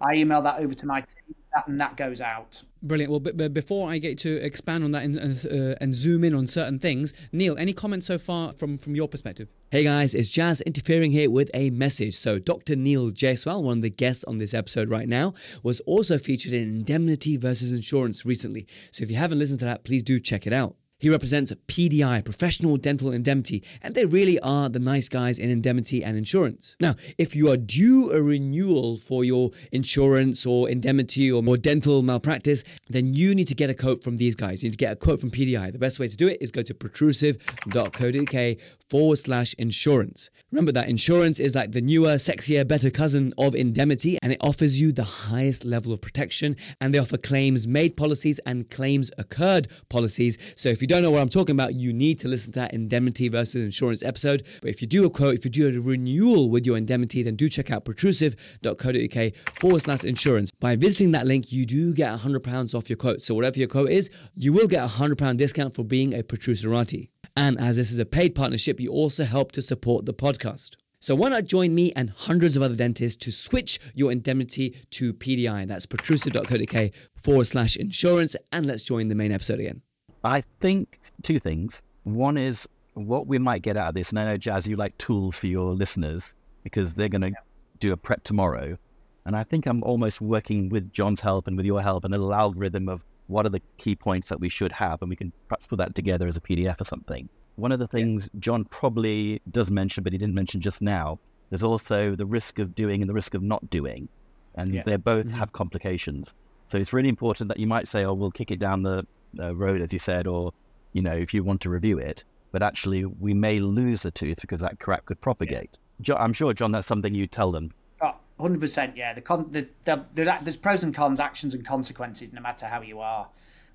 I 0.00 0.14
email 0.14 0.42
that 0.42 0.60
over 0.60 0.74
to 0.74 0.86
my 0.86 1.00
team 1.00 1.34
and 1.66 1.80
that 1.80 1.96
goes 1.96 2.20
out 2.20 2.62
Brilliant. 2.84 3.12
Well, 3.12 3.20
but, 3.20 3.36
but, 3.36 3.54
before 3.54 3.88
I 3.88 3.98
get 3.98 4.18
to 4.18 4.44
expand 4.44 4.82
on 4.82 4.90
that 4.90 5.04
and, 5.04 5.16
uh, 5.16 5.76
and 5.80 5.94
zoom 5.94 6.24
in 6.24 6.34
on 6.34 6.48
certain 6.48 6.80
things, 6.80 7.14
Neel, 7.30 7.56
any 7.56 7.72
comments 7.72 8.06
so 8.06 8.18
far 8.18 8.52
from, 8.54 8.76
from 8.76 8.96
your 8.96 9.06
perspective? 9.06 9.48
Hey 9.70 9.84
guys, 9.84 10.14
it's 10.14 10.28
Jazz 10.28 10.60
interfering 10.62 11.12
here 11.12 11.30
with 11.30 11.48
a 11.54 11.70
message. 11.70 12.16
So, 12.16 12.40
Dr. 12.40 12.74
Neel 12.74 13.12
Jaiswal, 13.12 13.62
one 13.62 13.78
of 13.78 13.82
the 13.82 13.90
guests 13.90 14.24
on 14.24 14.38
this 14.38 14.52
episode 14.52 14.90
right 14.90 15.08
now, 15.08 15.32
was 15.62 15.78
also 15.80 16.18
featured 16.18 16.52
in 16.52 16.62
Indemnity 16.62 17.36
versus 17.36 17.70
Insurance 17.70 18.26
recently. 18.26 18.66
So, 18.90 19.04
if 19.04 19.10
you 19.12 19.16
haven't 19.16 19.38
listened 19.38 19.60
to 19.60 19.64
that, 19.66 19.84
please 19.84 20.02
do 20.02 20.18
check 20.18 20.44
it 20.46 20.52
out. 20.52 20.74
He 21.02 21.10
represents 21.10 21.52
PDI, 21.52 22.24
Professional 22.24 22.76
Dental 22.76 23.10
Indemnity, 23.10 23.64
and 23.82 23.96
they 23.96 24.04
really 24.04 24.38
are 24.38 24.68
the 24.68 24.78
nice 24.78 25.08
guys 25.08 25.40
in 25.40 25.50
indemnity 25.50 26.04
and 26.04 26.16
insurance. 26.16 26.76
Now, 26.78 26.94
if 27.18 27.34
you 27.34 27.50
are 27.50 27.56
due 27.56 28.12
a 28.12 28.22
renewal 28.22 28.98
for 28.98 29.24
your 29.24 29.50
insurance 29.72 30.46
or 30.46 30.70
indemnity 30.70 31.28
or 31.32 31.42
more 31.42 31.56
dental 31.56 32.02
malpractice, 32.02 32.62
then 32.88 33.14
you 33.14 33.34
need 33.34 33.48
to 33.48 33.54
get 33.56 33.68
a 33.68 33.74
quote 33.74 34.04
from 34.04 34.16
these 34.16 34.36
guys. 34.36 34.62
You 34.62 34.68
need 34.68 34.78
to 34.78 34.84
get 34.84 34.92
a 34.92 34.96
quote 34.96 35.18
from 35.20 35.32
PDI. 35.32 35.72
The 35.72 35.78
best 35.80 35.98
way 35.98 36.06
to 36.06 36.16
do 36.16 36.28
it 36.28 36.38
is 36.40 36.52
go 36.52 36.62
to 36.62 36.72
protrusive.co.uk 36.72 38.58
forward 38.88 39.16
slash 39.16 39.54
insurance. 39.54 40.30
Remember 40.52 40.70
that 40.70 40.88
insurance 40.88 41.40
is 41.40 41.56
like 41.56 41.72
the 41.72 41.80
newer, 41.80 42.14
sexier, 42.14 42.68
better 42.68 42.90
cousin 42.90 43.34
of 43.38 43.56
indemnity, 43.56 44.18
and 44.22 44.30
it 44.32 44.38
offers 44.40 44.80
you 44.80 44.92
the 44.92 45.02
highest 45.02 45.64
level 45.64 45.92
of 45.92 46.00
protection. 46.00 46.54
And 46.80 46.94
they 46.94 47.00
offer 47.00 47.16
claims 47.16 47.66
made 47.66 47.96
policies 47.96 48.38
and 48.46 48.70
claims 48.70 49.10
occurred 49.18 49.66
policies. 49.88 50.38
So 50.54 50.68
if 50.68 50.80
you 50.80 50.91
don't 50.92 51.02
know 51.02 51.10
what 51.10 51.22
I'm 51.22 51.28
talking 51.28 51.56
about, 51.56 51.74
you 51.74 51.92
need 51.92 52.18
to 52.20 52.28
listen 52.28 52.52
to 52.52 52.60
that 52.60 52.74
indemnity 52.74 53.28
versus 53.28 53.56
insurance 53.56 54.02
episode. 54.02 54.44
But 54.60 54.68
if 54.68 54.82
you 54.82 54.86
do 54.86 55.06
a 55.06 55.10
quote, 55.10 55.34
if 55.34 55.44
you 55.44 55.50
do 55.50 55.68
a 55.68 55.80
renewal 55.80 56.50
with 56.50 56.66
your 56.66 56.76
indemnity, 56.76 57.22
then 57.22 57.34
do 57.34 57.48
check 57.48 57.70
out 57.70 57.84
protrusive.co.uk 57.86 59.34
forward 59.58 59.80
slash 59.80 60.04
insurance. 60.04 60.50
By 60.60 60.76
visiting 60.76 61.12
that 61.12 61.26
link, 61.26 61.50
you 61.50 61.64
do 61.64 61.94
get 61.94 62.12
£100 62.18 62.74
off 62.74 62.90
your 62.90 62.98
quote. 62.98 63.22
So 63.22 63.34
whatever 63.34 63.58
your 63.58 63.68
quote 63.68 63.90
is, 63.90 64.10
you 64.34 64.52
will 64.52 64.68
get 64.68 64.84
a 64.84 64.88
£100 64.88 65.36
discount 65.38 65.74
for 65.74 65.82
being 65.82 66.12
a 66.12 66.22
Protruserati. 66.22 67.08
And 67.36 67.58
as 67.58 67.76
this 67.76 67.90
is 67.90 67.98
a 67.98 68.04
paid 68.04 68.34
partnership, 68.34 68.78
you 68.78 68.90
also 68.90 69.24
help 69.24 69.52
to 69.52 69.62
support 69.62 70.04
the 70.04 70.14
podcast. 70.14 70.72
So 71.00 71.14
why 71.14 71.30
not 71.30 71.46
join 71.46 71.74
me 71.74 71.92
and 71.96 72.10
hundreds 72.10 72.56
of 72.56 72.62
other 72.62 72.76
dentists 72.76 73.16
to 73.24 73.32
switch 73.32 73.80
your 73.94 74.12
indemnity 74.12 74.76
to 74.90 75.12
PDI? 75.12 75.66
That's 75.66 75.86
protrusive.co.uk 75.86 76.90
forward 77.16 77.46
slash 77.46 77.76
insurance. 77.76 78.36
And 78.52 78.66
let's 78.66 78.84
join 78.84 79.08
the 79.08 79.16
main 79.16 79.32
episode 79.32 79.58
again. 79.58 79.82
I 80.24 80.42
think 80.60 81.00
two 81.22 81.38
things. 81.38 81.82
One 82.04 82.36
is 82.36 82.68
what 82.94 83.26
we 83.26 83.38
might 83.38 83.62
get 83.62 83.76
out 83.76 83.88
of 83.88 83.94
this, 83.94 84.10
and 84.10 84.18
I 84.18 84.24
know 84.24 84.36
Jazz, 84.36 84.66
you 84.66 84.76
like 84.76 84.96
tools 84.98 85.36
for 85.36 85.46
your 85.46 85.72
listeners 85.72 86.34
because 86.62 86.94
they're 86.94 87.08
going 87.08 87.22
to 87.22 87.32
do 87.78 87.92
a 87.92 87.96
prep 87.96 88.22
tomorrow. 88.22 88.76
And 89.24 89.36
I 89.36 89.44
think 89.44 89.66
I'm 89.66 89.82
almost 89.84 90.20
working 90.20 90.68
with 90.68 90.92
John's 90.92 91.20
help 91.20 91.46
and 91.46 91.56
with 91.56 91.66
your 91.66 91.80
help, 91.80 92.04
and 92.04 92.14
a 92.14 92.18
little 92.18 92.34
algorithm 92.34 92.88
of 92.88 93.02
what 93.28 93.46
are 93.46 93.50
the 93.50 93.62
key 93.78 93.94
points 93.94 94.28
that 94.28 94.40
we 94.40 94.48
should 94.48 94.72
have, 94.72 95.00
and 95.00 95.08
we 95.08 95.16
can 95.16 95.32
perhaps 95.48 95.66
put 95.66 95.78
that 95.78 95.94
together 95.94 96.26
as 96.26 96.36
a 96.36 96.40
PDF 96.40 96.80
or 96.80 96.84
something. 96.84 97.28
One 97.56 97.72
of 97.72 97.78
the 97.78 97.86
things 97.86 98.28
John 98.38 98.64
probably 98.64 99.40
does 99.50 99.70
mention, 99.70 100.02
but 100.02 100.12
he 100.12 100.18
didn't 100.18 100.34
mention 100.34 100.60
just 100.60 100.82
now, 100.82 101.18
there's 101.50 101.62
also 101.62 102.16
the 102.16 102.24
risk 102.24 102.58
of 102.58 102.74
doing 102.74 103.02
and 103.02 103.08
the 103.08 103.14
risk 103.14 103.34
of 103.34 103.42
not 103.42 103.68
doing. 103.68 104.08
And 104.54 104.74
yeah. 104.74 104.82
they 104.84 104.96
both 104.96 105.26
mm-hmm. 105.26 105.36
have 105.36 105.52
complications. 105.52 106.34
So 106.68 106.78
it's 106.78 106.94
really 106.94 107.10
important 107.10 107.48
that 107.48 107.58
you 107.58 107.66
might 107.66 107.88
say, 107.88 108.04
oh, 108.04 108.14
we'll 108.14 108.30
kick 108.30 108.50
it 108.50 108.58
down 108.58 108.82
the 108.82 109.06
uh, 109.38 109.54
road, 109.54 109.80
as 109.80 109.92
you 109.92 109.98
said, 109.98 110.26
or 110.26 110.52
you 110.92 111.02
know, 111.02 111.12
if 111.12 111.32
you 111.32 111.42
want 111.42 111.60
to 111.62 111.70
review 111.70 111.98
it, 111.98 112.24
but 112.50 112.62
actually 112.62 113.04
we 113.04 113.34
may 113.34 113.60
lose 113.60 114.02
the 114.02 114.10
tooth 114.10 114.40
because 114.40 114.60
that 114.60 114.78
crack 114.78 115.06
could 115.06 115.20
propagate. 115.20 115.78
Jo- 116.00 116.16
I'm 116.16 116.32
sure, 116.32 116.52
John, 116.52 116.72
that's 116.72 116.86
something 116.86 117.14
you 117.14 117.26
tell 117.26 117.50
them. 117.50 117.72
Oh, 118.00 118.14
100%, 118.38 118.96
yeah. 118.96 119.14
The, 119.14 119.20
con- 119.20 119.48
the, 119.50 119.68
the, 119.84 120.04
the, 120.14 120.38
there's 120.42 120.56
pros 120.56 120.82
and 120.82 120.94
cons, 120.94 121.20
actions 121.20 121.54
and 121.54 121.64
consequences, 121.64 122.32
no 122.32 122.40
matter 122.40 122.66
how 122.66 122.82
you 122.82 123.00
are. 123.00 123.28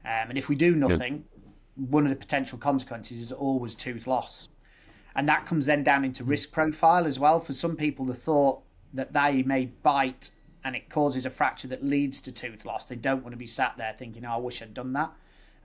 Um, 0.06 0.30
and 0.30 0.38
if 0.38 0.48
we 0.48 0.56
do 0.56 0.76
nothing, 0.76 1.26
one 1.76 2.04
of 2.04 2.10
the 2.10 2.16
potential 2.16 2.58
consequences 2.58 3.20
is 3.20 3.32
always 3.32 3.76
tooth 3.76 4.08
loss. 4.08 4.50
And 5.16 5.28
that 5.28 5.46
comes 5.46 5.66
then 5.66 5.84
down 5.84 6.06
into 6.06 6.24
risk 6.24 6.52
profile 6.52 7.06
as 7.06 7.18
well. 7.18 7.40
For 7.40 7.54
some 7.54 7.76
people, 7.76 8.06
the 8.06 8.14
thought 8.14 8.62
that 8.94 9.14
they 9.14 9.42
may 9.44 9.66
bite 9.66 10.30
and 10.64 10.76
it 10.76 10.90
causes 10.90 11.26
a 11.26 11.30
fracture 11.30 11.68
that 11.70 11.84
leads 11.84 12.22
to 12.22 12.32
tooth 12.32 12.66
loss, 12.66 12.86
they 12.86 12.96
don't 12.96 13.24
want 13.24 13.34
to 13.34 13.38
be 13.38 13.48
sat 13.48 13.76
there 13.78 13.96
thinking, 13.98 14.26
oh, 14.26 14.34
I 14.34 14.38
wish 14.38 14.62
I'd 14.62 14.74
done 14.74 14.94
that. 14.94 15.12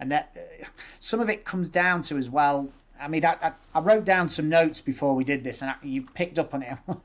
And 0.03 0.11
that 0.11 0.37
uh, 0.37 0.67
some 0.99 1.21
of 1.21 1.31
it 1.31 1.45
comes 1.45 1.69
down 1.69 2.03
to 2.03 2.19
as 2.19 2.29
well. 2.29 2.73
I 3.01 3.07
mean, 3.07 3.25
I, 3.25 3.37
I, 3.41 3.53
I 3.73 3.79
wrote 3.79 4.05
down 4.05 4.29
some 4.29 4.49
notes 4.49 4.81
before 4.81 5.15
we 5.15 5.23
did 5.23 5.45
this, 5.45 5.63
and 5.63 5.71
I, 5.71 5.75
you 5.81 6.03
picked 6.03 6.41
up 6.41 6.53
on 6.53 6.63
it. 6.63 6.77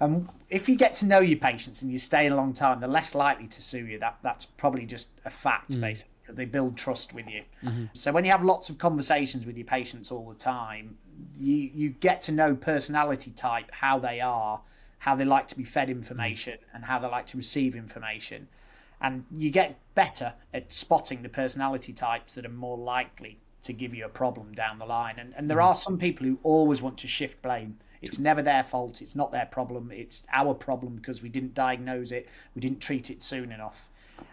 Um, 0.00 0.28
if 0.50 0.68
you 0.68 0.74
get 0.74 0.96
to 0.96 1.06
know 1.06 1.20
your 1.20 1.38
patients 1.38 1.82
and 1.82 1.92
you 1.92 2.00
stay 2.00 2.26
a 2.26 2.34
long 2.34 2.52
time, 2.52 2.80
they're 2.80 2.88
less 2.88 3.14
likely 3.14 3.46
to 3.46 3.62
sue 3.62 3.86
you. 3.86 4.00
That 4.00 4.18
that's 4.22 4.44
probably 4.44 4.86
just 4.86 5.08
a 5.24 5.30
fact, 5.30 5.70
mm. 5.70 5.80
basically, 5.80 6.10
they 6.30 6.46
build 6.46 6.76
trust 6.76 7.14
with 7.14 7.28
you. 7.28 7.42
Mm-hmm. 7.62 7.84
So 7.92 8.10
when 8.10 8.24
you 8.24 8.32
have 8.32 8.42
lots 8.42 8.68
of 8.70 8.76
conversations 8.76 9.46
with 9.46 9.56
your 9.56 9.66
patients 9.66 10.10
all 10.10 10.28
the 10.28 10.34
time, 10.34 10.98
you 11.38 11.70
you 11.72 11.90
get 11.90 12.22
to 12.22 12.32
know 12.32 12.56
personality 12.56 13.30
type, 13.30 13.70
how 13.70 14.00
they 14.00 14.20
are, 14.20 14.60
how 14.98 15.14
they 15.14 15.24
like 15.24 15.46
to 15.48 15.56
be 15.56 15.62
fed 15.62 15.88
information, 15.88 16.58
and 16.74 16.84
how 16.84 16.98
they 16.98 17.06
like 17.06 17.28
to 17.28 17.36
receive 17.36 17.76
information, 17.76 18.48
and 19.04 19.24
you 19.38 19.50
get 19.50 19.78
better 19.94 20.34
at 20.52 20.72
spotting 20.72 21.22
the 21.22 21.28
personality 21.28 21.92
types 21.92 22.34
that 22.34 22.44
are 22.44 22.56
more 22.66 22.76
likely 22.76 23.38
to 23.62 23.72
give 23.72 23.94
you 23.94 24.04
a 24.04 24.08
problem 24.08 24.52
down 24.52 24.78
the 24.80 24.84
line. 24.84 25.16
And 25.18 25.32
and 25.36 25.48
there 25.48 25.58
mm. 25.58 25.66
are 25.66 25.74
some 25.74 25.96
people 25.98 26.26
who 26.26 26.38
always 26.42 26.82
want 26.82 26.98
to 26.98 27.06
shift 27.06 27.40
blame 27.42 27.76
it's 28.04 28.18
never 28.18 28.42
their 28.42 28.62
fault. 28.62 29.00
It's 29.00 29.16
not 29.16 29.32
their 29.32 29.46
problem. 29.46 29.90
It's 29.90 30.26
our 30.32 30.52
problem 30.54 30.96
because 30.96 31.22
we 31.22 31.30
didn't 31.30 31.54
diagnose 31.54 32.12
it. 32.12 32.28
We 32.54 32.60
didn't 32.60 32.80
treat 32.80 33.10
it 33.10 33.22
soon 33.22 33.50
enough. 33.50 33.88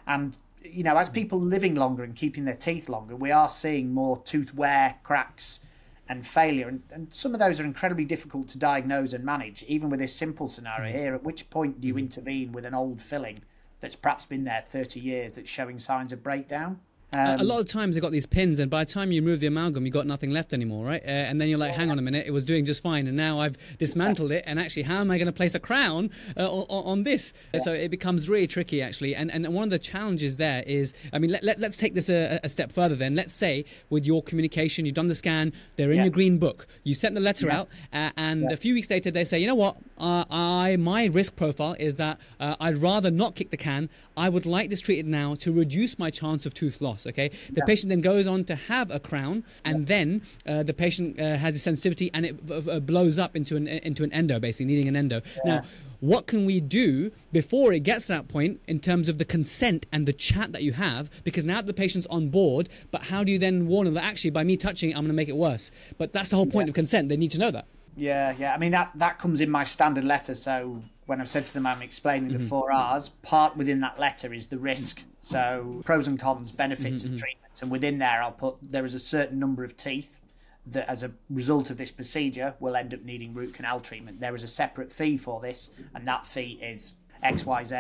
And 0.07 0.37
you 0.63 0.83
know, 0.83 0.97
as 0.97 1.07
mm-hmm. 1.07 1.15
people 1.15 1.39
living 1.39 1.75
longer 1.75 2.03
and 2.03 2.15
keeping 2.15 2.45
their 2.45 2.55
teeth 2.55 2.89
longer, 2.89 3.15
we 3.15 3.31
are 3.31 3.49
seeing 3.49 3.93
more 3.93 4.21
tooth 4.23 4.53
wear, 4.53 4.97
cracks, 5.03 5.61
and 6.09 6.27
failure. 6.27 6.67
And, 6.67 6.83
and 6.91 7.13
some 7.13 7.33
of 7.33 7.39
those 7.39 7.59
are 7.59 7.63
incredibly 7.63 8.05
difficult 8.05 8.49
to 8.49 8.57
diagnose 8.57 9.13
and 9.13 9.23
manage, 9.23 9.63
even 9.63 9.89
with 9.89 10.01
this 10.01 10.13
simple 10.13 10.49
scenario 10.49 10.91
mm-hmm. 10.91 10.99
here. 10.99 11.15
At 11.15 11.23
which 11.23 11.49
point 11.49 11.79
do 11.79 11.87
you 11.87 11.97
intervene 11.97 12.51
with 12.51 12.65
an 12.65 12.73
old 12.73 13.01
filling 13.01 13.39
that's 13.81 13.95
perhaps 13.95 14.25
been 14.25 14.45
there 14.45 14.63
30 14.67 14.99
years 14.99 15.33
that's 15.33 15.49
showing 15.49 15.79
signs 15.79 16.13
of 16.13 16.23
breakdown? 16.23 16.79
Um, 17.13 17.41
a 17.41 17.43
lot 17.43 17.59
of 17.59 17.67
times 17.67 17.95
they've 17.95 18.01
got 18.01 18.11
these 18.11 18.25
pins, 18.25 18.59
and 18.59 18.71
by 18.71 18.85
the 18.85 18.91
time 18.91 19.11
you 19.11 19.21
remove 19.21 19.41
the 19.41 19.47
amalgam, 19.47 19.85
you've 19.85 19.93
got 19.93 20.07
nothing 20.07 20.31
left 20.31 20.53
anymore, 20.53 20.85
right? 20.85 21.03
Uh, 21.03 21.09
and 21.09 21.41
then 21.41 21.49
you're 21.49 21.59
like, 21.59 21.73
hang 21.73 21.91
on 21.91 21.99
a 21.99 22.01
minute, 22.01 22.25
it 22.25 22.31
was 22.31 22.45
doing 22.45 22.63
just 22.63 22.81
fine, 22.81 23.07
and 23.07 23.17
now 23.17 23.39
I've 23.41 23.57
dismantled 23.77 24.31
it, 24.31 24.43
and 24.47 24.59
actually, 24.59 24.83
how 24.83 25.01
am 25.01 25.11
I 25.11 25.17
going 25.17 25.25
to 25.25 25.33
place 25.33 25.53
a 25.53 25.59
crown 25.59 26.09
uh, 26.37 26.49
on, 26.49 26.65
on, 26.69 27.03
this? 27.03 27.33
Yeah. 27.53 27.59
So 27.59 27.73
it 27.73 27.91
becomes 27.91 28.29
really 28.29 28.47
tricky, 28.47 28.81
actually. 28.81 29.13
And, 29.15 29.29
and 29.31 29.45
one 29.53 29.65
of 29.65 29.69
the 29.71 29.79
challenges 29.79 30.37
there 30.37 30.63
is, 30.65 30.93
I 31.11 31.19
mean, 31.19 31.31
let, 31.31 31.43
let, 31.43 31.61
us 31.61 31.77
take 31.77 31.95
this 31.95 32.09
a, 32.09 32.39
a, 32.43 32.49
step 32.49 32.71
further 32.71 32.95
then. 32.95 33.15
Let's 33.15 33.33
say 33.33 33.65
with 33.89 34.05
your 34.05 34.23
communication, 34.23 34.85
you've 34.85 34.95
done 34.95 35.07
the 35.07 35.15
scan, 35.15 35.51
they're 35.75 35.91
in 35.91 35.97
yeah. 35.97 36.03
your 36.03 36.11
green 36.11 36.37
book, 36.37 36.67
you 36.83 36.93
sent 36.93 37.15
the 37.15 37.21
letter 37.21 37.47
yeah. 37.47 37.59
out, 37.59 37.69
uh, 37.91 38.11
and 38.15 38.51
a 38.51 38.57
few 38.57 38.73
weeks 38.73 38.89
later, 38.89 39.11
they 39.11 39.25
say, 39.25 39.37
you 39.39 39.47
know 39.47 39.55
what, 39.55 39.77
uh, 39.97 40.25
I 40.29 40.77
my 40.77 41.05
risk 41.05 41.35
profile 41.35 41.75
is 41.79 41.97
that 41.97 42.19
uh, 42.39 42.55
I'd 42.59 42.77
rather 42.77 43.11
not 43.11 43.35
kick 43.35 43.51
the 43.51 43.57
can. 43.57 43.89
I 44.17 44.29
would 44.29 44.45
like 44.45 44.69
this 44.69 44.81
treated 44.81 45.07
now 45.07 45.35
to 45.35 45.51
reduce 45.51 45.99
my 45.99 46.09
chance 46.09 46.45
of 46.45 46.53
tooth 46.53 46.81
loss, 46.81 47.00
okay? 47.07 47.31
The 47.51 47.61
patient 47.65 47.89
then 47.89 48.01
goes 48.01 48.27
on 48.27 48.43
to 48.45 48.55
have 48.55 48.91
a 48.91 48.99
crown, 48.99 49.43
and 49.65 49.81
yeah. 49.81 49.85
then 49.85 50.21
uh, 50.45 50.63
the 50.63 50.73
patient 50.73 51.19
uh, 51.19 51.37
has 51.37 51.55
a 51.55 51.59
sensitivity, 51.59 52.11
and 52.13 52.25
it 52.25 52.85
blows 52.85 53.19
up 53.19 53.35
into 53.35 53.55
an 53.55 53.67
into 53.67 54.03
an 54.03 54.11
endo, 54.13 54.39
basically 54.39 54.65
needing 54.65 54.87
an 54.87 54.95
endo. 54.95 55.21
Yeah. 55.45 55.55
Now, 55.55 55.63
what 56.01 56.25
can 56.25 56.47
we 56.47 56.59
do 56.59 57.11
before 57.31 57.73
it 57.73 57.81
gets 57.81 58.07
to 58.07 58.13
that 58.13 58.27
point 58.27 58.59
in 58.67 58.79
terms 58.79 59.07
of 59.07 59.19
the 59.19 59.25
consent 59.25 59.85
and 59.91 60.07
the 60.07 60.13
chat 60.13 60.51
that 60.51 60.63
you 60.63 60.73
have? 60.73 61.11
Because 61.23 61.45
now 61.45 61.61
the 61.61 61.75
patient's 61.75 62.07
on 62.07 62.29
board, 62.29 62.69
but 62.89 63.03
how 63.03 63.23
do 63.23 63.31
you 63.31 63.37
then 63.37 63.67
warn 63.67 63.85
them 63.85 63.93
that 63.93 64.03
actually 64.03 64.31
by 64.31 64.43
me 64.43 64.57
touching 64.57 64.89
it, 64.89 64.93
I'm 64.93 65.01
going 65.01 65.09
to 65.09 65.13
make 65.13 65.29
it 65.29 65.37
worse? 65.37 65.69
But 65.99 66.11
that's 66.11 66.31
the 66.31 66.37
whole 66.37 66.47
point 66.47 66.67
yeah. 66.67 66.71
of 66.71 66.75
consent. 66.75 67.09
They 67.09 67.17
need 67.17 67.31
to 67.31 67.39
know 67.39 67.51
that. 67.51 67.67
Yeah, 67.95 68.33
yeah. 68.39 68.53
I 68.55 68.57
mean 68.57 68.71
that 68.71 68.91
that 68.95 69.19
comes 69.19 69.41
in 69.41 69.49
my 69.49 69.63
standard 69.63 70.03
letter. 70.03 70.33
So 70.33 70.81
when 71.05 71.21
I've 71.21 71.29
said 71.29 71.45
to 71.45 71.53
them 71.53 71.67
I'm 71.67 71.81
explaining 71.81 72.31
mm-hmm. 72.31 72.41
the 72.41 72.47
four 72.47 72.71
R's, 72.71 73.09
part 73.09 73.55
within 73.55 73.81
that 73.81 73.99
letter 73.99 74.33
is 74.33 74.47
the 74.47 74.57
risk. 74.57 75.03
So 75.21 75.81
pros 75.85 76.07
and 76.07 76.19
cons, 76.19 76.51
benefits 76.51 77.03
mm-hmm. 77.03 77.13
of 77.13 77.19
treatment, 77.19 77.61
and 77.61 77.71
within 77.71 77.99
there 77.99 78.21
I'll 78.23 78.31
put 78.31 78.55
there 78.61 78.85
is 78.85 78.93
a 78.93 78.99
certain 78.99 79.39
number 79.39 79.63
of 79.63 79.77
teeth 79.77 80.19
that 80.67 80.89
as 80.89 81.03
a 81.03 81.11
result 81.29 81.69
of 81.69 81.77
this 81.77 81.91
procedure 81.91 82.53
will 82.59 82.75
end 82.75 82.93
up 82.93 83.03
needing 83.03 83.33
root 83.33 83.53
canal 83.53 83.79
treatment. 83.79 84.19
There 84.19 84.35
is 84.35 84.43
a 84.43 84.47
separate 84.47 84.91
fee 84.91 85.17
for 85.17 85.39
this, 85.41 85.69
and 85.95 86.05
that 86.07 86.25
fee 86.25 86.59
is 86.61 86.95
X 87.23 87.45
Y 87.45 87.63
Z. 87.63 87.75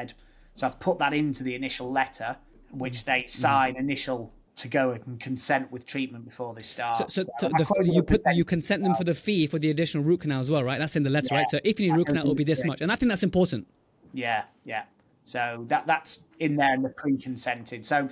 So 0.53 0.67
I've 0.67 0.79
put 0.79 0.99
that 0.99 1.13
into 1.13 1.43
the 1.43 1.55
initial 1.55 1.91
letter, 1.91 2.37
which 2.71 3.05
they 3.05 3.19
mm-hmm. 3.19 3.27
sign 3.27 3.73
mm-hmm. 3.73 3.83
initial 3.83 4.33
to 4.55 4.67
go 4.67 4.91
and 4.91 5.19
consent 5.19 5.71
with 5.71 5.85
treatment 5.85 6.25
before 6.25 6.53
they 6.53 6.61
start. 6.61 6.97
So, 6.97 7.05
so, 7.07 7.23
so 7.39 7.49
the, 7.49 7.91
you 7.91 8.03
put 8.03 8.19
you 8.33 8.45
consent 8.45 8.83
them 8.83 8.95
for 8.95 9.03
the 9.03 9.15
fee 9.15 9.47
for 9.47 9.57
the 9.57 9.69
additional 9.69 10.03
root 10.03 10.21
canal 10.21 10.41
as 10.41 10.51
well, 10.51 10.63
right? 10.63 10.77
That's 10.77 10.95
in 10.95 11.03
the 11.03 11.09
letter, 11.09 11.29
yeah. 11.31 11.37
right? 11.39 11.49
So 11.49 11.59
if 11.63 11.79
you 11.79 11.89
need 11.89 11.97
root 11.97 12.07
canal, 12.07 12.25
it 12.25 12.27
will 12.27 12.35
be 12.35 12.43
this 12.43 12.63
much, 12.65 12.81
and 12.81 12.91
I 12.91 12.95
think 12.95 13.09
that's 13.09 13.23
important. 13.23 13.67
Yeah, 14.13 14.43
yeah. 14.65 14.83
So 15.23 15.65
that 15.67 15.87
that's 15.87 16.19
in 16.41 16.55
there 16.55 16.73
in 16.73 16.81
the 16.81 16.89
pre-consented. 16.89 17.85
So 17.85 18.09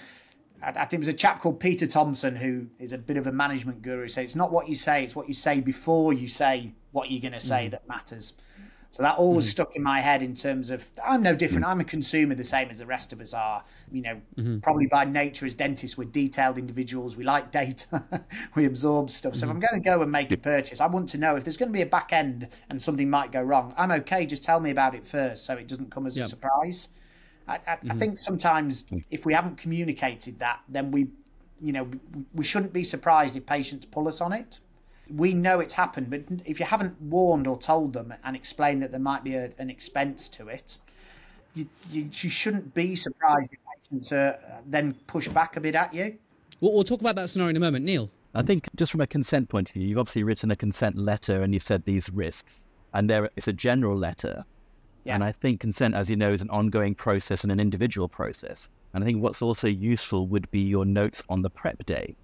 I, 0.61 0.69
I 0.69 0.85
think 0.85 0.93
it 0.93 0.99
was 0.99 1.07
a 1.07 1.13
chap 1.13 1.41
called 1.41 1.59
Peter 1.59 1.87
Thompson 1.87 2.35
who 2.35 2.67
is 2.79 2.93
a 2.93 2.97
bit 2.97 3.17
of 3.17 3.27
a 3.27 3.31
management 3.31 3.81
guru. 3.81 4.07
So 4.07 4.21
it's 4.21 4.35
not 4.35 4.51
what 4.51 4.69
you 4.69 4.75
say; 4.75 5.03
it's 5.03 5.15
what 5.15 5.27
you 5.27 5.33
say 5.33 5.59
before 5.59 6.13
you 6.13 6.27
say 6.27 6.71
what 6.91 7.11
you're 7.11 7.21
going 7.21 7.33
to 7.33 7.39
say 7.39 7.67
mm. 7.67 7.71
that 7.71 7.87
matters. 7.87 8.33
So 8.91 9.03
that 9.03 9.17
always 9.19 9.45
mm-hmm. 9.45 9.51
stuck 9.51 9.75
in 9.75 9.83
my 9.83 9.99
head 10.01 10.23
in 10.23 10.33
terms 10.33 10.71
of 10.71 10.89
I'm 11.03 11.21
no 11.21 11.35
different. 11.35 11.63
Mm-hmm. 11.63 11.73
I'm 11.73 11.79
a 11.79 11.83
consumer 11.83 12.33
the 12.33 12.43
same 12.43 12.71
as 12.71 12.79
the 12.79 12.87
rest 12.87 13.13
of 13.13 13.21
us 13.21 13.35
are. 13.35 13.63
You 13.91 14.01
know, 14.01 14.21
mm-hmm. 14.35 14.59
probably 14.59 14.87
by 14.87 15.05
nature 15.05 15.45
as 15.45 15.53
dentists, 15.53 15.95
we're 15.95 16.05
detailed 16.05 16.57
individuals. 16.57 17.15
We 17.15 17.23
like 17.23 17.51
data, 17.51 18.03
we 18.55 18.65
absorb 18.65 19.11
stuff. 19.11 19.35
So 19.35 19.45
if 19.45 19.51
I'm 19.51 19.59
going 19.59 19.81
to 19.81 19.87
go 19.87 20.01
and 20.01 20.11
make 20.11 20.31
a 20.31 20.37
purchase, 20.37 20.81
I 20.81 20.87
want 20.87 21.07
to 21.09 21.19
know 21.19 21.35
if 21.35 21.43
there's 21.43 21.57
going 21.57 21.69
to 21.69 21.73
be 21.73 21.83
a 21.83 21.85
back 21.85 22.13
end 22.13 22.47
and 22.69 22.81
something 22.81 23.09
might 23.09 23.31
go 23.31 23.41
wrong. 23.41 23.75
I'm 23.77 23.91
okay. 23.91 24.25
Just 24.25 24.43
tell 24.43 24.59
me 24.59 24.71
about 24.71 24.95
it 24.95 25.05
first, 25.05 25.45
so 25.45 25.53
it 25.53 25.67
doesn't 25.67 25.91
come 25.91 26.07
as 26.07 26.17
yep. 26.17 26.25
a 26.25 26.29
surprise. 26.29 26.89
I, 27.49 27.59
I, 27.67 27.77
I 27.89 27.95
think 27.95 28.17
sometimes 28.17 28.85
if 29.11 29.25
we 29.25 29.33
haven't 29.33 29.57
communicated 29.57 30.39
that, 30.39 30.59
then 30.69 30.91
we, 30.91 31.07
you 31.61 31.73
know, 31.73 31.89
we 32.33 32.43
shouldn't 32.43 32.73
be 32.73 32.83
surprised 32.83 33.35
if 33.35 33.45
patients 33.45 33.85
pull 33.85 34.07
us 34.07 34.21
on 34.21 34.33
it 34.33 34.59
we 35.15 35.33
know 35.33 35.59
it's 35.59 35.73
happened, 35.73 36.09
but 36.09 36.21
if 36.45 36.59
you 36.59 36.65
haven't 36.65 36.99
warned 37.01 37.47
or 37.47 37.57
told 37.57 37.93
them 37.93 38.13
and 38.23 38.35
explained 38.35 38.83
that 38.83 38.91
there 38.91 38.99
might 38.99 39.23
be 39.23 39.35
a, 39.35 39.49
an 39.59 39.69
expense 39.69 40.29
to 40.29 40.47
it, 40.47 40.77
you, 41.55 41.67
you, 41.89 42.09
you, 42.13 42.29
shouldn't 42.29 42.73
be 42.73 42.95
surprised 42.95 43.53
if 43.53 43.59
patients 43.83 44.11
uh, 44.11 44.37
then 44.67 44.93
push 45.07 45.27
back 45.27 45.57
a 45.57 45.61
bit 45.61 45.75
at 45.75 45.93
you. 45.93 46.17
Well, 46.61 46.73
we'll 46.73 46.83
talk 46.83 47.01
about 47.01 47.15
that 47.15 47.29
scenario 47.29 47.51
in 47.51 47.57
a 47.57 47.59
moment. 47.59 47.85
Neel? 47.85 48.09
I 48.35 48.43
think 48.43 48.69
just 48.75 48.91
from 48.91 49.01
a 49.01 49.07
consent 49.07 49.49
point 49.49 49.69
of 49.69 49.73
view, 49.73 49.87
you've 49.87 49.97
obviously 49.97 50.23
written 50.23 50.51
a 50.51 50.55
consent 50.55 50.95
letter 50.97 51.41
and 51.41 51.53
you've 51.53 51.63
said 51.63 51.85
these 51.85 52.09
risks, 52.11 52.59
and 52.93 53.09
there 53.09 53.29
it's 53.35 53.47
a 53.47 53.53
general 53.53 53.97
letter. 53.97 54.45
Yeah. 55.05 55.15
And 55.15 55.23
I 55.23 55.31
think 55.31 55.59
consent, 55.59 55.95
as 55.95 56.09
you 56.09 56.15
know, 56.15 56.31
is 56.31 56.41
an 56.41 56.49
ongoing 56.49 56.93
process 56.93 57.43
and 57.43 57.51
an 57.51 57.59
individual 57.59 58.07
process. 58.07 58.69
And 58.93 59.03
I 59.03 59.07
think 59.07 59.21
what's 59.21 59.41
also 59.41 59.67
useful 59.67 60.27
would 60.27 60.49
be 60.51 60.61
your 60.61 60.85
notes 60.85 61.23
on 61.29 61.41
the 61.41 61.49
prep 61.49 61.85
day, 61.85 62.15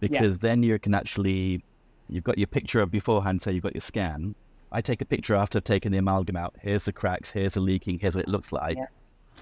because 0.00 0.32
yeah. 0.32 0.38
then 0.40 0.62
you 0.62 0.78
can 0.78 0.94
actually 0.94 1.62
You've 2.10 2.24
got 2.24 2.38
your 2.38 2.48
picture 2.48 2.80
of 2.80 2.90
beforehand, 2.90 3.40
so 3.40 3.50
you've 3.50 3.62
got 3.62 3.74
your 3.74 3.80
scan. 3.80 4.34
I 4.72 4.80
take 4.80 5.00
a 5.00 5.04
picture 5.04 5.36
after 5.36 5.58
I've 5.58 5.64
taken 5.64 5.92
the 5.92 5.98
amalgam 5.98 6.36
out. 6.36 6.56
Here's 6.60 6.84
the 6.84 6.92
cracks, 6.92 7.30
here's 7.30 7.54
the 7.54 7.60
leaking, 7.60 8.00
here's 8.00 8.16
what 8.16 8.24
it 8.24 8.28
looks 8.28 8.52
like. 8.52 8.76
Yeah. 8.76 8.86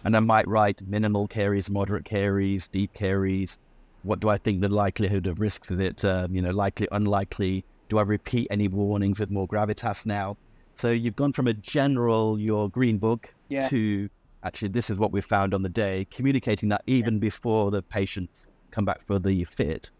And 0.04 0.16
I 0.16 0.20
might 0.20 0.46
write 0.46 0.80
minimal 0.86 1.26
caries, 1.26 1.70
moderate 1.70 2.04
caries, 2.04 2.68
deep 2.68 2.92
caries. 2.92 3.58
What 4.02 4.20
do 4.20 4.28
I 4.28 4.36
think 4.36 4.60
the 4.60 4.68
likelihood 4.68 5.26
of 5.26 5.40
risks 5.40 5.70
is 5.70 5.78
it, 5.78 6.04
um, 6.04 6.34
you 6.34 6.42
know, 6.42 6.50
likely, 6.50 6.88
unlikely? 6.92 7.64
Do 7.88 7.98
I 7.98 8.02
repeat 8.02 8.48
any 8.50 8.68
warnings 8.68 9.18
with 9.18 9.30
more 9.30 9.48
gravitas 9.48 10.04
now? 10.04 10.36
So 10.78 10.90
you've 10.90 11.16
gone 11.16 11.32
from 11.32 11.46
a 11.48 11.54
general, 11.54 12.38
your 12.38 12.70
green 12.70 12.98
book, 12.98 13.34
yeah. 13.48 13.68
to 13.68 14.08
actually 14.44 14.68
this 14.68 14.90
is 14.90 14.96
what 14.96 15.12
we 15.12 15.20
found 15.20 15.52
on 15.52 15.62
the 15.62 15.68
day, 15.68 16.06
communicating 16.10 16.68
that 16.70 16.82
even 16.86 17.14
yeah. 17.14 17.20
before 17.20 17.70
the 17.70 17.82
patients 17.82 18.46
come 18.70 18.84
back 18.84 19.04
for 19.06 19.18
the 19.18 19.44
fit, 19.44 19.90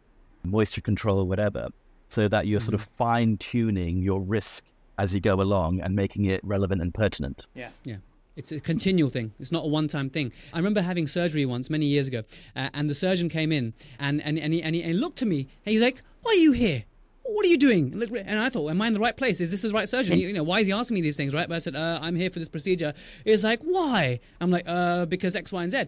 moisture 0.45 0.81
control, 0.81 1.27
whatever 1.27 1.69
so 2.09 2.29
that 2.29 2.47
you're 2.47 2.61
mm-hmm. 2.61 2.67
sort 2.67 2.75
of 2.75 2.83
mm-hmm. 2.83 2.97
fine 2.97 3.37
tuning 3.39 3.99
your 4.03 4.21
risk 4.21 4.65
as 4.99 5.15
you 5.15 5.21
go 5.21 5.35
along 5.35 5.81
and 5.81 5.95
making 5.95 6.25
it 6.25 6.41
relevant 6.43 6.83
and 6.83 6.93
pertinent. 6.93 7.47
Yeah. 7.55 7.71
Yeah. 7.85 7.97
It's 8.37 8.53
a 8.53 8.61
continual 8.61 9.11
thing. 9.11 9.33
It's 9.41 9.51
not 9.51 9.65
a 9.65 9.69
one-time 9.69 10.11
thing. 10.11 10.33
I 10.53 10.59
remember 10.59 10.81
having 10.81 11.09
surgery 11.09 11.45
once 11.45 11.69
many 11.69 11.87
years 11.87 12.07
ago, 12.07 12.23
uh, 12.55 12.69
and 12.73 12.89
the 12.89 12.95
surgeon 12.95 13.29
came 13.29 13.51
in 13.51 13.75
and 13.99 14.23
and 14.23 14.39
and 14.39 14.55
he, 14.55 14.63
and 14.63 14.77
he, 14.77 14.83
and 14.85 14.95
he 14.95 15.01
looked 15.01 15.19
to 15.19 15.27
me 15.27 15.49
and 15.67 15.73
he's 15.73 15.81
like, 15.81 16.03
"Why 16.23 16.33
are 16.33 16.35
you 16.37 16.53
here? 16.53 16.85
What 17.29 17.45
are 17.47 17.49
you 17.49 17.59
doing?" 17.59 17.93
And 18.27 18.39
I 18.39 18.49
thought, 18.49 18.71
"Am 18.71 18.81
I 18.81 18.89
in 18.89 18.95
the 18.95 19.01
right 19.01 19.17
place? 19.17 19.41
Is 19.41 19.51
this 19.51 19.63
the 19.63 19.71
right 19.71 19.89
surgeon? 19.89 20.19
You 20.19 20.33
know, 20.33 20.43
why 20.43 20.61
is 20.61 20.67
he 20.67 20.73
asking 20.73 20.97
me 20.97 21.01
these 21.01 21.17
things, 21.17 21.33
right?" 21.33 21.49
But 21.49 21.57
I 21.57 21.59
said, 21.59 21.77
uh, 21.77 21.99
"I'm 22.03 22.17
here 22.17 22.31
for 22.31 22.39
this 22.39 22.49
procedure." 22.49 22.95
He's 23.25 23.45
like, 23.45 23.61
"Why?" 23.63 24.21
I'm 24.41 24.51
like, 24.51 24.65
"Uh, 24.67 25.07
because 25.07 25.37
X, 25.37 25.53
Y, 25.53 25.63
and 25.63 25.73
Z." 25.73 25.85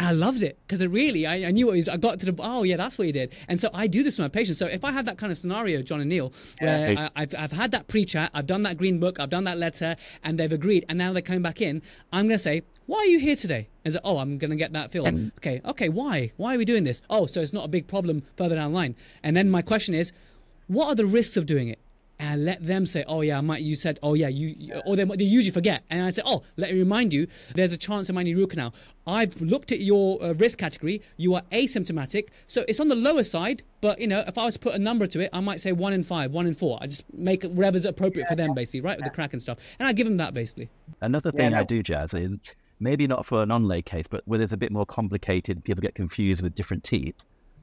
And 0.00 0.08
I 0.08 0.12
loved 0.12 0.42
it 0.42 0.58
because 0.66 0.80
it 0.80 0.88
really, 0.88 1.26
I, 1.26 1.48
I, 1.48 1.50
knew 1.50 1.66
what 1.66 1.72
he 1.72 1.80
was. 1.80 1.88
I 1.88 1.98
got 1.98 2.18
to 2.20 2.32
the, 2.32 2.42
oh, 2.42 2.62
yeah, 2.62 2.78
that's 2.78 2.96
what 2.96 3.06
he 3.06 3.12
did. 3.12 3.34
And 3.48 3.60
so 3.60 3.68
I 3.74 3.86
do 3.86 4.02
this 4.02 4.18
with 4.18 4.24
my 4.24 4.28
patients. 4.28 4.58
So 4.58 4.64
if 4.64 4.82
I 4.82 4.92
had 4.92 5.04
that 5.04 5.18
kind 5.18 5.30
of 5.30 5.36
scenario, 5.36 5.82
John 5.82 6.00
and 6.00 6.08
Neel, 6.08 6.32
where 6.58 6.92
yeah. 6.92 7.08
I, 7.14 7.20
have 7.20 7.34
I've 7.36 7.52
had 7.52 7.72
that 7.72 7.86
pre 7.86 8.06
chat, 8.06 8.30
I've 8.32 8.46
done 8.46 8.62
that 8.62 8.78
green 8.78 8.98
book, 8.98 9.20
I've 9.20 9.28
done 9.28 9.44
that 9.44 9.58
letter, 9.58 9.96
and 10.24 10.38
they've 10.38 10.50
agreed, 10.50 10.86
and 10.88 10.96
now 10.96 11.12
they're 11.12 11.20
coming 11.20 11.42
back 11.42 11.60
in, 11.60 11.82
I'm 12.14 12.26
going 12.26 12.36
to 12.36 12.42
say, 12.42 12.62
why 12.86 13.00
are 13.00 13.06
you 13.06 13.18
here 13.18 13.36
today? 13.36 13.68
Is 13.84 13.94
it, 13.94 14.00
oh, 14.02 14.18
I'm 14.18 14.38
going 14.38 14.50
to 14.50 14.56
get 14.56 14.72
that 14.72 14.90
filled. 14.90 15.08
okay, 15.36 15.60
okay, 15.66 15.90
why? 15.90 16.32
Why 16.38 16.54
are 16.54 16.58
we 16.58 16.64
doing 16.64 16.84
this? 16.84 17.02
Oh, 17.10 17.26
so 17.26 17.42
it's 17.42 17.52
not 17.52 17.66
a 17.66 17.68
big 17.68 17.86
problem 17.86 18.22
further 18.38 18.54
down 18.54 18.72
the 18.72 18.76
line. 18.76 18.96
And 19.22 19.36
then 19.36 19.50
my 19.50 19.60
question 19.60 19.94
is, 19.94 20.12
what 20.70 20.86
are 20.86 20.94
the 20.94 21.06
risks 21.06 21.36
of 21.36 21.46
doing 21.46 21.68
it? 21.68 21.80
and 22.20 22.44
let 22.44 22.64
them 22.64 22.84
say, 22.84 23.02
"Oh 23.08 23.22
yeah, 23.22 23.38
I 23.38 23.40
might." 23.40 23.62
You 23.62 23.74
said, 23.74 23.98
"Oh 24.02 24.12
yeah, 24.12 24.28
you," 24.28 24.74
or 24.84 24.94
they, 24.94 25.04
they 25.04 25.24
usually 25.24 25.52
forget, 25.52 25.82
and 25.88 26.02
I 26.02 26.10
say, 26.10 26.22
"Oh, 26.24 26.42
let 26.58 26.70
me 26.70 26.78
remind 26.78 27.14
you, 27.14 27.26
there's 27.54 27.72
a 27.72 27.78
chance 27.78 28.10
I 28.10 28.12
might 28.12 28.24
need 28.24 28.36
root 28.36 28.50
canal." 28.50 28.74
I've 29.06 29.40
looked 29.40 29.72
at 29.72 29.80
your 29.80 30.22
uh, 30.22 30.34
risk 30.34 30.58
category. 30.58 31.00
You 31.16 31.34
are 31.34 31.42
asymptomatic, 31.50 32.28
so 32.46 32.62
it's 32.68 32.78
on 32.78 32.88
the 32.88 32.94
lower 32.94 33.24
side. 33.24 33.62
But 33.80 34.00
you 34.00 34.06
know, 34.06 34.22
if 34.26 34.36
I 34.36 34.44
was 34.44 34.54
to 34.54 34.60
put 34.60 34.74
a 34.74 34.78
number 34.78 35.06
to 35.06 35.20
it, 35.20 35.30
I 35.32 35.40
might 35.40 35.62
say 35.62 35.72
one 35.72 35.94
in 35.94 36.02
five, 36.02 36.30
one 36.30 36.46
in 36.46 36.52
four. 36.52 36.78
I 36.82 36.86
just 36.86 37.04
make 37.14 37.42
whatever's 37.44 37.86
appropriate 37.86 38.28
for 38.28 38.36
them, 38.36 38.52
basically, 38.52 38.82
right, 38.82 38.98
with 38.98 39.04
the 39.04 39.10
crack 39.10 39.32
and 39.32 39.42
stuff, 39.42 39.58
and 39.78 39.88
I 39.88 39.94
give 39.94 40.06
them 40.06 40.18
that 40.18 40.34
basically. 40.34 40.68
Another 41.00 41.32
thing 41.32 41.52
yeah, 41.52 41.60
I 41.60 41.62
do, 41.62 41.82
Jazz, 41.82 42.12
is 42.12 42.38
maybe 42.80 43.06
not 43.06 43.24
for 43.24 43.42
an 43.42 43.48
onlay 43.48 43.82
case, 43.82 44.04
but 44.08 44.22
where 44.26 44.40
it's 44.42 44.52
a 44.52 44.58
bit 44.58 44.70
more 44.70 44.84
complicated, 44.84 45.64
people 45.64 45.80
get 45.80 45.94
confused 45.94 46.42
with 46.42 46.54
different 46.54 46.84
teeth. 46.84 47.16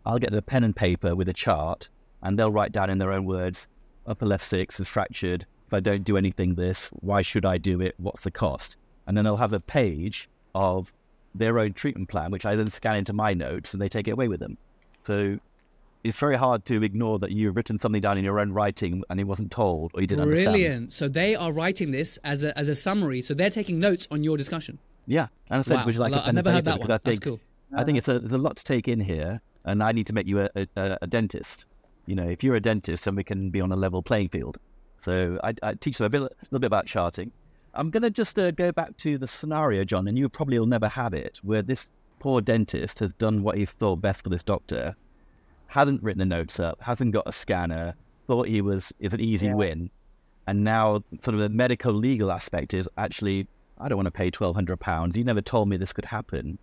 I'll 0.04 0.20
get 0.20 0.32
the 0.32 0.42
pen 0.42 0.64
and 0.64 0.76
paper 0.76 1.16
with 1.16 1.30
a 1.30 1.34
chart, 1.34 1.90
and 2.28 2.38
they'll 2.38 2.52
write 2.52 2.74
down 2.74 2.90
in 2.90 2.98
their 2.98 3.14
own 3.14 3.24
words 3.24 3.70
upper 4.06 4.26
left 4.26 4.44
six 4.44 4.82
is 4.82 4.88
fractured. 4.88 5.46
If 5.66 5.74
I 5.74 5.80
don't 5.80 6.04
do 6.04 6.18
anything 6.18 6.56
this, 6.56 6.90
why 7.00 7.22
should 7.22 7.46
I 7.46 7.58
do 7.58 7.82
it? 7.82 7.96
What's 7.98 8.24
the 8.26 8.32
cost? 8.32 8.76
And 9.06 9.16
then 9.16 9.24
they'll 9.24 9.38
have 9.38 9.54
a 9.54 9.62
page 9.62 10.30
of 10.54 10.92
their 11.34 11.58
own 11.58 11.72
treatment 11.72 12.10
plan, 12.10 12.32
which 12.32 12.46
I 12.46 12.58
then 12.58 12.70
scan 12.70 12.98
into 12.98 13.14
my 13.14 13.34
notes 13.34 13.74
and 13.74 13.82
they 13.82 13.88
take 13.88 14.10
it 14.10 14.12
away 14.12 14.28
with 14.28 14.42
them. 14.42 14.58
So 15.06 15.40
it's 16.04 16.20
very 16.20 16.36
hard 16.36 16.66
to 16.66 16.84
ignore 16.84 17.18
that 17.20 17.32
you've 17.32 17.56
written 17.56 17.80
something 17.80 18.02
down 18.02 18.18
in 18.18 18.26
your 18.26 18.42
own 18.42 18.52
writing 18.52 19.04
and 19.10 19.22
it 19.22 19.24
wasn't 19.24 19.52
told 19.52 19.92
or 19.94 20.02
you 20.02 20.08
didn't 20.08 20.26
Brilliant. 20.26 20.48
understand. 20.48 20.64
Brilliant. 20.64 20.94
So 20.94 21.08
they 21.08 21.36
are 21.36 21.54
writing 21.54 21.92
this 21.92 22.18
as 22.26 22.44
a, 22.44 22.58
as 22.58 22.68
a 22.68 22.76
summary. 22.76 23.22
So 23.22 23.36
they're 23.36 23.50
taking 23.50 23.80
notes 23.80 24.06
on 24.12 24.26
your 24.26 24.36
discussion. 24.36 24.80
Yeah. 25.06 25.28
And 25.50 25.60
I 25.60 25.62
said, 25.62 25.76
wow. 25.76 25.86
would 25.86 25.96
you 25.96 26.02
like 26.02 26.12
I've 26.12 26.34
never 26.34 26.52
heard 26.52 26.66
that 26.66 26.80
one. 26.80 26.92
I 26.92 26.98
think, 26.98 27.04
That's 27.04 27.20
cool. 27.20 27.40
I 27.74 27.86
think 27.86 27.98
it's 27.98 28.08
a, 28.10 28.20
there's 28.20 28.34
a 28.34 28.38
lot 28.38 28.58
to 28.58 28.64
take 28.66 28.90
in 28.90 29.00
here 29.00 29.42
and 29.64 29.84
I 29.84 29.92
need 29.92 30.08
to 30.08 30.14
make 30.14 30.28
you 30.28 30.42
a, 30.42 30.50
a, 30.56 30.98
a 31.02 31.08
dentist 31.08 31.66
you 32.08 32.16
know, 32.16 32.28
if 32.28 32.44
you're 32.44 32.56
a 32.56 32.60
dentist, 32.60 33.06
then 33.06 33.16
we 33.16 33.24
can 33.24 33.52
be 33.52 33.62
on 33.62 33.72
a 33.72 33.76
level 33.76 34.02
playing 34.02 34.30
field. 34.30 34.58
So 35.04 35.40
I, 35.44 35.54
I 35.62 35.76
teach 35.76 36.00
them 36.00 36.06
a, 36.06 36.10
bit, 36.10 36.22
a 36.22 36.30
little 36.50 36.60
bit 36.60 36.68
about 36.68 36.88
charting. 36.88 37.32
I'm 37.76 37.92
going 37.92 38.04
to 38.04 38.10
just 38.10 38.40
uh, 38.40 38.50
go 38.50 38.72
back 38.72 38.98
to 38.98 39.20
the 39.20 39.28
scenario, 39.28 39.84
John, 39.84 40.08
and 40.08 40.18
you 40.18 40.28
probably 40.28 40.58
will 40.58 40.66
never 40.66 40.88
have 40.88 41.14
it, 41.14 41.40
where 41.44 41.62
this 41.62 41.92
poor 42.20 42.42
dentist 42.42 43.00
has 43.00 43.12
done 43.20 43.44
what 43.44 43.58
he 43.58 43.66
thought 43.66 43.98
best 43.98 44.24
for 44.24 44.30
this 44.30 44.42
doctor, 44.42 44.96
hadn't 45.68 46.02
written 46.02 46.20
the 46.20 46.26
notes 46.26 46.60
up, 46.60 46.82
hasn't 46.82 47.12
got 47.14 47.28
a 47.28 47.32
scanner, 47.32 47.94
thought 48.26 48.48
he 48.48 48.62
was 48.62 48.92
is 49.00 49.14
an 49.14 49.22
easy 49.22 49.48
yeah. 49.48 49.54
win, 49.54 49.90
and 50.48 50.64
now 50.64 51.04
sort 51.22 51.36
of 51.36 51.40
the 51.40 51.50
medical 51.50 51.94
legal 51.94 52.32
aspect 52.32 52.74
is 52.74 52.90
actually 52.98 53.48
I 53.80 53.88
don't 53.88 53.98
want 53.98 54.08
to 54.08 54.12
pay 54.12 54.32
twelve 54.32 54.56
hundred 54.56 54.78
pounds. 54.78 55.16
You 55.16 55.24
never 55.24 55.42
told 55.42 55.70
me 55.70 55.78
this 55.78 55.94
could 55.94 56.06
happen. 56.06 56.58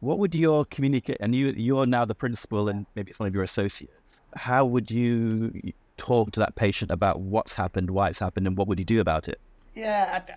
What 0.00 0.18
would 0.18 0.34
your 0.34 0.64
communicate? 0.66 1.16
And 1.20 1.34
you 1.34 1.54
you're 1.56 1.86
now 1.86 2.04
the 2.04 2.14
principal, 2.14 2.68
and 2.68 2.84
maybe 2.94 3.10
it's 3.10 3.18
one 3.18 3.26
of 3.26 3.34
your 3.34 3.44
associates 3.44 3.92
how 4.36 4.64
would 4.64 4.90
you 4.90 5.72
talk 5.96 6.32
to 6.32 6.40
that 6.40 6.54
patient 6.54 6.90
about 6.90 7.20
what's 7.20 7.54
happened, 7.54 7.90
why 7.90 8.08
it's 8.08 8.20
happened, 8.20 8.46
and 8.46 8.56
what 8.56 8.68
would 8.68 8.78
you 8.78 8.84
do 8.84 9.00
about 9.00 9.28
it? 9.28 9.40
Yeah, 9.74 10.22
I, 10.28 10.34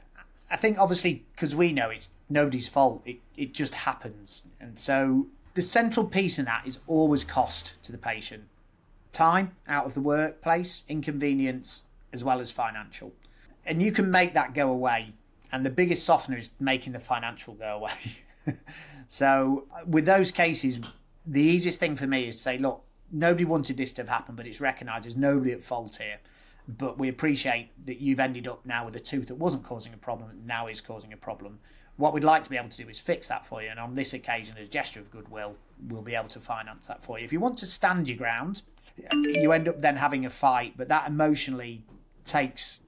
I 0.51 0.57
think 0.57 0.77
obviously 0.77 1.23
because 1.33 1.55
we 1.55 1.71
know 1.71 1.89
it's 1.89 2.09
nobody's 2.29 2.67
fault, 2.67 3.01
it, 3.05 3.17
it 3.37 3.53
just 3.53 3.73
happens. 3.73 4.43
And 4.59 4.77
so 4.77 5.27
the 5.53 5.61
central 5.61 6.05
piece 6.05 6.39
in 6.39 6.45
that 6.45 6.65
is 6.65 6.79
always 6.87 7.23
cost 7.23 7.73
to 7.83 7.91
the 7.91 7.97
patient 7.97 8.43
time 9.13 9.51
out 9.67 9.85
of 9.85 9.93
the 9.93 10.01
workplace, 10.01 10.83
inconvenience, 10.87 11.85
as 12.13 12.23
well 12.23 12.39
as 12.39 12.51
financial. 12.51 13.11
And 13.65 13.81
you 13.81 13.91
can 13.91 14.09
make 14.09 14.33
that 14.33 14.53
go 14.53 14.71
away. 14.71 15.13
And 15.51 15.65
the 15.65 15.69
biggest 15.69 16.05
softener 16.05 16.37
is 16.37 16.51
making 16.59 16.93
the 16.93 16.99
financial 16.99 17.53
go 17.55 17.75
away. 17.75 18.57
so, 19.07 19.65
with 19.85 20.05
those 20.05 20.31
cases, 20.31 20.79
the 21.25 21.41
easiest 21.41 21.79
thing 21.79 21.95
for 21.95 22.07
me 22.07 22.27
is 22.27 22.37
to 22.37 22.41
say, 22.41 22.57
look, 22.57 22.83
nobody 23.11 23.45
wanted 23.45 23.77
this 23.77 23.93
to 23.93 24.01
have 24.01 24.09
happened, 24.09 24.37
but 24.37 24.47
it's 24.47 24.61
recognised 24.61 25.05
there's 25.05 25.15
nobody 25.15 25.51
at 25.51 25.63
fault 25.63 25.97
here. 25.97 26.19
But 26.67 26.97
we 26.97 27.09
appreciate 27.09 27.69
that 27.85 27.99
you've 27.99 28.19
ended 28.19 28.47
up 28.47 28.65
now 28.65 28.85
with 28.85 28.95
a 28.95 28.99
tooth 28.99 29.27
that 29.27 29.35
wasn't 29.35 29.63
causing 29.63 29.93
a 29.93 29.97
problem 29.97 30.29
now 30.45 30.67
is 30.67 30.79
causing 30.79 31.11
a 31.11 31.17
problem. 31.17 31.59
What 31.97 32.13
we'd 32.13 32.23
like 32.23 32.43
to 32.43 32.49
be 32.49 32.57
able 32.57 32.69
to 32.69 32.83
do 32.83 32.89
is 32.89 32.99
fix 32.99 33.27
that 33.27 33.45
for 33.45 33.61
you, 33.61 33.69
and 33.69 33.79
on 33.79 33.95
this 33.95 34.13
occasion, 34.13 34.55
as 34.57 34.67
a 34.67 34.69
gesture 34.69 34.99
of 34.99 35.11
goodwill, 35.11 35.55
we'll 35.89 36.01
be 36.01 36.15
able 36.15 36.29
to 36.29 36.39
finance 36.39 36.87
that 36.87 37.03
for 37.03 37.19
you. 37.19 37.25
If 37.25 37.33
you 37.33 37.39
want 37.39 37.57
to 37.59 37.65
stand 37.65 38.07
your 38.07 38.17
ground, 38.17 38.61
you 39.13 39.51
end 39.51 39.67
up 39.67 39.81
then 39.81 39.97
having 39.97 40.25
a 40.25 40.29
fight, 40.29 40.73
but 40.77 40.87
that 40.89 41.07
emotionally 41.07 41.83
takes 42.23 42.81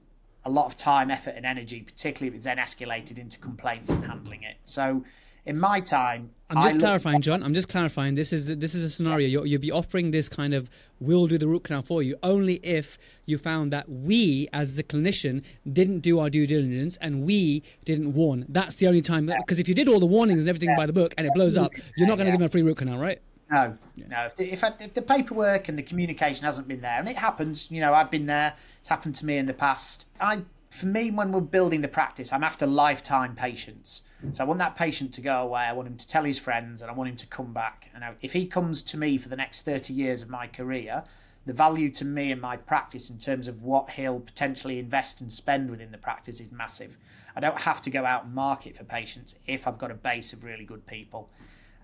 a 0.44 0.50
lot 0.50 0.66
of 0.66 0.76
time, 0.76 1.10
effort, 1.10 1.34
and 1.36 1.46
energy, 1.46 1.80
particularly 1.80 2.28
if 2.28 2.34
it's 2.34 2.44
then 2.44 2.58
escalated 2.58 3.18
into 3.18 3.38
complaints 3.38 3.92
and 3.92 4.04
handling 4.04 4.42
it. 4.42 4.56
So 4.64 5.04
in 5.46 5.58
my 5.58 5.80
time, 5.80 6.30
I'm 6.50 6.62
just 6.62 6.76
I 6.76 6.78
clarifying, 6.78 7.20
John. 7.20 7.42
I'm 7.42 7.54
just 7.54 7.68
clarifying. 7.68 8.14
This 8.14 8.32
is 8.32 8.58
this 8.58 8.74
is 8.74 8.84
a 8.84 8.90
scenario. 8.90 9.26
You'll, 9.28 9.46
you'll 9.46 9.60
be 9.60 9.70
offering 9.70 10.10
this 10.10 10.28
kind 10.28 10.54
of 10.54 10.70
we'll 11.00 11.26
do 11.26 11.38
the 11.38 11.48
root 11.48 11.64
canal 11.64 11.82
for 11.82 12.02
you 12.02 12.16
only 12.22 12.54
if 12.56 12.98
you 13.26 13.38
found 13.38 13.72
that 13.72 13.88
we, 13.88 14.48
as 14.52 14.76
the 14.76 14.82
clinician, 14.82 15.42
didn't 15.70 16.00
do 16.00 16.18
our 16.20 16.30
due 16.30 16.46
diligence 16.46 16.96
and 16.98 17.24
we 17.24 17.62
didn't 17.84 18.12
warn. 18.14 18.46
That's 18.48 18.76
the 18.76 18.86
only 18.86 19.00
time. 19.00 19.26
Because 19.26 19.58
if 19.58 19.68
you 19.68 19.74
did 19.74 19.88
all 19.88 20.00
the 20.00 20.06
warnings 20.06 20.40
and 20.40 20.48
everything 20.48 20.70
yeah. 20.70 20.76
by 20.76 20.86
the 20.86 20.92
book 20.92 21.14
and 21.18 21.26
it 21.26 21.32
blows 21.34 21.56
up, 21.56 21.70
you're 21.96 22.06
not 22.06 22.16
going 22.16 22.26
to 22.26 22.30
yeah. 22.30 22.32
give 22.32 22.40
them 22.40 22.46
a 22.46 22.50
free 22.50 22.62
root 22.62 22.76
canal, 22.76 22.98
right? 22.98 23.20
No, 23.50 23.76
no. 23.96 24.24
If 24.24 24.36
the, 24.36 24.52
if, 24.52 24.64
I, 24.64 24.72
if 24.80 24.94
the 24.94 25.02
paperwork 25.02 25.68
and 25.68 25.78
the 25.78 25.82
communication 25.82 26.44
hasn't 26.44 26.66
been 26.66 26.80
there, 26.80 26.98
and 26.98 27.08
it 27.08 27.16
happens, 27.16 27.70
you 27.70 27.80
know, 27.80 27.92
I've 27.92 28.10
been 28.10 28.26
there. 28.26 28.54
It's 28.80 28.88
happened 28.88 29.14
to 29.16 29.26
me 29.26 29.36
in 29.36 29.46
the 29.46 29.54
past. 29.54 30.06
I, 30.20 30.42
for 30.74 30.86
me, 30.86 31.12
when 31.12 31.30
we're 31.30 31.40
building 31.40 31.82
the 31.82 31.88
practice, 31.88 32.32
I'm 32.32 32.42
after 32.42 32.66
lifetime 32.66 33.36
patients. 33.36 34.02
So 34.32 34.42
I 34.42 34.46
want 34.46 34.58
that 34.58 34.74
patient 34.74 35.14
to 35.14 35.20
go 35.20 35.40
away. 35.40 35.62
I 35.62 35.72
want 35.72 35.86
him 35.86 35.96
to 35.96 36.08
tell 36.08 36.24
his 36.24 36.38
friends, 36.38 36.82
and 36.82 36.90
I 36.90 36.94
want 36.94 37.10
him 37.10 37.16
to 37.16 37.26
come 37.28 37.52
back. 37.52 37.90
And 37.94 38.02
if 38.22 38.32
he 38.32 38.44
comes 38.46 38.82
to 38.82 38.96
me 38.96 39.16
for 39.18 39.28
the 39.28 39.36
next 39.36 39.62
thirty 39.62 39.94
years 39.94 40.20
of 40.20 40.30
my 40.30 40.48
career, 40.48 41.04
the 41.46 41.52
value 41.52 41.90
to 41.92 42.04
me 42.04 42.32
and 42.32 42.40
my 42.40 42.56
practice 42.56 43.08
in 43.08 43.18
terms 43.18 43.46
of 43.46 43.62
what 43.62 43.90
he'll 43.90 44.18
potentially 44.18 44.80
invest 44.80 45.20
and 45.20 45.30
spend 45.30 45.70
within 45.70 45.92
the 45.92 45.98
practice 45.98 46.40
is 46.40 46.50
massive. 46.50 46.96
I 47.36 47.40
don't 47.40 47.58
have 47.58 47.80
to 47.82 47.90
go 47.90 48.04
out 48.04 48.24
and 48.24 48.34
market 48.34 48.76
for 48.76 48.84
patients 48.84 49.36
if 49.46 49.68
I've 49.68 49.78
got 49.78 49.92
a 49.92 49.94
base 49.94 50.32
of 50.32 50.42
really 50.42 50.64
good 50.64 50.86
people. 50.86 51.30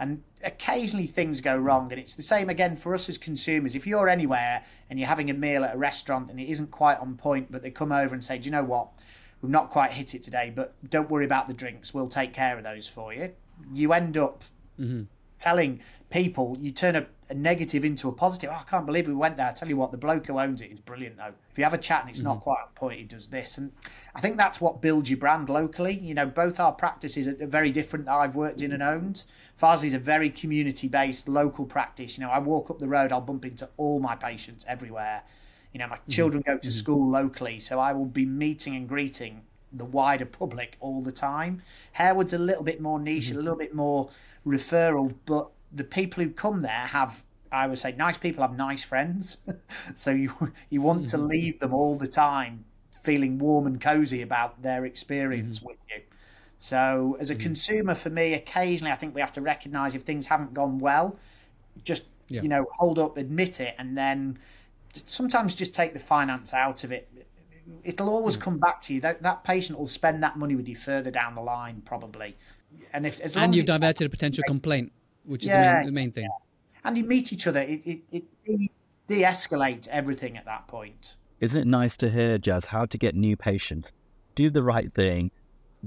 And 0.01 0.23
occasionally 0.43 1.07
things 1.07 1.43
go 1.43 1.57
wrong, 1.57 1.93
and 1.93 2.01
it's 2.01 2.15
the 2.15 2.23
same 2.23 2.49
again 2.49 2.75
for 2.75 2.95
us 2.95 3.09
as 3.11 3.19
consumers. 3.19 3.75
If 3.75 3.87
you're 3.87 4.09
anywhere 4.09 4.65
and 4.89 4.99
you're 4.99 5.09
having 5.09 5.29
a 5.29 5.35
meal 5.35 5.63
at 5.63 5.75
a 5.75 5.79
restaurant 5.79 6.31
and 6.31 6.41
it 6.41 6.49
isn't 6.49 6.71
quite 6.71 6.99
on 6.99 7.17
point, 7.17 7.53
but 7.53 7.63
they 7.63 7.71
come 7.71 7.93
over 7.93 8.15
and 8.15 8.25
say, 8.25 8.39
Do 8.39 8.47
you 8.47 8.51
know 8.51 8.65
what? 8.65 8.89
We've 9.43 9.53
not 9.53 9.69
quite 9.71 9.93
hit 9.93 10.15
it 10.15 10.23
today, 10.23 10.53
but 10.55 10.75
don't 10.91 11.11
worry 11.11 11.27
about 11.27 11.47
the 11.47 11.55
drinks. 11.55 11.95
We'll 11.95 12.09
take 12.09 12.33
care 12.33 12.57
of 12.57 12.65
those 12.65 12.89
for 12.89 13.13
you. 13.13 13.33
You 13.73 13.93
end 13.93 14.17
up 14.17 14.43
mm-hmm. 14.79 15.03
Telling 15.41 15.81
people, 16.11 16.57
you 16.61 16.71
turn 16.71 16.97
a, 16.97 17.07
a, 17.29 17.35
negative 17.35 17.85
into 17.85 18.09
a 18.09 18.13
positive. 18.13 18.51
Oh, 18.53 18.57
I 18.57 18.69
can't 18.69 18.85
believe 18.85 19.07
we 19.07 19.15
went 19.15 19.37
there. 19.37 19.49
I 19.49 19.53
tell 19.53 19.69
you 19.69 19.77
what, 19.77 19.91
the 19.91 19.97
bloke 19.97 20.27
who 20.27 20.39
owns 20.39 20.61
it 20.61 20.71
is 20.71 20.81
brilliant, 20.81 21.17
though. 21.17 21.33
If 21.51 21.59
you 21.59 21.65
have 21.65 21.75
a 21.75 21.79
chat 21.79 22.03
and 22.03 22.11
it's 22.11 22.19
mm-hmm. 22.19 22.29
not 22.29 22.41
quite 22.41 22.59
on 22.63 22.69
point, 22.75 22.99
he 22.99 23.05
does 23.05 23.29
this. 23.29 23.59
And 23.59 23.73
I 24.15 24.21
think 24.21 24.37
that's 24.37 24.61
what 24.61 24.83
builds 24.83 25.09
your 25.09 25.19
brand 25.19 25.49
locally. 25.49 25.95
You 25.95 26.15
know, 26.15 26.27
both 26.27 26.61
our 26.61 26.73
practices 26.73 27.27
are 27.27 27.47
very 27.47 27.73
different 27.73 28.07
that 28.07 28.15
I've 28.15 28.37
worked 28.37 28.61
in 28.63 28.73
and 28.73 28.83
owned. 28.83 29.25
Farsley's 29.61 29.95
a 29.95 29.99
very 29.99 30.31
community 30.31 30.89
based 30.89 31.29
local 31.29 31.65
practice. 31.65 32.19
You 32.19 32.25
know, 32.25 32.31
I 32.31 32.39
walk 32.39 32.71
up 32.71 32.79
the 32.79 32.89
road, 32.89 33.13
I'll 33.13 33.21
bump 33.21 33.45
into 33.45 33.69
all 33.77 34.01
my 34.01 34.17
patients 34.17 34.65
everywhere. 34.69 35.23
You 35.73 35.79
know, 35.79 35.87
my 35.87 35.97
mm-hmm. 35.97 36.11
children 36.11 36.43
go 36.45 36.59
to 36.59 36.69
mm-hmm. 36.69 36.71
school 36.71 37.09
locally, 37.09 37.61
so 37.61 37.79
I 37.79 37.93
will 37.93 38.07
be 38.07 38.27
meeting 38.27 38.75
and 38.75 38.89
greeting 38.89 39.43
the 39.73 39.85
wider 39.85 40.27
public 40.27 40.77
all 40.81 41.01
the 41.01 41.13
time. 41.13 41.63
Harewood's 41.93 42.33
a 42.33 42.39
little 42.39 42.65
bit 42.65 42.81
more 42.81 42.99
niche, 42.99 43.27
mm-hmm. 43.27 43.39
a 43.39 43.43
little 43.43 43.59
bit 43.59 43.75
more 43.75 44.11
referral, 44.47 45.15
but 45.27 45.51
the 45.73 45.85
people 45.85 46.25
who 46.25 46.31
come 46.31 46.61
there 46.61 46.87
have 46.87 47.25
I 47.53 47.67
would 47.67 47.79
say 47.79 47.93
nice 47.93 48.17
people 48.17 48.43
have 48.43 48.57
nice 48.57 48.83
friends. 48.85 49.39
so 49.95 50.11
you 50.11 50.53
you 50.69 50.81
want 50.81 51.09
to 51.09 51.19
leave 51.19 51.59
them 51.59 51.75
all 51.75 51.97
the 51.97 52.07
time 52.07 52.65
feeling 53.03 53.39
warm 53.39 53.67
and 53.67 53.81
cozy 53.81 54.23
about 54.23 54.63
their 54.63 54.85
experience 54.85 55.59
mm-hmm. 55.59 55.69
with 55.69 55.79
you. 55.89 56.03
So 56.59 57.17
as 57.19 57.31
a 57.31 57.35
mm-hmm. 57.35 57.43
consumer 57.43 57.95
for 57.95 58.11
me 58.11 58.35
occasionally 58.35 58.93
I 58.93 58.97
think 58.97 59.15
we 59.15 59.21
have 59.21 59.33
to 59.33 59.41
recognize 59.41 59.95
if 59.95 60.03
things 60.03 60.27
haven't 60.27 60.55
gone 60.55 60.79
well, 60.79 61.19
just 61.83 62.05
yeah. 62.29 62.43
you 62.43 62.49
know, 62.49 62.67
hold 62.79 62.99
up, 62.99 63.17
admit 63.17 63.61
it 63.61 63.75
and 63.79 63.97
then 63.97 64.39
sometimes 64.95 65.55
just 65.55 65.75
take 65.75 65.93
the 65.93 66.01
finance 66.01 66.55
out 66.55 66.85
of 66.85 66.93
it. 66.93 67.11
It'll 67.85 68.09
always 68.09 68.37
come 68.37 68.59
back 68.59 68.81
to 68.83 68.95
you. 68.95 69.01
That 69.01 69.23
that 69.23 69.45
patient 69.45 69.79
will 69.79 69.87
spend 69.87 70.23
that 70.23 70.37
money 70.37 70.57
with 70.57 70.69
you 70.69 70.77
further 70.77 71.11
down 71.11 71.35
the 71.35 71.43
line, 71.43 71.83
probably. 71.85 72.37
And 72.93 73.07
if 73.07 73.21
as 73.21 73.37
and 73.37 73.55
you've 73.55 73.67
diverted 73.67 74.07
a 74.07 74.11
potential 74.11 74.45
complaint, 74.47 74.93
which 75.25 75.45
is 75.45 75.51
yeah, 75.51 75.73
the, 75.73 75.77
main, 75.77 75.87
the 75.87 75.93
main 75.93 76.13
thing. 76.13 76.25
Yeah. 76.25 76.85
And 76.85 76.97
you 76.97 77.05
meet 77.05 77.33
each 77.33 77.47
other. 77.47 77.61
It 77.61 77.81
it, 77.85 78.01
it 78.11 78.25
de-escalates 79.09 79.89
everything 79.89 80.37
at 80.37 80.45
that 80.45 80.67
point. 80.69 81.17
Isn't 81.41 81.63
it 81.63 81.67
nice 81.67 81.97
to 81.99 82.11
hear, 82.11 82.39
Jazz, 82.39 82.67
how 82.67 82.85
to 82.87 82.99
get 82.99 83.15
new 83.15 83.37
patients? 83.37 83.93
Do 84.35 84.51
the 84.51 84.63
right 84.63 84.93
thing, 84.95 85.31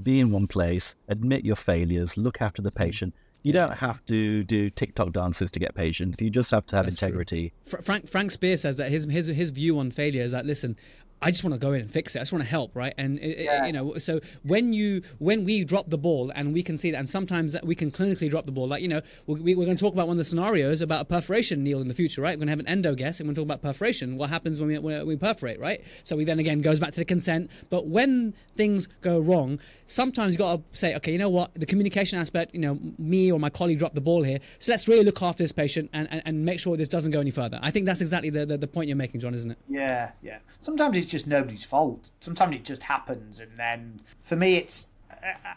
be 0.02 0.19
in 0.19 0.32
one 0.32 0.48
place, 0.48 0.96
admit 1.08 1.46
your 1.46 1.56
failures, 1.56 2.17
look 2.17 2.41
after 2.41 2.62
the 2.62 2.72
mm-hmm. 2.72 2.84
patient, 2.84 3.13
You 3.43 3.52
don't 3.52 3.74
have 3.74 4.04
to 4.06 4.43
do 4.46 4.69
TikTok 4.69 5.12
dances 5.12 5.52
to 5.52 5.60
get 5.60 5.76
patients. 5.76 6.22
You 6.22 6.30
just 6.30 6.50
have 6.52 6.65
to 6.67 6.78
have 6.78 6.86
That's 6.86 7.02
integrity. 7.02 7.52
Fr- 7.65 7.82
Frank 7.82 8.10
Frank 8.10 8.32
Spear 8.32 8.56
says 8.56 8.78
that 8.78 8.89
his 8.89 9.04
his 9.06 9.28
his 9.28 9.50
view 9.50 9.78
on 9.80 9.91
failure 9.91 10.24
is 10.24 10.32
that 10.32 10.46
listen. 10.46 10.78
I 11.24 11.32
just 11.32 11.44
want 11.44 11.54
to 11.54 11.60
go 11.60 11.72
in 11.74 11.82
and 11.82 11.90
fix 11.92 12.16
it. 12.16 12.20
I 12.20 12.22
just 12.22 12.34
want 12.34 12.44
to 12.44 12.50
help, 12.50 12.76
right? 12.76 12.94
And 12.98 13.18
it- 13.20 13.40
it- 13.40 13.46
Yeah. 13.46 13.66
you 13.66 13.74
know, 13.74 13.98
so 13.98 14.20
when 14.44 14.74
you 14.74 15.02
when 15.20 15.46
we 15.46 15.64
drop 15.64 15.90
the 15.90 15.98
ball, 15.98 16.32
and 16.36 16.54
we 16.54 16.64
can 16.64 16.78
see 16.78 16.92
that, 16.92 16.98
and 17.00 17.10
sometimes 17.10 17.54
that 17.54 17.66
we 17.66 17.76
can 17.76 17.90
clinically 17.92 18.30
drop 18.30 18.46
the 18.46 18.52
ball. 18.52 18.68
Like 18.68 18.82
you 18.82 18.88
know, 18.88 19.02
we, 19.28 19.40
we- 19.40 19.56
we're 19.56 19.66
going 19.66 19.78
to 19.78 19.82
talk 19.82 19.94
about 19.94 20.08
one 20.08 20.16
of 20.16 20.20
the 20.20 20.24
scenarios 20.26 20.82
about 20.82 21.02
a 21.02 21.06
perforation, 21.06 21.64
Neel, 21.64 21.82
in 21.82 21.88
the 21.88 21.94
future, 21.94 22.22
right? 22.22 22.32
We're 22.36 22.46
going 22.46 22.48
to 22.48 22.52
have 22.52 22.60
an 22.60 22.68
endo 22.68 22.96
guess, 22.96 23.20
and 23.20 23.28
we're 23.28 23.34
going 23.36 23.48
to 23.48 23.52
talk 23.54 23.60
about 23.60 23.62
perforation. 23.70 24.18
What 24.18 24.30
happens 24.30 24.60
when 24.60 24.70
we 24.70 24.78
when 24.80 25.06
we 25.08 25.16
perforate, 25.16 25.60
right? 25.60 25.82
So 26.04 26.16
we 26.16 26.26
then 26.26 26.40
again 26.40 26.62
goes 26.62 26.80
back 26.80 26.92
to 26.92 27.00
the 27.00 27.06
consent. 27.06 27.50
But 27.70 27.88
when 27.88 28.34
things 28.56 28.88
go 29.02 29.20
wrong, 29.20 29.60
sometimes 29.88 30.34
you 30.34 30.38
got 30.40 30.58
to 30.58 30.78
say, 30.78 30.96
okay, 30.96 31.12
you 31.12 31.18
know 31.18 31.30
what? 31.30 31.54
The 31.56 31.66
communication 31.66 32.20
aspect, 32.20 32.54
you 32.54 32.60
know, 32.62 32.80
me 32.98 33.32
or 33.32 33.40
my 33.40 33.50
colleague 33.50 33.80
dropped 33.80 33.96
the 33.96 34.02
ball 34.02 34.24
here. 34.24 34.40
So 34.60 34.72
let's 34.72 34.88
really 34.88 35.04
look 35.04 35.22
after 35.22 35.44
this 35.44 35.52
patient 35.52 35.90
and, 35.94 36.08
and, 36.12 36.22
and 36.26 36.46
make 36.46 36.60
sure 36.60 36.76
this 36.78 36.90
doesn't 36.90 37.12
go 37.12 37.20
any 37.20 37.32
further. 37.32 37.60
I 37.62 37.72
think 37.72 37.86
that's 37.86 38.02
exactly 38.02 38.30
the, 38.30 38.46
the, 38.46 38.58
the 38.58 38.68
point 38.68 38.88
you're 38.88 38.98
making, 38.98 39.22
John, 39.22 39.34
isn't 39.34 39.52
it? 39.52 39.58
Yeah, 39.70 40.12
yeah. 40.22 40.38
Sometimes 40.60 40.98
it's 40.98 41.10
just 41.13 41.28
nobody's 41.28 41.63
fault. 41.63 42.12
Sometimes 42.19 42.56
it 42.56 42.65
just 42.65 42.84
happens, 42.84 43.39
and 43.39 43.52
then 43.56 44.02
for 44.23 44.36
me, 44.36 44.58
it's. 44.58 44.88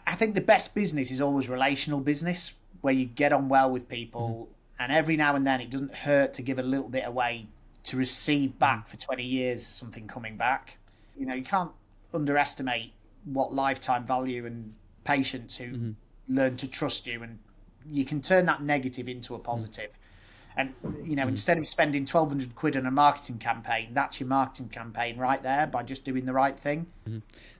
I- 0.05 0.15
think 0.15 0.33
the 0.35 0.41
best 0.41 0.73
business 0.73 1.11
is 1.11 1.19
always 1.19 1.49
relational 1.49 1.99
business, 1.99 2.53
where 2.81 2.93
you 2.93 3.05
get 3.05 3.33
on 3.33 3.49
well 3.49 3.69
with 3.69 3.89
people, 3.89 4.47
mm-hmm. 4.47 4.83
and 4.83 4.91
every 4.91 5.17
now 5.17 5.35
and 5.35 5.45
then 5.45 5.59
it 5.59 5.69
doesn't 5.69 5.93
hurt 5.93 6.33
to 6.35 6.41
give 6.41 6.59
a 6.59 6.63
little 6.63 6.87
bit 6.87 7.05
away 7.05 7.47
to 7.83 7.97
receive 7.97 8.51
mm-hmm. 8.51 8.59
back 8.59 8.87
for 8.87 8.97
twenty 8.97 9.25
years 9.25 9.65
something 9.65 10.07
coming 10.07 10.37
back. 10.37 10.77
You 11.19 11.25
know, 11.25 11.35
you 11.35 11.43
can't 11.43 11.71
underestimate 12.13 12.93
what 13.25 13.51
lifetime 13.51 14.05
value 14.05 14.45
and 14.45 14.73
patients 15.03 15.57
who 15.57 15.65
mm-hmm. 15.65 15.91
learn 16.29 16.55
to 16.57 16.67
trust 16.67 17.07
you, 17.07 17.23
and 17.23 17.39
you 17.91 18.05
can 18.05 18.21
turn 18.21 18.45
that 18.45 18.61
negative 18.61 19.09
into 19.09 19.35
a 19.35 19.39
positive. 19.39 19.91
And 20.57 20.73
you 21.03 21.15
know, 21.15 21.23
hmm. 21.23 21.29
instead 21.29 21.57
of 21.57 21.67
spending 21.67 22.05
twelve 22.05 22.29
hundred 22.29 22.55
quid 22.55 22.75
on 22.75 22.85
a 22.85 22.91
marketing 22.91 23.37
campaign, 23.37 23.89
that's 23.93 24.19
your 24.19 24.27
marketing 24.27 24.69
campaign 24.69 25.17
right 25.17 25.41
there 25.41 25.67
by 25.67 25.83
just 25.83 26.03
doing 26.03 26.25
the 26.25 26.33
right 26.33 26.59
thing. 26.59 26.87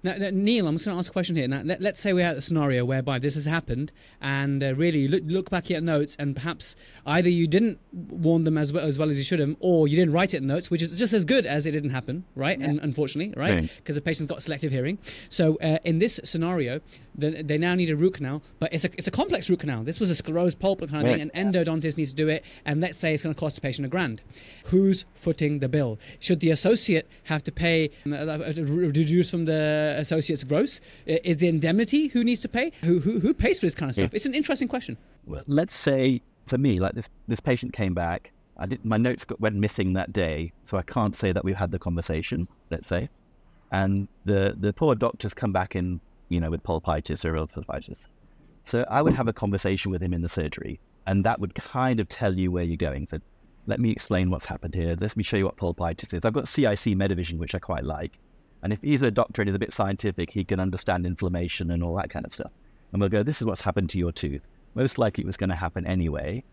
Now, 0.04 0.16
now, 0.18 0.30
Neel, 0.32 0.68
I'm 0.68 0.76
just 0.76 0.86
going 0.86 0.96
to 0.96 1.00
ask 1.00 1.10
a 1.10 1.14
question 1.14 1.36
here. 1.36 1.48
Now, 1.48 1.62
let, 1.64 1.82
us 1.82 2.00
say 2.00 2.14
we're 2.14 2.26
at 2.26 2.38
a 2.38 2.42
scenario 2.42 2.86
whereby 2.86 3.20
this 3.20 3.36
has 3.36 3.46
happened, 3.46 3.92
and 4.22 4.64
uh, 4.64 4.76
really 4.76 5.00
you 5.00 5.08
look, 5.08 5.24
look 5.26 5.50
back 5.50 5.66
at 5.66 5.70
your 5.72 5.82
notes, 5.82 6.16
and 6.20 6.36
perhaps 6.36 6.76
either 7.06 7.30
you 7.30 7.48
didn't 7.48 7.80
warn 7.92 8.44
them 8.44 8.58
as 8.58 8.72
well 8.74 8.86
as, 8.86 8.98
well 8.98 9.10
as 9.10 9.18
you 9.18 9.24
should 9.24 9.40
have, 9.40 9.56
or 9.60 9.88
you 9.88 9.96
didn't 9.96 10.14
write 10.14 10.34
it 10.34 10.42
in 10.42 10.48
notes, 10.48 10.70
which 10.70 10.82
is 10.82 10.98
just 10.98 11.14
as 11.14 11.26
good 11.26 11.46
as 11.46 11.66
it 11.66 11.72
didn't 11.72 11.92
happen, 11.92 12.24
right? 12.36 12.60
And 12.60 12.80
unfortunately, 12.80 13.34
right? 13.36 13.56
Right. 13.56 13.72
Because 13.78 13.96
the 13.96 14.02
patient's 14.02 14.30
got 14.30 14.44
selective 14.44 14.72
hearing. 14.72 14.98
So 15.30 15.56
uh, 15.58 15.78
in 15.84 16.00
this 16.00 16.20
scenario, 16.24 16.82
the, 17.16 17.42
they 17.44 17.58
now 17.58 17.74
need 17.76 17.90
a 17.90 17.96
root 17.96 18.16
canal, 18.16 18.44
but 18.60 18.72
it's 18.74 18.84
a 18.86 18.90
it's 18.94 19.08
a 19.08 19.12
complex 19.12 19.50
root 19.50 19.60
canal. 19.60 19.84
This 19.84 20.00
was 20.00 20.12
a 20.12 20.22
sclerosed 20.22 20.60
pulp 20.60 20.80
kind 20.82 20.94
of 20.96 21.04
Right. 21.04 21.20
thing. 21.20 21.32
An 21.34 21.52
endodontist 21.54 21.98
needs 21.98 22.12
to 22.12 22.16
do 22.16 22.28
it, 22.28 22.44
and 22.66 22.80
let's 22.82 23.00
say 23.00 23.14
it's 23.14 23.24
going 23.24 23.34
to 23.34 23.40
cost 23.40 23.56
the 23.56 23.62
patient 23.62 23.86
a 23.86 23.90
grand. 23.90 24.22
Who's 24.66 25.06
footing 25.16 25.60
the 25.60 25.70
bill? 25.70 25.98
Should 26.20 26.42
the 26.42 26.52
associate 26.52 27.10
have 27.24 27.44
to 27.44 27.52
pay 27.52 27.90
um, 28.06 28.14
uh, 28.14 28.18
uh, 28.18 28.54
reduce 28.58 29.30
from 29.38 29.46
the 29.46 29.96
associate's 29.98 30.44
gross? 30.44 30.82
Is 31.06 31.38
the 31.38 31.48
indemnity 31.48 32.08
who 32.08 32.24
needs 32.24 32.42
to 32.42 32.50
pay? 32.50 32.72
Who 32.82 33.00
who, 33.00 33.20
who 33.20 33.34
pays 33.34 33.60
for 33.60 33.66
this 33.66 33.76
kind 33.76 33.90
of 33.90 33.96
stuff? 33.96 34.14
It's 34.14 34.26
an 34.26 34.34
interesting 34.34 34.68
question. 34.68 34.98
Well, 35.26 35.44
let's 35.48 35.76
say 35.76 36.22
for 36.48 36.58
me, 36.58 36.80
like 36.80 36.94
this, 36.94 37.10
this 37.28 37.40
patient 37.40 37.74
came 37.74 37.94
back. 37.94 38.32
I 38.58 38.66
did 38.66 38.84
my 38.84 38.98
notes 38.98 39.26
got, 39.26 39.40
went 39.40 39.56
missing 39.56 39.94
that 39.94 40.12
day, 40.12 40.52
so 40.66 40.78
I 40.78 40.82
can't 40.82 41.16
say 41.16 41.32
that 41.32 41.44
we've 41.44 41.56
had 41.56 41.72
the 41.72 41.80
conversation. 41.80 42.48
Let's 42.72 42.88
say, 42.88 43.10
and 43.72 44.08
the 44.26 44.56
the 44.60 44.74
poor 44.74 44.96
doctor's 44.96 45.34
come 45.34 45.52
back 45.52 45.76
in, 45.76 46.02
you 46.30 46.40
know, 46.40 46.50
with 46.50 46.64
pulpitis 46.64 47.24
or 47.24 47.34
pulpitis. 47.46 48.08
So 48.66 48.86
I 48.90 49.02
would 49.02 49.14
have 49.14 49.28
a 49.28 49.34
conversation 49.34 49.92
with 49.92 50.02
him 50.02 50.14
in 50.14 50.22
the 50.22 50.30
surgery, 50.30 50.80
and 51.06 51.24
that 51.26 51.40
would 51.40 51.54
kind 51.54 52.00
of 52.00 52.10
tell 52.10 52.34
you 52.34 52.52
where 52.52 52.64
you're 52.64 52.78
going. 52.78 53.08
So 53.12 53.20
let 53.68 53.80
me 53.80 53.92
explain 53.92 54.32
what's 54.32 54.48
happened 54.48 54.74
here. 54.74 54.96
Let 55.00 55.16
me 55.16 55.24
show 55.24 55.38
you 55.38 55.46
what 55.46 55.58
pulpitis 55.58 56.14
is. 56.14 56.26
I've 56.26 56.34
got 56.34 56.48
CIC 56.48 56.96
Medivision, 56.96 57.38
which 57.38 57.54
I 57.54 57.60
quite 57.60 57.84
like. 57.84 58.18
And 58.64 58.74
if 58.74 58.82
he's 58.82 59.02
a 59.02 59.12
doctor 59.12 59.42
and 59.42 59.50
he's 59.50 59.56
a 59.56 59.60
bit 59.60 59.74
scientific, 59.74 60.30
he 60.30 60.44
can 60.44 60.60
understand 60.60 61.06
inflammation 61.06 61.72
and 61.72 61.84
all 61.84 61.96
that 61.96 62.10
kind 62.10 62.26
of 62.26 62.34
stuff. 62.34 62.52
And 62.92 63.00
we'll 63.02 63.10
go, 63.10 63.24
this 63.24 63.42
is 63.42 63.46
what's 63.46 63.62
happened 63.62 63.90
to 63.92 63.98
your 63.98 64.12
tooth. 64.12 64.42
Most 64.76 64.98
likely 64.98 65.24
it 65.24 65.28
was 65.28 65.38
going 65.38 65.50
to 65.50 65.56
happen 65.56 65.86
anyway. 65.86 66.44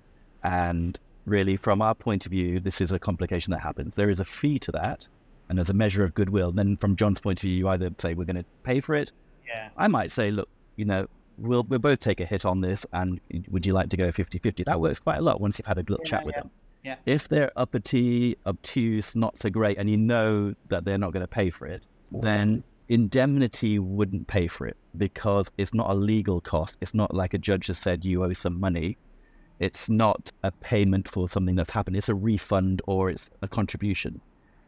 And 0.42 0.98
really, 1.26 1.56
from 1.56 1.80
our 1.80 1.94
point 1.94 2.26
of 2.26 2.32
view, 2.32 2.60
this 2.60 2.80
is 2.80 2.92
a 2.92 2.98
complication 2.98 3.52
that 3.52 3.60
happens. 3.60 3.94
There 3.94 4.10
is 4.10 4.20
a 4.20 4.24
fee 4.24 4.58
to 4.60 4.72
that. 4.72 5.06
And 5.48 5.58
as 5.58 5.70
a 5.70 5.74
measure 5.74 6.02
of 6.02 6.14
goodwill, 6.14 6.52
then 6.52 6.76
from 6.76 6.96
John's 6.96 7.20
point 7.20 7.38
of 7.38 7.42
view, 7.42 7.56
you 7.56 7.68
either 7.68 7.90
say, 7.98 8.14
we're 8.14 8.24
going 8.24 8.36
to 8.36 8.44
pay 8.62 8.80
for 8.80 8.94
it. 8.94 9.12
Yeah. 9.46 9.68
I 9.76 9.88
might 9.88 10.10
say, 10.10 10.30
look, 10.30 10.48
you 10.76 10.84
know, 10.84 11.06
we'll, 11.38 11.64
we'll 11.64 11.78
both 11.78 12.00
take 12.00 12.20
a 12.20 12.24
hit 12.24 12.44
on 12.44 12.60
this. 12.60 12.86
And 12.92 13.20
would 13.50 13.66
you 13.66 13.72
like 13.72 13.90
to 13.90 13.96
go 13.96 14.10
50 14.10 14.38
50? 14.38 14.64
That 14.64 14.80
works 14.80 15.00
quite 15.00 15.18
a 15.18 15.22
lot 15.22 15.40
once 15.40 15.58
you've 15.58 15.66
had 15.66 15.78
a 15.78 15.80
little 15.80 15.98
Yeah, 16.04 16.10
chat 16.10 16.26
with 16.26 16.34
yeah. 16.34 16.40
them. 16.40 16.50
Yeah. 16.82 16.96
If 17.06 17.28
they're 17.28 17.50
uppity, 17.56 18.36
obtuse, 18.46 19.16
not 19.16 19.40
so 19.40 19.48
great, 19.48 19.78
and 19.78 19.88
you 19.88 19.96
know 19.96 20.54
that 20.68 20.84
they're 20.84 20.98
not 20.98 21.12
going 21.12 21.22
to 21.22 21.28
pay 21.28 21.48
for 21.48 21.66
it, 21.66 21.86
then 22.22 22.64
indemnity 22.88 23.78
wouldn't 23.78 24.26
pay 24.26 24.46
for 24.46 24.66
it 24.66 24.76
because 24.96 25.50
it's 25.58 25.74
not 25.74 25.90
a 25.90 25.94
legal 25.94 26.40
cost. 26.40 26.76
It's 26.80 26.94
not 26.94 27.14
like 27.14 27.34
a 27.34 27.38
judge 27.38 27.68
has 27.68 27.78
said 27.78 28.04
you 28.04 28.24
owe 28.24 28.32
some 28.32 28.60
money. 28.60 28.96
It's 29.60 29.88
not 29.88 30.32
a 30.42 30.50
payment 30.50 31.08
for 31.08 31.28
something 31.28 31.54
that's 31.54 31.70
happened. 31.70 31.96
It's 31.96 32.08
a 32.08 32.14
refund 32.14 32.82
or 32.86 33.10
it's 33.10 33.30
a 33.42 33.48
contribution. 33.48 34.20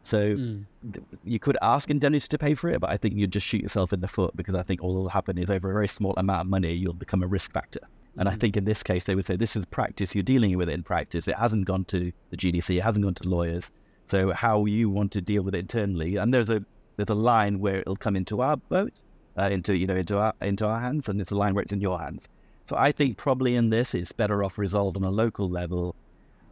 So 0.02 0.36
hmm. 0.36 0.62
th- 0.92 1.04
you 1.24 1.40
could 1.40 1.58
ask 1.62 1.90
indemnity 1.90 2.28
to 2.28 2.38
pay 2.38 2.54
for 2.54 2.70
it, 2.70 2.80
but 2.80 2.90
I 2.90 2.96
think 2.96 3.16
you'd 3.16 3.32
just 3.32 3.46
shoot 3.46 3.62
yourself 3.62 3.92
in 3.92 4.00
the 4.00 4.08
foot 4.08 4.36
because 4.36 4.54
I 4.54 4.62
think 4.62 4.82
all 4.82 4.94
that 4.94 5.00
will 5.00 5.08
happen 5.08 5.36
is 5.36 5.50
over 5.50 5.70
a 5.70 5.72
very 5.72 5.88
small 5.88 6.14
amount 6.16 6.42
of 6.42 6.46
money, 6.46 6.72
you'll 6.72 6.94
become 6.94 7.24
a 7.24 7.26
risk 7.26 7.52
factor. 7.52 7.80
And 8.16 8.28
I 8.28 8.32
hmm. 8.32 8.38
think 8.38 8.56
in 8.56 8.64
this 8.64 8.82
case, 8.82 9.04
they 9.04 9.16
would 9.16 9.26
say 9.26 9.36
this 9.36 9.56
is 9.56 9.66
practice. 9.66 10.14
You're 10.14 10.22
dealing 10.22 10.56
with 10.56 10.68
it 10.68 10.72
in 10.72 10.84
practice. 10.84 11.26
It 11.26 11.34
hasn't 11.34 11.64
gone 11.64 11.84
to 11.86 12.12
the 12.30 12.36
GDC. 12.36 12.78
It 12.78 12.82
hasn't 12.82 13.04
gone 13.04 13.14
to 13.14 13.28
lawyers. 13.28 13.72
So 14.06 14.30
how 14.32 14.64
you 14.66 14.88
want 14.88 15.10
to 15.12 15.20
deal 15.20 15.42
with 15.42 15.56
it 15.56 15.58
internally, 15.58 16.16
and 16.16 16.32
there's 16.32 16.48
a 16.48 16.64
there's 16.96 17.10
a 17.10 17.14
line 17.14 17.60
where 17.60 17.80
it'll 17.80 17.96
come 17.96 18.16
into 18.16 18.40
our 18.40 18.56
boat, 18.56 18.92
uh, 19.38 19.48
into 19.50 19.76
you 19.76 19.86
know 19.86 19.96
into 19.96 20.18
our 20.18 20.34
into 20.40 20.66
our 20.66 20.80
hands, 20.80 21.08
and 21.08 21.18
there's 21.18 21.30
a 21.30 21.36
line 21.36 21.54
where 21.54 21.62
it's 21.62 21.72
in 21.72 21.80
your 21.80 21.98
hands. 21.98 22.28
So 22.68 22.76
I 22.76 22.92
think 22.92 23.16
probably 23.16 23.54
in 23.54 23.70
this, 23.70 23.94
it's 23.94 24.12
better 24.12 24.42
off 24.42 24.58
resolved 24.58 24.96
on 24.96 25.04
a 25.04 25.10
local 25.10 25.48
level, 25.48 25.94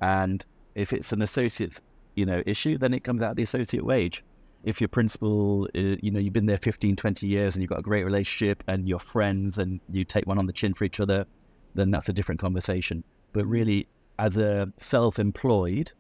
and 0.01 0.45
if 0.75 0.93
it's 0.93 1.13
an 1.13 1.23
associate 1.23 1.81
you 2.15 2.27
know 2.27 2.43
issue, 2.47 2.79
then 2.79 2.95
it 2.95 3.05
comes 3.05 3.23
out 3.23 3.33
of 3.33 3.37
the 3.37 3.43
associate 3.43 3.85
wage. 3.85 4.23
If 4.65 4.81
your 4.81 4.89
principal, 4.89 5.69
uh, 5.77 5.97
you 6.01 6.11
know, 6.11 6.19
you've 6.19 6.33
been 6.33 6.47
there 6.47 6.57
15, 6.57 6.97
20 6.97 7.27
years 7.27 7.55
and 7.55 7.63
you've 7.63 7.69
got 7.69 7.81
a 7.81 7.83
great 7.83 8.03
relationship 8.03 8.65
and 8.67 8.89
you're 8.89 8.99
friends 8.99 9.59
and 9.59 9.79
you 9.91 10.05
take 10.05 10.27
one 10.27 10.39
on 10.39 10.47
the 10.47 10.55
chin 10.55 10.73
for 10.73 10.85
each 10.85 11.01
other, 11.01 11.27
then 11.75 11.91
that's 11.91 12.09
a 12.09 12.15
different 12.15 12.41
conversation. 12.41 13.05
But 13.35 13.45
really, 13.45 13.87
as 14.19 14.39
a 14.39 14.73
self-employed, 14.79 15.93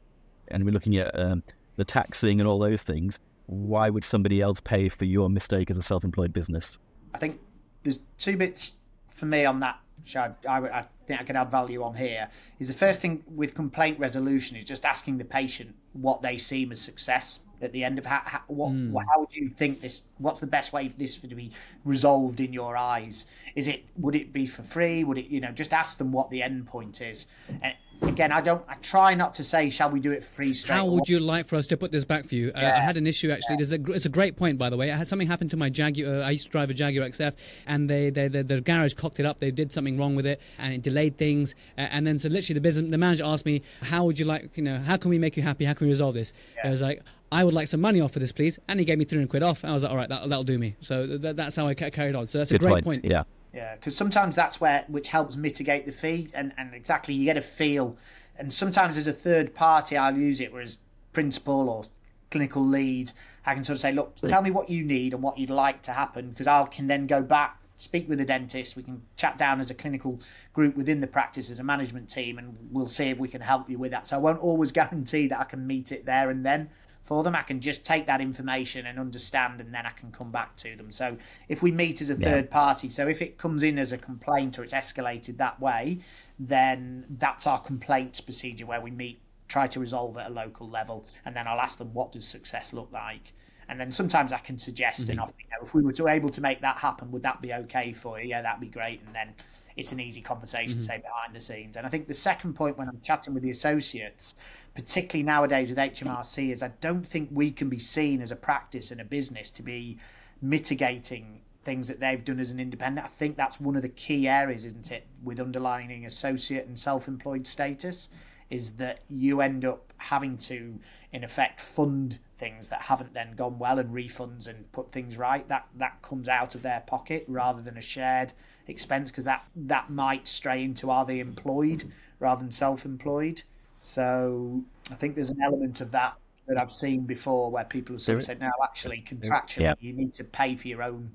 and 0.48 0.64
we're 0.64 0.70
looking 0.70 0.96
at 0.96 1.18
um, 1.18 1.42
the 1.76 1.84
taxing 1.84 2.40
and 2.40 2.48
all 2.48 2.58
those 2.58 2.84
things, 2.84 3.18
why 3.46 3.90
would 3.90 4.04
somebody 4.04 4.40
else 4.40 4.60
pay 4.60 4.88
for 4.88 5.04
your 5.04 5.28
mistake 5.28 5.70
as 5.70 5.78
a 5.78 5.82
self-employed 5.82 6.32
business? 6.32 6.78
I 7.14 7.18
think 7.18 7.40
there's 7.82 8.00
two 8.18 8.36
bits 8.36 8.78
for 9.08 9.26
me 9.26 9.44
on 9.44 9.60
that. 9.60 9.78
Which 10.00 10.16
I, 10.16 10.32
I, 10.46 10.58
I 10.58 10.84
think 11.06 11.20
I 11.20 11.24
can 11.24 11.36
add 11.36 11.50
value 11.50 11.82
on 11.82 11.94
here. 11.94 12.28
Is 12.58 12.68
the 12.68 12.74
first 12.74 13.00
thing 13.00 13.22
with 13.26 13.54
complaint 13.54 13.98
resolution 13.98 14.56
is 14.56 14.64
just 14.64 14.84
asking 14.84 15.18
the 15.18 15.24
patient 15.24 15.74
what 15.92 16.20
they 16.20 16.36
seem 16.36 16.72
as 16.72 16.80
success 16.80 17.40
at 17.62 17.72
the 17.72 17.82
end 17.82 17.98
of 17.98 18.06
how, 18.06 18.20
how 18.24 18.40
what, 18.48 18.70
hmm. 18.70 18.92
what 18.92 19.06
how 19.10 19.20
would 19.20 19.34
you 19.34 19.48
think 19.48 19.80
this 19.80 20.04
what's 20.18 20.40
the 20.40 20.46
best 20.46 20.72
way 20.72 20.88
for 20.88 20.96
this 20.98 21.16
to 21.16 21.34
be 21.34 21.50
resolved 21.84 22.40
in 22.40 22.52
your 22.52 22.76
eyes 22.76 23.26
is 23.54 23.68
it 23.68 23.84
would 23.96 24.14
it 24.14 24.32
be 24.32 24.44
for 24.44 24.62
free 24.62 25.04
would 25.04 25.18
it 25.18 25.26
you 25.26 25.40
know 25.40 25.50
just 25.50 25.72
ask 25.72 25.96
them 25.96 26.12
what 26.12 26.28
the 26.30 26.42
end 26.42 26.66
point 26.66 27.00
is 27.00 27.26
and 27.62 27.74
again 28.02 28.32
i 28.32 28.40
don't 28.40 28.62
i 28.68 28.74
try 28.76 29.14
not 29.14 29.34
to 29.34 29.44
say 29.44 29.70
shall 29.70 29.90
we 29.90 30.00
do 30.00 30.12
it 30.12 30.22
free 30.22 30.52
straight 30.52 30.74
How 30.76 30.84
would 30.86 31.08
you 31.08 31.20
like 31.20 31.46
for 31.46 31.56
us 31.56 31.66
to 31.68 31.76
put 31.76 31.92
this 31.92 32.04
back 32.04 32.24
for 32.26 32.34
you? 32.34 32.52
Uh, 32.54 32.58
I 32.58 32.80
had 32.80 32.96
an 32.96 33.06
issue 33.06 33.30
actually. 33.30 33.56
There's 33.56 33.72
a, 33.72 33.80
it's 33.92 34.06
a 34.06 34.10
great 34.10 34.36
point, 34.36 34.58
by 34.58 34.70
the 34.70 34.76
way. 34.76 34.92
I 34.92 34.96
had 34.96 35.08
something 35.08 35.28
happen 35.28 35.48
to 35.50 35.56
my 35.56 35.68
Jaguar. 35.68 36.20
Uh, 36.20 36.26
I 36.26 36.30
used 36.30 36.46
to 36.46 36.50
drive 36.50 36.70
a 36.70 36.74
Jaguar 36.74 37.08
XF, 37.08 37.34
and 37.66 37.88
they, 37.88 38.10
they, 38.10 38.28
the 38.28 38.42
the 38.42 38.60
garage 38.60 38.94
cocked 38.94 39.20
it 39.20 39.26
up. 39.26 39.40
They 39.40 39.50
did 39.50 39.72
something 39.72 39.98
wrong 39.98 40.14
with 40.16 40.26
it, 40.26 40.40
and 40.58 40.74
it 40.74 40.82
delayed 40.82 41.18
things. 41.18 41.54
Uh, 41.78 41.82
and 41.82 42.06
then 42.06 42.18
so 42.18 42.28
literally 42.28 42.54
the 42.54 42.60
business, 42.60 42.90
the 42.90 42.98
manager 42.98 43.24
asked 43.24 43.46
me, 43.46 43.62
"How 43.82 44.04
would 44.04 44.18
you 44.18 44.24
like? 44.24 44.56
You 44.56 44.64
know, 44.64 44.78
how 44.78 44.96
can 44.96 45.10
we 45.10 45.18
make 45.18 45.36
you 45.36 45.42
happy? 45.42 45.64
How 45.64 45.74
can 45.74 45.86
we 45.86 45.90
resolve 45.90 46.14
this?" 46.14 46.32
I 46.64 46.70
was 46.70 46.82
like. 46.82 47.02
I 47.32 47.42
would 47.42 47.54
like 47.54 47.66
some 47.66 47.80
money 47.80 48.00
off 48.00 48.12
for 48.12 48.20
this, 48.20 48.30
please. 48.30 48.60
And 48.68 48.78
he 48.78 48.86
gave 48.86 48.96
me 48.96 49.04
300 49.04 49.28
quid 49.28 49.42
off. 49.42 49.64
I 49.64 49.72
was 49.72 49.82
like, 49.82 49.90
all 49.90 49.96
right, 49.96 50.08
that, 50.08 50.28
that'll 50.28 50.44
do 50.44 50.56
me. 50.56 50.76
So 50.80 51.18
th- 51.18 51.34
that's 51.34 51.56
how 51.56 51.66
I 51.66 51.74
ca- 51.74 51.90
carried 51.90 52.14
on. 52.14 52.28
So 52.28 52.38
that's 52.38 52.52
a 52.52 52.58
great 52.58 52.84
point. 52.84 52.84
point. 52.84 53.04
Yeah. 53.04 53.24
Yeah, 53.54 53.76
because 53.76 53.96
sometimes 53.96 54.34
that's 54.34 54.60
where 54.60 54.84
which 54.88 55.08
helps 55.08 55.36
mitigate 55.36 55.86
the 55.86 55.92
fee, 55.92 56.28
and 56.34 56.52
and 56.58 56.74
exactly 56.74 57.14
you 57.14 57.24
get 57.24 57.36
a 57.36 57.42
feel, 57.42 57.96
and 58.36 58.52
sometimes 58.52 58.96
as 58.96 59.06
a 59.06 59.12
third 59.12 59.54
party, 59.54 59.96
I'll 59.96 60.18
use 60.18 60.40
it, 60.40 60.52
whereas 60.52 60.78
principal 61.12 61.68
or 61.68 61.84
clinical 62.30 62.66
lead, 62.66 63.12
I 63.46 63.54
can 63.54 63.62
sort 63.62 63.76
of 63.76 63.80
say, 63.80 63.92
look, 63.92 64.16
tell 64.16 64.42
me 64.42 64.50
what 64.50 64.68
you 64.68 64.82
need 64.84 65.14
and 65.14 65.22
what 65.22 65.38
you'd 65.38 65.50
like 65.50 65.82
to 65.82 65.92
happen, 65.92 66.30
because 66.30 66.48
I 66.48 66.64
can 66.64 66.88
then 66.88 67.06
go 67.06 67.22
back, 67.22 67.60
speak 67.76 68.08
with 68.08 68.18
the 68.18 68.24
dentist, 68.24 68.74
we 68.74 68.82
can 68.82 69.02
chat 69.16 69.38
down 69.38 69.60
as 69.60 69.70
a 69.70 69.74
clinical 69.74 70.20
group 70.52 70.76
within 70.76 71.00
the 71.00 71.06
practice 71.06 71.48
as 71.48 71.60
a 71.60 71.64
management 71.64 72.08
team, 72.10 72.38
and 72.38 72.56
we'll 72.72 72.88
see 72.88 73.10
if 73.10 73.18
we 73.18 73.28
can 73.28 73.40
help 73.40 73.70
you 73.70 73.78
with 73.78 73.92
that. 73.92 74.08
So 74.08 74.16
I 74.16 74.18
won't 74.18 74.40
always 74.40 74.72
guarantee 74.80 75.28
that 75.28 75.38
I 75.38 75.44
can 75.44 75.64
meet 75.64 75.92
it 75.92 76.04
there 76.04 76.28
and 76.30 76.44
then. 76.44 76.70
For 77.04 77.22
them. 77.22 77.36
I 77.36 77.42
can 77.42 77.60
just 77.60 77.84
take 77.84 78.06
that 78.06 78.20
information 78.20 78.86
and 78.86 78.98
understand, 78.98 79.60
and 79.60 79.72
then 79.72 79.86
I 79.86 79.90
can 79.90 80.10
come 80.10 80.32
back 80.32 80.56
to 80.56 80.74
them. 80.74 80.90
So 80.90 81.16
if 81.48 81.62
we 81.62 81.70
meet 81.70 82.00
as 82.00 82.10
a 82.10 82.14
Yeah. 82.14 82.30
third 82.30 82.50
party, 82.50 82.88
so 82.90 83.06
if 83.06 83.22
it 83.22 83.38
comes 83.38 83.62
in 83.62 83.78
as 83.78 83.92
a 83.92 83.98
complaint 83.98 84.58
or 84.58 84.64
it's 84.64 84.74
escalated 84.74 85.36
that 85.36 85.60
way, 85.60 86.00
then 86.38 87.04
that's 87.18 87.46
our 87.46 87.60
complaints 87.60 88.20
procedure 88.20 88.66
where 88.66 88.80
we 88.80 88.90
meet, 88.90 89.20
try 89.48 89.66
to 89.68 89.78
resolve 89.78 90.16
at 90.16 90.30
a 90.30 90.34
local 90.34 90.68
level, 90.68 91.06
and 91.24 91.36
then 91.36 91.46
I'll 91.46 91.60
ask 91.60 91.78
them 91.78 91.92
what 91.92 92.10
does 92.10 92.26
success 92.26 92.72
look 92.72 92.90
like. 92.90 93.32
And 93.68 93.78
then 93.78 93.90
sometimes 93.90 94.32
I 94.32 94.38
can 94.38 94.58
suggest 94.58 95.08
and 95.08 95.18
mm-hmm. 95.18 95.20
offer, 95.20 95.34
you 95.38 95.46
know, 95.50 95.64
if 95.64 95.74
we 95.74 95.82
were 95.82 95.92
to 95.92 96.08
able 96.08 96.30
to 96.30 96.40
make 96.40 96.60
that 96.62 96.78
happen, 96.78 97.10
would 97.12 97.22
that 97.22 97.40
be 97.40 97.52
okay 97.52 97.92
for 97.92 98.20
you? 98.20 98.28
Yeah, 98.28 98.42
that'd 98.42 98.60
be 98.60 98.66
great. 98.66 99.00
And 99.06 99.14
then 99.14 99.34
it's 99.76 99.92
an 99.92 100.00
easy 100.00 100.20
conversation, 100.20 100.78
mm-hmm. 100.78 100.86
say 100.86 100.98
behind 100.98 101.34
the 101.34 101.40
scenes. 101.40 101.76
And 101.76 101.86
I 101.86 101.88
think 101.88 102.06
the 102.06 102.14
second 102.14 102.54
point 102.54 102.78
when 102.78 102.88
I'm 102.88 103.00
chatting 103.02 103.34
with 103.34 103.42
the 103.42 103.50
associates, 103.50 104.34
particularly 104.74 105.24
nowadays 105.24 105.68
with 105.68 105.78
HMRC, 105.78 106.52
is 106.52 106.62
I 106.62 106.72
don't 106.80 107.06
think 107.06 107.28
we 107.32 107.50
can 107.50 107.68
be 107.68 107.78
seen 107.78 108.20
as 108.20 108.30
a 108.30 108.36
practice 108.36 108.90
and 108.90 109.00
a 109.00 109.04
business 109.04 109.50
to 109.52 109.62
be 109.62 109.98
mitigating 110.40 111.40
things 111.64 111.88
that 111.88 111.98
they've 111.98 112.24
done 112.24 112.38
as 112.38 112.50
an 112.50 112.60
independent. 112.60 113.04
I 113.04 113.08
think 113.08 113.36
that's 113.36 113.58
one 113.58 113.74
of 113.74 113.82
the 113.82 113.88
key 113.88 114.28
areas, 114.28 114.64
isn't 114.64 114.92
it, 114.92 115.06
with 115.22 115.40
underlining 115.40 116.06
associate 116.06 116.66
and 116.66 116.78
self-employed 116.78 117.46
status, 117.46 118.10
is 118.50 118.72
that 118.72 119.00
you 119.08 119.40
end 119.40 119.64
up 119.64 119.92
having 119.96 120.36
to, 120.36 120.78
in 121.12 121.24
effect, 121.24 121.60
fund 121.60 122.18
things 122.36 122.68
that 122.68 122.82
haven't 122.82 123.14
then 123.14 123.32
gone 123.34 123.58
well 123.58 123.78
and 123.78 123.90
refunds 123.94 124.46
and 124.46 124.70
put 124.72 124.92
things 124.92 125.16
right. 125.16 125.48
That 125.48 125.66
that 125.76 126.02
comes 126.02 126.28
out 126.28 126.54
of 126.54 126.62
their 126.62 126.80
pocket 126.86 127.24
rather 127.26 127.62
than 127.62 127.78
a 127.78 127.80
shared 127.80 128.32
expense 128.68 129.10
because 129.10 129.24
that 129.24 129.44
that 129.56 129.90
might 129.90 130.26
stray 130.26 130.64
into 130.64 130.90
are 130.90 131.04
they 131.04 131.20
employed 131.20 131.84
rather 132.20 132.40
than 132.40 132.50
self-employed. 132.50 133.42
So 133.80 134.62
I 134.90 134.94
think 134.94 135.14
there's 135.14 135.30
an 135.30 135.42
element 135.42 135.80
of 135.80 135.90
that 135.92 136.14
that 136.46 136.58
I've 136.58 136.72
seen 136.72 137.02
before 137.02 137.50
where 137.50 137.64
people 137.64 137.94
have 137.94 138.02
sort 138.02 138.18
of 138.18 138.24
said, 138.24 138.40
no, 138.40 138.50
actually, 138.62 139.04
contractually, 139.06 139.60
Yeah. 139.60 139.74
you 139.80 139.92
need 139.92 140.14
to 140.14 140.24
pay 140.24 140.56
for 140.56 140.68
your 140.68 140.82
own 140.82 141.10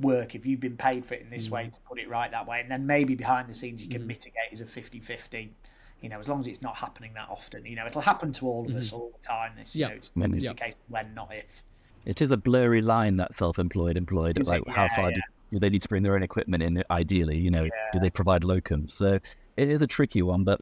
work 0.00 0.34
if 0.34 0.46
you've 0.46 0.60
been 0.60 0.76
paid 0.76 1.04
for 1.04 1.14
it 1.14 1.22
in 1.22 1.30
this 1.30 1.48
mm. 1.48 1.52
way 1.52 1.70
to 1.72 1.80
put 1.88 1.98
it 1.98 2.08
right 2.08 2.30
that 2.30 2.46
way. 2.46 2.60
And 2.60 2.70
then 2.70 2.86
maybe 2.86 3.14
behind 3.14 3.48
the 3.48 3.54
scenes, 3.54 3.82
you 3.82 3.88
can 3.88 4.02
mm. 4.02 4.06
mitigate 4.06 4.52
as 4.52 4.60
a 4.60 4.66
50 4.66 5.00
50. 5.00 5.52
You 6.00 6.08
know, 6.08 6.18
as 6.18 6.28
long 6.28 6.38
as 6.40 6.46
it's 6.46 6.62
not 6.62 6.76
happening 6.76 7.12
that 7.14 7.28
often, 7.28 7.66
you 7.66 7.74
know, 7.74 7.86
it'll 7.86 8.00
happen 8.00 8.30
to 8.32 8.46
all 8.46 8.66
of 8.66 8.76
us 8.76 8.90
mm. 8.90 8.94
all 8.94 9.10
the 9.12 9.26
time. 9.26 9.52
This, 9.56 9.74
you 9.74 9.86
know, 9.86 9.94
it's 9.94 10.10
just 10.10 10.42
Yeah. 10.42 10.50
a 10.50 10.54
case 10.54 10.78
of 10.78 10.84
when, 10.90 11.12
not 11.14 11.30
if. 11.32 11.62
It 12.04 12.22
is 12.22 12.30
a 12.30 12.36
blurry 12.36 12.80
line 12.80 13.16
that 13.16 13.34
self-employed, 13.34 13.96
employed. 13.96 14.38
Is 14.38 14.48
like 14.48 14.62
it? 14.62 14.70
how 14.70 14.84
Yeah, 14.84 14.96
far 14.96 15.10
yeah. 15.10 15.16
do, 15.16 15.20
do 15.20 15.37
they 15.52 15.70
need 15.70 15.82
to 15.82 15.88
bring 15.88 16.02
their 16.02 16.14
own 16.14 16.22
equipment 16.22 16.62
in? 16.62 16.82
Ideally, 16.90 17.38
you 17.38 17.50
know, 17.50 17.68
do 17.92 17.98
they 18.00 18.10
provide 18.10 18.42
locums? 18.42 18.90
So 18.92 19.18
it 19.56 19.68
is 19.68 19.82
a 19.82 19.86
tricky 19.86 20.22
one. 20.22 20.44
But 20.44 20.60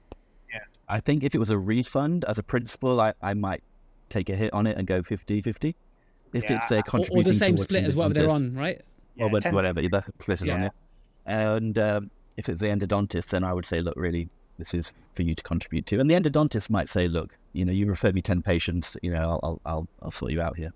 Yeah. 0.53 0.61
I 0.89 1.01
think 1.01 1.25
if 1.25 1.35
it 1.35 1.39
was 1.39 1.51
a 1.51 1.59
refund 1.59 2.25
as 2.27 2.39
a 2.39 2.43
principal, 2.43 3.01
I, 3.01 3.13
I 3.23 3.35
might 3.35 3.63
take 4.11 4.29
a 4.29 4.37
hit 4.37 4.53
on 4.53 4.67
it 4.67 4.77
and 4.77 4.87
go 4.87 5.03
50-50. 5.03 5.75
If 6.33 6.45
Yeah, 6.45 6.57
it's 6.57 6.71
a 6.71 6.79
or- 6.93 7.01
Or, 7.01 7.19
or 7.19 7.23
the 7.23 7.35
same 7.35 7.57
split 7.57 7.85
as 7.85 7.97
whatever 7.97 8.15
they're 8.15 8.31
on, 8.31 8.55
right? 8.55 8.81
Or 9.19 9.29
Yeah, 9.29 9.51
whatever, 9.51 9.81
the 9.81 10.05
place 10.19 10.43
is 10.43 10.49
on 10.49 10.61
Yeah. 10.63 10.67
it. 10.67 10.73
And 11.27 11.79
um, 11.79 12.11
if 12.37 12.49
it's 12.49 12.61
the 12.61 12.67
endodontist, 12.67 13.31
then 13.31 13.43
I 13.43 13.53
would 13.53 13.67
say, 13.67 13.81
look, 13.81 13.95
really, 13.97 14.29
this 14.59 14.75
is 14.75 14.93
for 15.15 15.23
you 15.23 15.35
to 15.35 15.43
contribute 15.43 15.87
to. 15.87 15.99
And 16.01 16.09
the 16.09 16.15
endodontist 16.15 16.71
might 16.71 16.89
say, 16.89 17.09
look, 17.09 17.37
you 17.53 17.65
know, 17.65 17.73
you 17.73 17.87
referred 17.87 18.15
me 18.15 18.23
10 18.23 18.43
patients, 18.43 18.97
you 19.03 19.11
know, 19.11 19.19
I'll, 19.19 19.41
I'll, 19.43 19.61
I'll, 19.67 19.89
I'll 20.03 20.11
sort 20.11 20.33
you 20.33 20.41
out 20.41 20.57
here. 20.57 20.71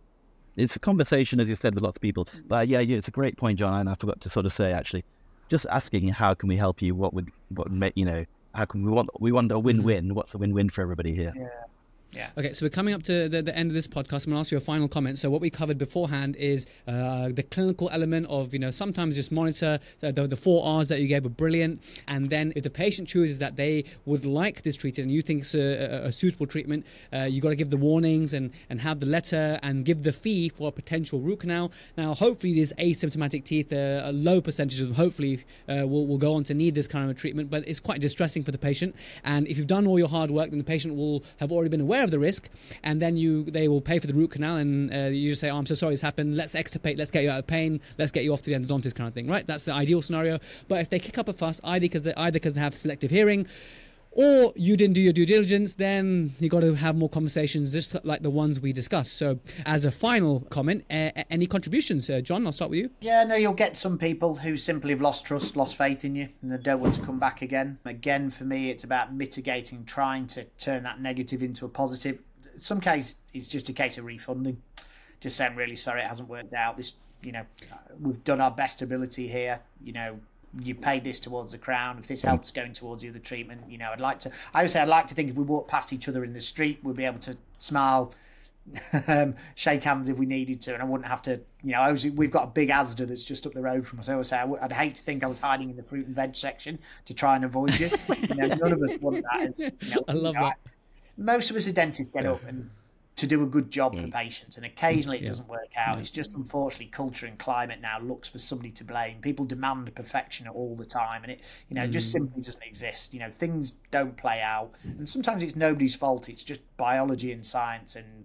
It's 0.57 0.77
a 0.77 0.81
conversation, 0.81 1.41
as 1.41 1.49
you 1.49 1.57
said, 1.57 1.75
with 1.75 1.85
lots 1.85 1.97
of 1.97 2.03
people. 2.03 2.27
But 2.47 2.69
yeah, 2.69 2.81
yeah, 2.81 2.97
it's 2.97 3.09
a 3.09 3.13
great 3.13 3.37
point, 3.37 3.59
John. 3.59 3.81
And 3.81 3.89
I 3.89 3.95
forgot 3.95 4.21
to 4.23 4.31
sort 4.31 4.47
of 4.47 4.53
say, 4.53 4.73
actually, 4.73 5.05
just 5.49 5.67
asking 5.71 6.09
how 6.09 6.35
can 6.35 6.49
we 6.49 6.57
help 6.57 6.83
you? 6.83 6.95
What 6.95 7.15
would, 7.15 7.31
what 7.49 7.71
would 7.71 7.79
make, 7.79 7.93
you 7.97 8.05
know, 8.05 8.25
how 8.55 8.65
can 8.65 8.85
we 8.85 8.91
want, 8.91 9.09
we 9.21 9.33
want 9.33 9.51
a 9.51 9.55
mm-hmm. 9.55 9.65
win-win. 9.65 10.15
What's 10.15 10.35
a 10.35 10.39
win-win 10.39 10.71
for 10.71 10.83
everybody 10.83 11.15
here? 11.15 11.33
Yeah. 11.37 11.49
Yeah. 12.13 12.31
Okay, 12.37 12.53
so 12.55 12.67
we're 12.67 12.71
coming 12.71 12.93
up 12.93 13.05
to 13.05 13.29
the, 13.29 13.41
the 13.41 13.57
end 13.57 13.71
of 13.71 13.75
this 13.75 13.87
podcast. 13.87 14.27
I'm 14.27 14.33
going 14.33 14.37
to 14.37 14.41
ask 14.41 14.51
you 14.51 14.59
a 14.59 14.61
final 14.61 14.89
comment. 14.89 15.17
So 15.19 15.31
what 15.31 15.41
we 15.41 15.49
covered 15.49 15.79
beforehand 15.79 16.35
is 16.37 16.67
uh, 16.89 17.29
the 17.29 17.45
clinical 17.45 17.89
element 17.93 18.27
of, 18.29 18.53
you 18.53 18.59
know, 18.59 18.73
sometimes 18.73 19.15
just 19.15 19.31
monitor 19.31 19.79
the, 20.01 20.11
the, 20.11 20.27
the 20.27 20.37
four 20.37 20.67
R's 20.67 20.89
that 20.89 21.01
you 21.01 21.07
gave 21.07 21.23
were 21.23 21.31
brilliant. 21.31 21.83
And 22.09 22.29
then 22.29 22.53
if 22.57 22.65
the 22.65 22.71
patient 22.71 23.07
chooses 23.07 23.39
that 23.39 23.55
they 23.55 23.85
would 24.07 24.27
like 24.27 24.63
this 24.63 24.77
treated 24.77 25.03
and 25.03 25.13
you 25.13 25.23
think 25.23 25.43
it's 25.43 25.55
a, 25.55 25.61
a, 25.61 26.07
a 26.07 26.13
suitable 26.13 26.47
treatment, 26.47 26.85
uh, 27.13 27.29
you 27.31 27.41
got 27.41 27.51
to 27.51 27.57
give 27.57 27.71
the 27.71 27.77
warnings 27.77 28.35
and, 28.35 28.51
and 28.69 28.81
have 28.81 28.99
the 28.99 29.07
letter 29.07 29.61
and 29.63 29.85
give 29.85 30.03
the 30.03 30.13
fee 30.13 30.49
for 30.49 30.69
a 30.69 30.73
potential 30.73 31.21
root 31.21 31.41
canal. 31.41 31.71
Now, 31.97 32.15
hopefully 32.15 32.53
these 32.55 32.73
asymptomatic 32.73 33.45
teeth, 33.45 33.73
uh, 33.73 34.03
a 34.05 34.13
low 34.13 34.41
percentage 34.41 34.81
of 34.81 34.89
them 34.89 34.97
hopefully 34.97 35.45
uh, 35.69 35.87
will, 35.87 36.09
will 36.09 36.19
go 36.19 36.35
on 36.35 36.43
to 36.45 36.55
need 36.55 36.75
this 36.75 36.89
kind 36.89 37.09
of 37.09 37.17
treatment, 37.17 37.51
but 37.51 37.69
it's 37.69 37.79
quite 37.79 38.01
distressing 38.01 38.43
for 38.43 38.51
the 38.51 38.59
patient. 38.59 38.97
And 39.23 39.47
if 39.47 39.59
you've 39.59 39.69
done 39.69 39.87
all 39.87 39.99
your 39.99 40.09
hard 40.09 40.33
work, 40.33 40.51
then 40.51 40.59
the 40.59 40.65
patient 40.65 40.97
will 40.97 41.23
have 41.39 41.53
already 41.53 41.69
been 41.69 41.81
aware 41.81 42.00
of 42.05 42.11
the 42.11 42.19
risk, 42.19 42.49
and 42.83 43.01
then 43.01 43.17
you 43.17 43.45
they 43.45 43.69
will 43.69 43.81
pay 43.81 43.99
for 43.99 44.07
the 44.07 44.15
root 44.15 44.33
canal, 44.33 44.57
and 44.57 44.93
uh, 44.95 44.99
you 45.07 45.31
just 45.31 45.41
say, 45.41 45.51
"Oh, 45.51 45.57
I'm 45.59 45.67
so 45.67 45.75
sorry 45.75 45.95
this 45.95 46.01
happened. 46.01 46.37
Let's 46.37 46.55
extirpate. 46.55 46.99
Let's 46.99 47.11
get 47.11 47.23
you 47.23 47.31
out 47.31 47.39
of 47.39 47.47
pain. 47.47 47.81
Let's 47.99 48.13
get 48.13 48.25
you 48.25 48.33
off 48.33 48.43
to 48.43 48.51
the 48.51 48.57
endodontist," 48.57 48.95
kind 48.95 49.09
of 49.09 49.15
thing, 49.15 49.27
right? 49.27 49.47
That's 49.47 49.65
the 49.65 49.73
ideal 49.73 50.03
scenario. 50.03 50.39
But 50.69 50.81
if 50.81 50.91
they 50.91 50.99
kick 50.99 51.19
up 51.19 51.29
a 51.29 51.33
fuss, 51.33 51.61
either 51.65 51.81
because 51.81 52.03
they 52.03 52.15
either 52.15 52.33
because 52.33 52.55
they 52.55 52.61
have 52.61 52.77
selective 52.77 53.11
hearing. 53.11 53.47
Or 54.21 54.53
you 54.55 54.77
didn't 54.77 54.97
do 54.97 55.01
your 55.01 55.15
due 55.15 55.25
diligence, 55.25 55.77
then 55.77 56.35
you 56.41 56.51
got 56.51 56.61
to 56.61 56.75
have 56.75 56.95
more 56.95 57.09
conversations, 57.09 57.73
just 57.73 58.05
like 58.05 58.21
the 58.21 58.29
ones 58.29 58.61
we 58.61 58.71
discussed. 58.71 59.17
So, 59.17 59.41
as 59.65 59.87
a 59.87 59.91
final 59.91 60.41
comment, 60.51 60.85
uh, 60.91 61.11
any 61.31 61.47
contributions, 61.47 62.11
uh, 62.11 62.21
John? 62.21 62.45
I'll 62.45 62.53
start 62.53 62.71
with 62.71 62.81
you. 62.81 62.91
Yeah, 63.01 63.25
no, 63.25 63.35
you'll 63.37 63.55
get 63.55 63.79
some 63.79 63.97
people 63.97 64.35
who 64.35 64.59
simply 64.59 64.91
have 64.91 65.01
lost 65.01 65.25
trust, 65.25 65.57
lost 65.57 65.79
faith 65.79 66.05
in 66.05 66.15
you, 66.15 66.29
and 66.43 66.53
they 66.53 66.59
don't 66.59 66.81
want 66.81 66.93
to 66.97 67.01
come 67.01 67.19
back 67.19 67.41
again. 67.41 67.79
Again, 67.87 68.29
for 68.29 68.45
me, 68.45 68.69
it's 68.69 68.85
about 68.85 69.15
mitigating, 69.15 69.87
trying 69.87 70.27
to 70.27 70.45
turn 70.59 70.83
that 70.83 71.01
negative 71.01 71.43
into 71.43 71.65
a 71.65 71.71
positive. 71.71 72.19
In 72.53 72.61
some 72.61 72.79
case, 72.79 73.17
it's 73.33 73.49
just 73.49 73.71
a 73.71 73.73
case 73.73 73.97
of 73.97 74.05
refunding. 74.05 74.61
Just 75.21 75.39
saying, 75.39 75.57
really 75.57 75.77
sorry, 75.77 76.03
it 76.03 76.07
hasn't 76.07 76.29
worked 76.29 76.53
out. 76.53 76.77
This, 76.77 76.93
you 77.23 77.33
know, 77.33 77.47
we've 77.99 78.23
done 78.25 78.43
our 78.43 78.51
best 78.51 78.83
ability 78.83 79.29
here. 79.29 79.61
You 79.83 79.95
know, 79.95 80.21
you 80.59 80.75
paid 80.75 81.05
this 81.05 81.21
towards 81.21 81.53
the 81.53 81.59
crown. 81.59 81.99
If 81.99 82.09
this 82.09 82.23
helps 82.23 82.51
going 82.51 82.73
towards 82.73 83.03
the 83.03 83.09
other 83.09 83.19
treatment, 83.19 83.63
you 83.69 83.79
know, 83.79 83.91
I'd 83.93 84.01
like 84.01 84.19
to. 84.21 84.33
I 84.53 84.63
would 84.63 84.71
say 84.71 84.81
I'd 84.81 84.89
like 84.89 85.07
to 85.09 85.15
think 85.15 85.31
if 85.31 85.37
we 85.37 85.45
walk 85.45 85.69
past 85.69 85.93
each 85.93 86.09
other 86.09 86.25
in 86.25 86.33
the 86.33 86.41
street, 86.41 86.81
we'd 86.83 86.97
be 86.97 87.05
able 87.05 87.21
to 87.21 87.37
smile 87.59 88.13
um, 89.09 89.35
shake 89.55 89.85
hands 89.85 90.09
if 90.09 90.19
we 90.19 90.27
needed 90.27 90.61
to, 90.63 90.75
and 90.75 90.83
I 90.83 90.87
wouldn't 90.87 91.09
have 91.09 91.23
to. 91.23 91.41
You 91.63 91.73
know, 91.73 91.81
I 91.81 91.93
was, 91.93 92.07
we've 92.07 92.31
got 92.31 92.45
a 92.45 92.51
big 92.51 92.71
Asda 92.71 93.07
that's 93.07 93.25
just 93.25 93.47
up 93.47 93.53
the 93.53 93.63
road 93.63 93.87
from 93.87 94.01
us. 94.01 94.09
I 94.09 94.13
always 94.13 94.29
say 94.29 94.39
I 94.39 94.45
would, 94.45 94.73
hate 94.73 94.97
to 94.97 95.03
think 95.03 95.25
I 95.25 95.27
was 95.27 95.39
hiding 95.39 95.71
in 95.71 95.77
the 95.77 95.83
fruit 95.83 96.07
and 96.07 96.15
veg 96.15 96.35
section 96.35 96.79
to 97.05 97.15
try 97.15 97.37
and 97.37 97.45
avoid 97.45 97.79
you. 97.79 97.91
you 98.29 98.35
know, 98.35 98.47
none 98.47 98.73
of 98.73 98.83
us 98.83 98.99
want 98.99 99.25
that. 99.33 99.55
As, 99.59 99.73
you 99.81 99.95
know, 99.95 100.05
I 100.09 100.13
love 100.13 100.35
you 100.35 100.41
know, 100.41 100.47
that. 100.47 100.59
Most 101.17 101.51
of 101.51 101.57
us 101.57 101.67
as 101.67 101.75
dentists 101.75 102.11
get 102.11 102.27
up 102.27 102.43
and 102.45 102.71
to 103.17 103.27
do 103.27 103.43
a 103.43 103.47
good 103.47 103.71
job 103.71 103.97
for 103.99 104.07
patients, 104.09 104.57
and 104.57 104.65
occasionally 104.65 105.19
it 105.19 105.23
Yeah. 105.23 105.29
doesn't 105.29 105.49
work 105.49 105.77
out. 105.77 105.99
It's 105.99 106.11
just 106.11 106.35
unfortunately 106.35 106.87
culture 106.87 107.27
and 107.27 107.39
climate 107.39 107.81
now 107.81 107.99
looks 107.99 108.29
for 108.29 108.39
somebody 108.39 108.71
to 108.71 108.85
blame. 108.85 109.21
People 109.21 109.45
demand 109.45 109.95
perfection 109.95 110.49
all 110.49 110.75
the 110.75 110.87
time, 110.87 111.23
and 111.25 111.33
it 111.33 111.41
you 111.69 111.75
know 111.75 111.87
just 111.87 112.09
mm. 112.09 112.13
simply 112.13 112.43
doesn't 112.43 112.63
exist. 112.63 113.13
You 113.13 113.21
know 113.21 113.31
things 113.31 113.73
don't 113.91 114.17
play 114.17 114.41
out, 114.41 114.75
and 114.85 115.07
sometimes 115.09 115.43
it's 115.43 115.55
nobody's 115.57 115.95
fault. 115.95 116.29
It's 116.29 116.45
just 116.45 116.61
biology 116.77 117.33
and 117.33 117.45
science, 117.45 117.97
and 117.97 118.25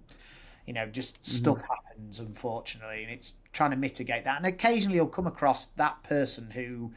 you 0.66 0.74
know 0.74 0.86
just 0.86 1.16
mm-hmm. 1.16 1.36
stuff 1.36 1.62
happens 1.62 2.20
unfortunately, 2.20 3.04
and 3.04 3.12
it's 3.12 3.34
trying 3.52 3.72
to 3.72 3.78
mitigate 3.78 4.24
that. 4.24 4.38
And 4.38 4.46
occasionally 4.46 4.96
you'll 4.96 5.08
come 5.08 5.28
across 5.28 5.68
that 5.78 6.02
person 6.04 6.52
who. 6.52 6.94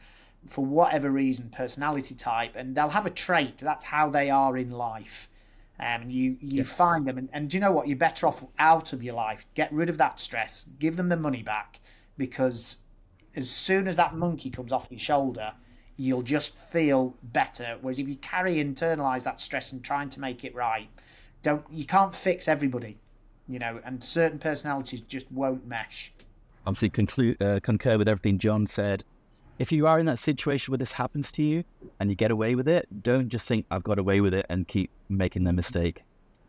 For 0.47 0.63
whatever 0.63 1.11
reason, 1.11 1.49
personality 1.49 2.15
type, 2.15 2.55
and 2.55 2.73
they'll 2.73 2.87
have 2.87 3.05
a 3.05 3.09
trait. 3.09 3.57
That's 3.57 3.83
how 3.83 4.09
they 4.09 4.29
are 4.29 4.57
in 4.57 4.71
life 4.71 5.27
um, 5.79 6.01
and 6.03 6.11
you 6.11 6.37
you 6.41 6.57
Yes. 6.59 6.75
find 6.75 7.05
them. 7.05 7.17
And, 7.17 7.29
and 7.33 7.49
do 7.49 7.57
you 7.57 7.61
know 7.61 7.71
what? 7.71 7.87
You're 7.87 7.97
better 7.97 8.27
off 8.27 8.43
out 8.57 8.93
of 8.93 9.01
your 9.03 9.15
life. 9.15 9.45
Get 9.55 9.71
rid 9.71 9.89
of 9.89 9.97
that 9.97 10.19
stress. 10.19 10.65
Give 10.79 10.95
them 10.97 11.09
the 11.09 11.17
money 11.17 11.43
back 11.43 11.79
because 12.17 12.77
as 13.35 13.49
soon 13.49 13.87
as 13.87 13.95
that 13.95 14.15
monkey 14.15 14.49
comes 14.49 14.71
off 14.73 14.87
your 14.89 14.99
shoulder 14.99 15.53
you'll 16.01 16.21
just 16.21 16.55
feel 16.55 17.13
better. 17.23 17.77
Whereas 17.81 17.99
if 17.99 18.07
you 18.07 18.15
carry 18.17 18.55
internalize 18.55 19.23
that 19.23 19.39
stress 19.41 19.73
and 19.73 19.83
trying 19.83 20.09
to 20.11 20.21
make 20.21 20.45
it 20.45 20.55
right 20.55 20.89
don't 21.41 21.63
you 21.71 21.85
can't 21.85 22.13
fix 22.13 22.47
everybody 22.47 22.97
you 23.47 23.59
know 23.59 23.79
and 23.85 24.03
certain 24.03 24.39
personalities 24.39 25.01
just 25.01 25.31
won't 25.31 25.65
mesh. 25.65 26.13
Obviously 26.65 26.89
conclude, 26.89 27.41
uh, 27.41 27.59
concur 27.61 27.97
with 27.97 28.07
everything 28.07 28.37
John 28.37 28.67
said. 28.67 29.03
If 29.59 29.73
you 29.73 29.87
are 29.87 29.99
in 29.99 30.05
that 30.05 30.19
situation 30.19 30.71
where 30.71 30.77
this 30.77 30.93
happens 30.93 31.31
to 31.33 31.43
you 31.43 31.63
and 31.99 32.09
you 32.09 32.15
get 32.15 32.31
away 32.31 32.55
with 32.55 32.67
it, 32.67 32.87
don't 33.03 33.27
just 33.27 33.47
think 33.47 33.65
I've 33.69 33.83
got 33.83 33.99
away 33.99 34.21
with 34.21 34.33
it 34.33 34.45
and 34.49 34.67
keep 34.67 34.89
making 35.09 35.43
the 35.43 35.51
mistake. 35.51 36.03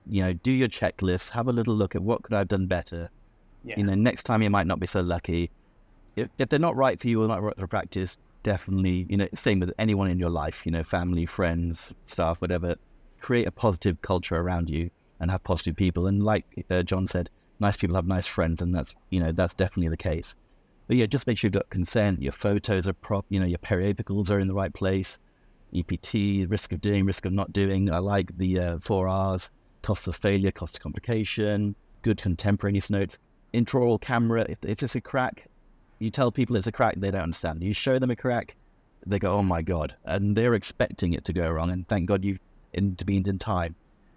You 0.09 0.23
know, 0.23 0.33
do 0.33 0.53
your 0.53 0.69
checklist, 0.69 1.31
have 1.33 1.49
a 1.49 1.53
little 1.53 1.75
look 1.75 1.97
at 1.97 2.03
what 2.03 2.23
could 2.23 2.35
I 2.35 2.39
have 2.39 2.49
done 2.49 2.67
better. 2.67 3.11
yeah 3.65 3.75
You 3.77 3.85
know, 3.85 3.95
next 3.95 4.25
time 4.25 4.43
you 4.43 4.51
might 4.51 4.69
not 4.69 4.79
be 4.79 4.87
so 4.87 5.01
lucky. 5.01 5.51
If, 6.15 6.29
if 6.39 6.49
they're 6.49 6.59
not 6.59 6.77
right 6.77 7.01
for 7.01 7.09
you 7.09 7.23
or 7.23 7.29
not 7.29 7.43
right 7.43 7.57
for 7.59 7.67
practice, 7.67 8.17
definitely, 8.45 9.07
you 9.09 9.17
know, 9.17 9.29
same 9.35 9.59
with 9.59 9.73
anyone 9.79 10.09
in 10.09 10.19
your 10.19 10.31
life, 10.31 10.65
you 10.65 10.71
know, 10.71 10.85
family, 10.85 11.27
friends, 11.27 11.93
staff, 12.07 12.41
whatever. 12.41 12.77
Create 13.21 13.47
a 13.47 13.53
positive 13.53 14.01
culture 14.03 14.37
around 14.37 14.71
you 14.71 14.89
and 15.19 15.31
have 15.33 15.43
positive 15.43 15.75
people. 15.75 16.07
And 16.07 16.23
like 16.23 16.45
uh, 16.71 16.83
John 16.85 17.09
said, 17.09 17.29
nice 17.59 17.77
people 17.77 17.97
have 17.97 18.07
nice 18.07 18.27
friends, 18.27 18.63
and 18.63 18.75
that's 18.75 18.95
you 19.11 19.21
know 19.21 19.33
that's 19.33 19.55
definitely 19.55 19.89
the 19.89 19.97
case. 19.97 20.35
But 20.91 20.97
yeah, 20.97 21.07
just 21.07 21.29
make 21.29 21.39
sure 21.39 21.47
you've 21.47 21.55
got 21.55 21.71
consent. 21.71 22.21
Your 22.21 22.33
photos 22.33 22.89
are 22.89 22.93
prop. 22.93 23.25
You 23.29 23.39
know, 23.39 23.47
your 23.47 23.61
periapicals 23.61 24.29
are 24.29 24.41
in 24.41 24.49
the 24.49 24.55
right 24.55 24.75
place. 24.75 25.21
EPT, 25.73 26.51
risk 26.51 26.73
of 26.73 26.81
doing, 26.81 27.05
risk 27.05 27.25
of 27.27 27.33
not 27.33 27.53
doing. 27.53 27.93
I 27.93 27.99
like 27.99 28.37
the 28.39 28.59
uh, 28.59 28.79
four 28.81 29.07
R's: 29.07 29.51
cost 29.83 30.09
of 30.09 30.17
failure, 30.17 30.51
cost 30.51 30.79
of 30.79 30.83
complication, 30.83 31.77
good 32.03 32.21
contemporaneous 32.21 32.91
notes. 32.91 33.21
Intraoral 33.55 34.01
camera, 34.01 34.45
if, 34.49 34.59
if 34.65 34.83
it's 34.83 34.97
a 34.97 35.01
crack, 35.01 35.47
you 36.01 36.11
tell 36.11 36.33
people 36.33 36.57
it's 36.57 36.67
a 36.67 36.73
crack, 36.73 36.97
they 36.97 37.13
don't 37.13 37.23
understand. 37.23 37.63
You 37.63 37.73
show 37.73 38.01
them 38.01 38.11
a 38.11 38.17
crack, 38.17 38.57
they 39.07 39.21
go, 39.21 39.33
oh 39.35 39.45
my 39.45 39.63
God. 39.63 39.95
And 40.07 40.35
they're 40.37 40.55
expecting 40.55 41.13
it 41.13 41.25
to 41.27 41.33
go 41.33 41.49
wrong. 41.49 41.71
And 41.71 41.87
thank 41.87 42.07
God 42.07 42.25
you've 42.25 42.41
intervened 42.75 43.29
in 43.29 43.39
time. 43.39 43.77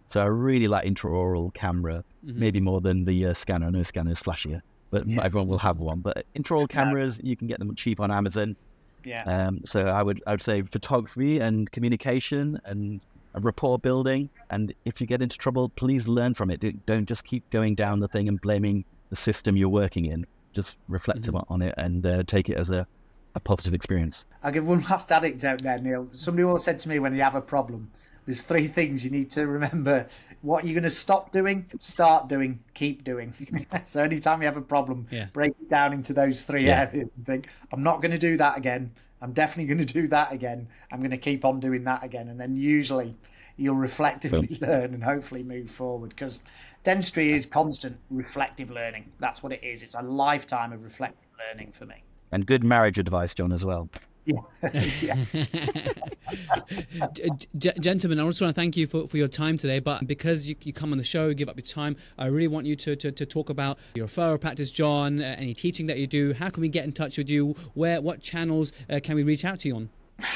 So 0.09 0.21
I 0.21 0.25
really 0.25 0.67
like 0.67 0.87
intraoral 0.87 1.53
camera, 1.53 2.03
mm-hmm. 2.25 2.39
maybe 2.39 2.59
more 2.59 2.81
than 2.81 3.05
the 3.05 3.27
uh, 3.27 3.33
scanner. 3.35 3.67
I 3.67 3.69
know 3.69 3.83
scanner 3.83 4.09
is 4.09 4.23
flashier, 4.23 4.63
but 4.93 5.07
yeah. 5.07 5.23
everyone 5.23 5.47
will 5.47 5.57
have 5.57 5.79
one. 5.79 5.99
But 6.01 6.25
intraoral 6.35 6.69
cameras, 6.69 7.19
you 7.23 7.35
can 7.35 7.47
get 7.47 7.57
them 7.57 7.73
cheap 7.73 7.99
on 7.99 8.11
Amazon. 8.11 8.55
Yeah. 9.03 9.23
Um, 9.23 9.61
so 9.65 9.87
I 9.87 10.03
would 10.03 10.21
I 10.27 10.31
would 10.31 10.43
say 10.43 10.61
photography 10.61 11.39
and 11.39 11.69
communication 11.71 12.61
and 12.63 13.01
rapport 13.33 13.79
building. 13.79 14.29
And 14.51 14.73
if 14.85 15.01
you 15.01 15.07
get 15.07 15.21
into 15.21 15.37
trouble, 15.37 15.69
please 15.69 16.07
learn 16.07 16.35
from 16.35 16.51
it. 16.51 16.85
Don't 16.85 17.07
just 17.07 17.25
keep 17.25 17.49
going 17.49 17.73
down 17.73 17.99
the 17.99 18.07
thing 18.07 18.27
and 18.27 18.39
blaming 18.39 18.85
the 19.09 19.15
system 19.15 19.57
you're 19.57 19.67
working 19.67 20.05
in. 20.05 20.27
Just 20.53 20.77
reflect 20.87 21.23
mm-hmm. 21.23 21.51
on 21.51 21.63
it 21.63 21.73
and 21.77 22.05
uh, 22.05 22.23
take 22.27 22.49
it 22.49 22.57
as 22.57 22.69
a, 22.69 22.85
a 23.33 23.39
positive 23.39 23.73
experience. 23.73 24.25
I'll 24.43 24.51
give 24.51 24.67
one 24.67 24.83
last 24.89 25.11
anecdote 25.11 25.63
there, 25.63 25.79
Neel. 25.79 26.07
Somebody 26.11 26.43
once 26.43 26.63
said 26.63 26.77
to 26.79 26.89
me 26.89 26.99
when 26.99 27.15
you 27.15 27.23
have 27.23 27.33
a 27.33 27.41
problem, 27.41 27.89
there's 28.25 28.41
three 28.41 28.67
things 28.67 29.03
you 29.03 29.11
need 29.11 29.31
to 29.31 29.47
remember 29.47 30.07
what 30.41 30.65
you're 30.65 30.73
going 30.73 30.83
to 30.83 30.89
stop 30.89 31.31
doing, 31.31 31.65
start 31.79 32.27
doing, 32.27 32.59
keep 32.73 33.03
doing. 33.03 33.33
so 33.85 34.03
anytime 34.03 34.41
you 34.41 34.45
have 34.45 34.57
a 34.57 34.61
problem, 34.61 35.07
yeah. 35.09 35.27
break 35.33 35.53
it 35.61 35.69
down 35.69 35.93
into 35.93 36.13
those 36.13 36.41
three 36.41 36.65
yeah. 36.65 36.81
areas 36.81 37.15
and 37.15 37.25
think, 37.25 37.47
I'm 37.71 37.81
not 37.81 38.01
going 38.01 38.11
to 38.11 38.17
do 38.17 38.37
that 38.37 38.57
again. 38.57 38.91
I'm 39.21 39.31
definitely 39.31 39.73
going 39.73 39.85
to 39.85 39.93
do 39.93 40.07
that 40.09 40.33
again. 40.33 40.67
I'm 40.91 40.99
going 40.99 41.11
to 41.11 41.17
keep 41.17 41.45
on 41.45 41.61
doing 41.61 41.85
that 41.85 42.03
again. 42.03 42.27
And 42.27 42.39
then 42.39 42.57
usually 42.57 43.15
you'll 43.55 43.75
reflectively 43.75 44.57
learn 44.61 44.93
and 44.93 45.03
hopefully 45.03 45.43
move 45.43 45.71
forward 45.71 46.09
because 46.09 46.41
dentistry 46.83 47.31
is 47.31 47.45
constant 47.45 47.97
reflective 48.09 48.69
learning. 48.69 49.11
That's 49.19 49.41
what 49.41 49.53
it 49.53 49.63
is. 49.63 49.81
It's 49.81 49.95
a 49.95 50.01
lifetime 50.01 50.73
of 50.73 50.83
reflective 50.83 51.29
learning 51.39 51.71
for 51.71 51.85
me. 51.85 52.03
And 52.33 52.45
good 52.45 52.63
marriage 52.63 52.99
advice, 52.99 53.33
John, 53.33 53.53
as 53.53 53.63
well. 53.63 53.89
Yeah. 54.25 54.39
gentlemen, 57.57 58.19
I 58.19 58.23
also 58.23 58.45
want 58.45 58.55
to 58.55 58.61
thank 58.61 58.77
you 58.77 58.87
for, 58.87 59.07
for 59.07 59.17
your 59.17 59.27
time 59.27 59.57
today. 59.57 59.79
But 59.79 60.07
because 60.07 60.47
you, 60.47 60.55
you 60.61 60.71
come 60.71 60.91
on 60.91 60.97
the 60.97 61.03
show, 61.03 61.33
give 61.33 61.49
up 61.49 61.57
your 61.57 61.65
time, 61.65 61.97
I 62.17 62.27
really 62.27 62.47
want 62.47 62.65
you 62.65 62.75
to, 62.77 62.95
to, 62.95 63.11
to 63.11 63.25
talk 63.25 63.49
about 63.49 63.77
your 63.95 64.07
referral 64.07 64.39
practice, 64.39 64.71
John, 64.71 65.21
uh, 65.21 65.35
any 65.37 65.53
teaching 65.53 65.87
that 65.87 65.97
you 65.97 66.07
do. 66.07 66.33
How 66.33 66.49
can 66.49 66.61
we 66.61 66.69
get 66.69 66.85
in 66.85 66.93
touch 66.93 67.17
with 67.17 67.29
you? 67.29 67.55
Where, 67.73 68.01
what 68.01 68.21
channels 68.21 68.71
uh, 68.89 68.99
can 69.03 69.15
we 69.15 69.23
reach 69.23 69.43
out 69.43 69.59
to 69.61 69.67
you 69.67 69.75
on? 69.75 69.89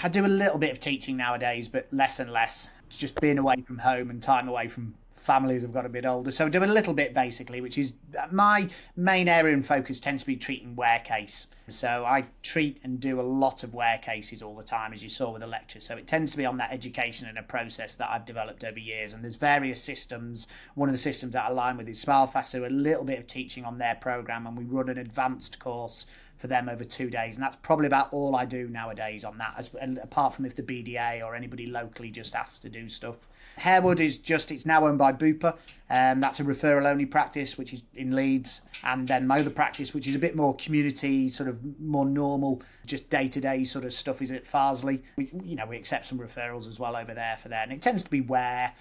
I 0.03 0.09
do 0.09 0.25
a 0.25 0.27
little 0.27 0.57
bit 0.57 0.71
of 0.71 0.79
teaching 0.79 1.15
nowadays, 1.15 1.69
but 1.69 1.87
less 1.93 2.19
and 2.19 2.31
less. 2.31 2.69
Just 2.89 3.19
being 3.19 3.37
away 3.37 3.55
from 3.65 3.77
home 3.77 4.09
and 4.09 4.21
time 4.21 4.47
away 4.47 4.67
from 4.67 4.95
families 5.17 5.61
have 5.63 5.73
got 5.73 5.85
a 5.85 5.89
bit 5.89 6.05
older. 6.05 6.31
So 6.31 6.47
do 6.47 6.63
a 6.63 6.65
little 6.65 6.93
bit 6.93 7.13
basically, 7.13 7.61
which 7.61 7.77
is 7.77 7.93
uh, 8.17 8.27
my 8.31 8.69
main 8.95 9.27
area 9.27 9.53
and 9.53 9.65
focus 9.65 9.99
tends 9.99 10.23
to 10.23 10.27
be 10.27 10.35
treating 10.35 10.75
wear 10.75 10.99
case. 10.99 11.47
So 11.69 12.05
I 12.05 12.25
treat 12.43 12.79
and 12.83 12.99
do 12.99 13.19
a 13.19 13.21
lot 13.21 13.63
of 13.63 13.73
wear 13.73 13.97
cases 13.97 14.41
all 14.41 14.55
the 14.55 14.63
time, 14.63 14.93
as 14.93 15.03
you 15.03 15.09
saw 15.09 15.31
with 15.31 15.41
the 15.41 15.47
lecture. 15.47 15.81
So 15.81 15.97
it 15.97 16.07
tends 16.07 16.31
to 16.31 16.37
be 16.37 16.45
on 16.45 16.57
that 16.57 16.71
education 16.71 17.27
and 17.27 17.37
a 17.37 17.43
process 17.43 17.95
that 17.95 18.09
I've 18.09 18.25
developed 18.25 18.63
over 18.63 18.79
years. 18.79 19.13
And 19.13 19.23
there's 19.23 19.35
various 19.35 19.81
systems. 19.81 20.47
One 20.75 20.87
of 20.87 20.93
the 20.93 20.99
systems 20.99 21.33
that 21.33 21.45
I 21.45 21.49
align 21.49 21.77
with 21.77 21.89
is 21.89 22.03
SmileFast, 22.03 22.45
so 22.45 22.65
a 22.65 22.67
little 22.67 23.03
bit 23.03 23.19
of 23.19 23.27
teaching 23.27 23.65
on 23.65 23.77
their 23.77 23.95
program, 23.95 24.47
and 24.47 24.57
we 24.57 24.63
run 24.63 24.89
an 24.89 24.97
advanced 24.97 25.59
course 25.59 26.05
for 26.37 26.47
them 26.47 26.69
over 26.69 26.83
two 26.83 27.09
days, 27.09 27.35
and 27.35 27.43
that's 27.43 27.57
probably 27.57 27.87
about 27.87 28.13
all 28.13 28.35
I 28.35 28.45
do 28.45 28.69
nowadays 28.69 29.25
on 29.25 29.37
that. 29.39 29.55
As, 29.57 29.71
apart 30.01 30.35
from 30.35 30.45
if 30.45 30.55
the 30.55 30.63
BDA 30.63 31.25
or 31.25 31.35
anybody 31.35 31.65
locally 31.65 32.11
just 32.11 32.35
asks 32.35 32.59
to 32.59 32.69
do 32.69 32.87
stuff. 32.87 33.27
Harewood 33.57 33.99
is 33.99 34.17
just 34.17 34.51
it's 34.51 34.65
now 34.65 34.85
owned 34.85 34.97
by 34.97 35.11
Bupa. 35.11 35.57
Um, 35.89 36.19
that's 36.19 36.39
a 36.39 36.43
referral 36.43 36.85
only 36.85 37.05
practice, 37.05 37.57
which 37.57 37.73
is 37.73 37.83
in 37.95 38.15
Leeds, 38.15 38.61
and 38.83 39.07
then 39.07 39.25
my 39.25 39.39
other 39.39 39.49
practice, 39.49 39.93
which 39.93 40.07
is 40.07 40.15
a 40.15 40.19
bit 40.19 40.35
more 40.35 40.55
community, 40.55 41.27
sort 41.27 41.49
of 41.49 41.57
more 41.79 42.05
normal, 42.05 42.61
just 42.85 43.09
day 43.09 43.27
to 43.29 43.39
day 43.39 43.63
sort 43.63 43.85
of 43.85 43.93
stuff, 43.93 44.21
is 44.21 44.31
at 44.31 44.45
Farsley. 44.45 45.01
We, 45.15 45.31
you 45.43 45.55
know, 45.55 45.65
we 45.65 45.77
accept 45.77 46.05
some 46.05 46.19
referrals 46.19 46.67
as 46.67 46.79
well 46.79 46.95
over 46.95 47.13
there 47.13 47.37
for 47.41 47.49
there, 47.49 47.63
and 47.63 47.71
it 47.71 47.81
tends 47.81 48.03
to 48.03 48.09
be 48.09 48.21
where 48.21 48.73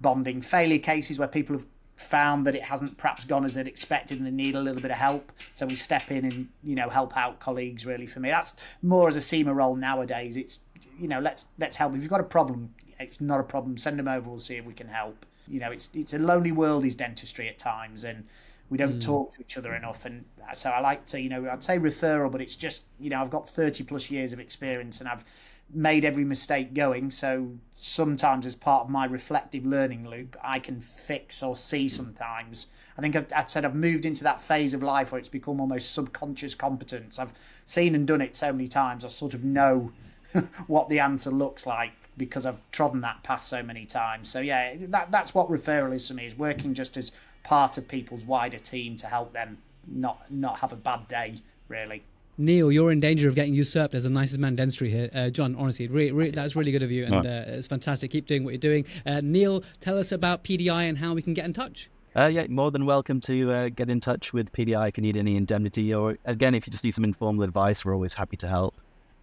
bonding 0.00 0.42
failure 0.42 0.78
cases 0.78 1.18
where 1.18 1.28
people 1.28 1.56
have 1.56 1.66
found 1.96 2.46
that 2.46 2.54
it 2.54 2.62
hasn't 2.62 2.96
perhaps 2.96 3.24
gone 3.24 3.44
as 3.44 3.54
they'd 3.54 3.68
expected 3.68 4.18
and 4.18 4.26
they 4.26 4.30
need 4.30 4.56
a 4.56 4.60
little 4.60 4.82
bit 4.82 4.90
of 4.90 4.96
help. 4.96 5.30
So 5.52 5.66
we 5.66 5.76
step 5.76 6.10
in 6.10 6.24
and, 6.24 6.48
you 6.62 6.74
know, 6.74 6.88
help 6.88 7.16
out 7.16 7.38
colleagues 7.40 7.86
really 7.86 8.06
for 8.06 8.20
me. 8.20 8.30
That's 8.30 8.54
more 8.82 9.06
as 9.08 9.16
a 9.16 9.20
CIMA 9.20 9.54
role 9.54 9.76
nowadays. 9.76 10.36
It's, 10.36 10.60
you 10.98 11.08
know, 11.08 11.20
let's 11.20 11.46
let's 11.58 11.76
help. 11.76 11.94
If 11.94 12.00
you've 12.00 12.10
got 12.10 12.20
a 12.20 12.24
problem, 12.24 12.74
it's 12.98 13.20
not 13.20 13.40
a 13.40 13.44
problem. 13.44 13.76
Send 13.76 13.98
them 13.98 14.08
over, 14.08 14.28
we'll 14.28 14.38
see 14.38 14.56
if 14.56 14.64
we 14.64 14.74
can 14.74 14.88
help. 14.88 15.26
You 15.48 15.60
know, 15.60 15.70
it's 15.70 15.90
it's 15.94 16.14
a 16.14 16.18
lonely 16.18 16.52
world 16.52 16.84
is 16.84 16.94
dentistry 16.94 17.48
at 17.48 17.58
times 17.58 18.04
and 18.04 18.24
we 18.70 18.78
don't 18.78 18.96
mm. 18.96 19.04
talk 19.04 19.32
to 19.32 19.40
each 19.40 19.58
other 19.58 19.74
enough 19.74 20.06
and 20.06 20.24
so 20.54 20.70
I 20.70 20.80
like 20.80 21.06
to, 21.06 21.20
you 21.20 21.28
know, 21.28 21.48
I'd 21.50 21.62
say 21.62 21.78
referral, 21.78 22.30
but 22.30 22.40
it's 22.40 22.56
just, 22.56 22.84
you 22.98 23.10
know, 23.10 23.20
I've 23.20 23.30
got 23.30 23.48
30 23.48 23.84
plus 23.84 24.10
years 24.10 24.32
of 24.32 24.40
experience 24.40 25.00
and 25.00 25.08
I've 25.08 25.24
made 25.72 26.04
every 26.04 26.24
mistake 26.24 26.74
going. 26.74 27.10
So 27.10 27.50
sometimes, 27.74 28.46
as 28.46 28.54
part 28.54 28.84
of 28.84 28.90
my 28.90 29.06
reflective 29.06 29.64
learning 29.64 30.08
loop, 30.08 30.36
I 30.42 30.58
can 30.58 30.80
fix 30.80 31.42
or 31.42 31.56
see 31.56 31.88
sometimes. 31.88 32.66
I 32.96 33.00
think 33.00 33.32
I, 33.32 33.44
said 33.44 33.64
I've 33.64 33.74
moved 33.74 34.06
into 34.06 34.22
that 34.24 34.40
phase 34.40 34.74
of 34.74 34.82
life 34.82 35.10
where 35.10 35.18
it's 35.18 35.28
become 35.28 35.60
almost 35.60 35.94
subconscious 35.94 36.54
competence. 36.54 37.18
I've 37.18 37.32
seen 37.66 37.94
and 37.94 38.06
done 38.06 38.20
it 38.20 38.36
so 38.36 38.52
many 38.52 38.68
times, 38.68 39.04
I 39.04 39.08
sort 39.08 39.34
of 39.34 39.42
know 39.42 39.90
what 40.66 40.88
the 40.88 41.00
answer 41.00 41.30
looks 41.30 41.66
like 41.66 41.92
because 42.16 42.46
I've 42.46 42.60
trodden 42.72 43.00
that 43.02 43.22
path 43.22 43.42
so 43.42 43.62
many 43.62 43.86
times. 43.86 44.28
So 44.28 44.40
yeah, 44.40 44.74
that 44.88 45.10
that's 45.10 45.34
what 45.34 45.48
referral 45.48 45.94
is 45.94 46.08
for 46.08 46.14
me: 46.14 46.26
is 46.26 46.36
working 46.36 46.74
just 46.74 46.96
as 46.96 47.12
part 47.42 47.78
of 47.78 47.86
people's 47.88 48.24
wider 48.24 48.58
team 48.58 48.96
to 48.98 49.06
help 49.06 49.32
them 49.32 49.58
not 49.86 50.30
not 50.30 50.58
have 50.58 50.72
a 50.72 50.76
bad 50.76 51.08
day, 51.08 51.36
really. 51.68 52.02
Neel, 52.36 52.72
you're 52.72 52.90
in 52.90 52.98
danger 52.98 53.28
of 53.28 53.36
getting 53.36 53.54
usurped 53.54 53.94
as 53.94 54.02
the 54.02 54.10
nicest 54.10 54.40
man 54.40 54.56
dentistry 54.56 54.90
here. 54.90 55.08
Uh, 55.14 55.30
John, 55.30 55.54
honestly, 55.54 55.86
re- 55.86 56.10
re- 56.10 56.30
that's 56.30 56.56
really 56.56 56.72
good 56.72 56.82
of 56.82 56.90
you, 56.90 57.04
and 57.04 57.24
uh, 57.24 57.44
it's 57.46 57.68
fantastic. 57.68 58.10
Keep 58.10 58.26
doing 58.26 58.42
what 58.42 58.50
you're 58.50 58.58
doing. 58.58 58.84
Uh, 59.06 59.20
Neel, 59.22 59.62
tell 59.80 59.96
us 59.96 60.10
about 60.10 60.42
PDI 60.42 60.88
and 60.88 60.98
how 60.98 61.14
we 61.14 61.22
can 61.22 61.32
get 61.32 61.44
in 61.44 61.52
touch. 61.52 61.88
Uh, 62.16 62.26
yeah, 62.26 62.46
more 62.48 62.72
than 62.72 62.86
welcome 62.86 63.20
to 63.20 63.52
uh, 63.52 63.68
get 63.68 63.88
in 63.88 64.00
touch 64.00 64.32
with 64.32 64.52
PDI 64.52 64.88
if 64.88 64.96
you 64.96 65.02
need 65.02 65.16
any 65.16 65.36
indemnity, 65.36 65.94
or 65.94 66.18
again, 66.24 66.56
if 66.56 66.66
you 66.66 66.72
just 66.72 66.82
need 66.82 66.94
some 66.94 67.04
informal 67.04 67.44
advice, 67.44 67.84
we're 67.84 67.94
always 67.94 68.14
happy 68.14 68.36
to 68.36 68.48
help. 68.48 68.74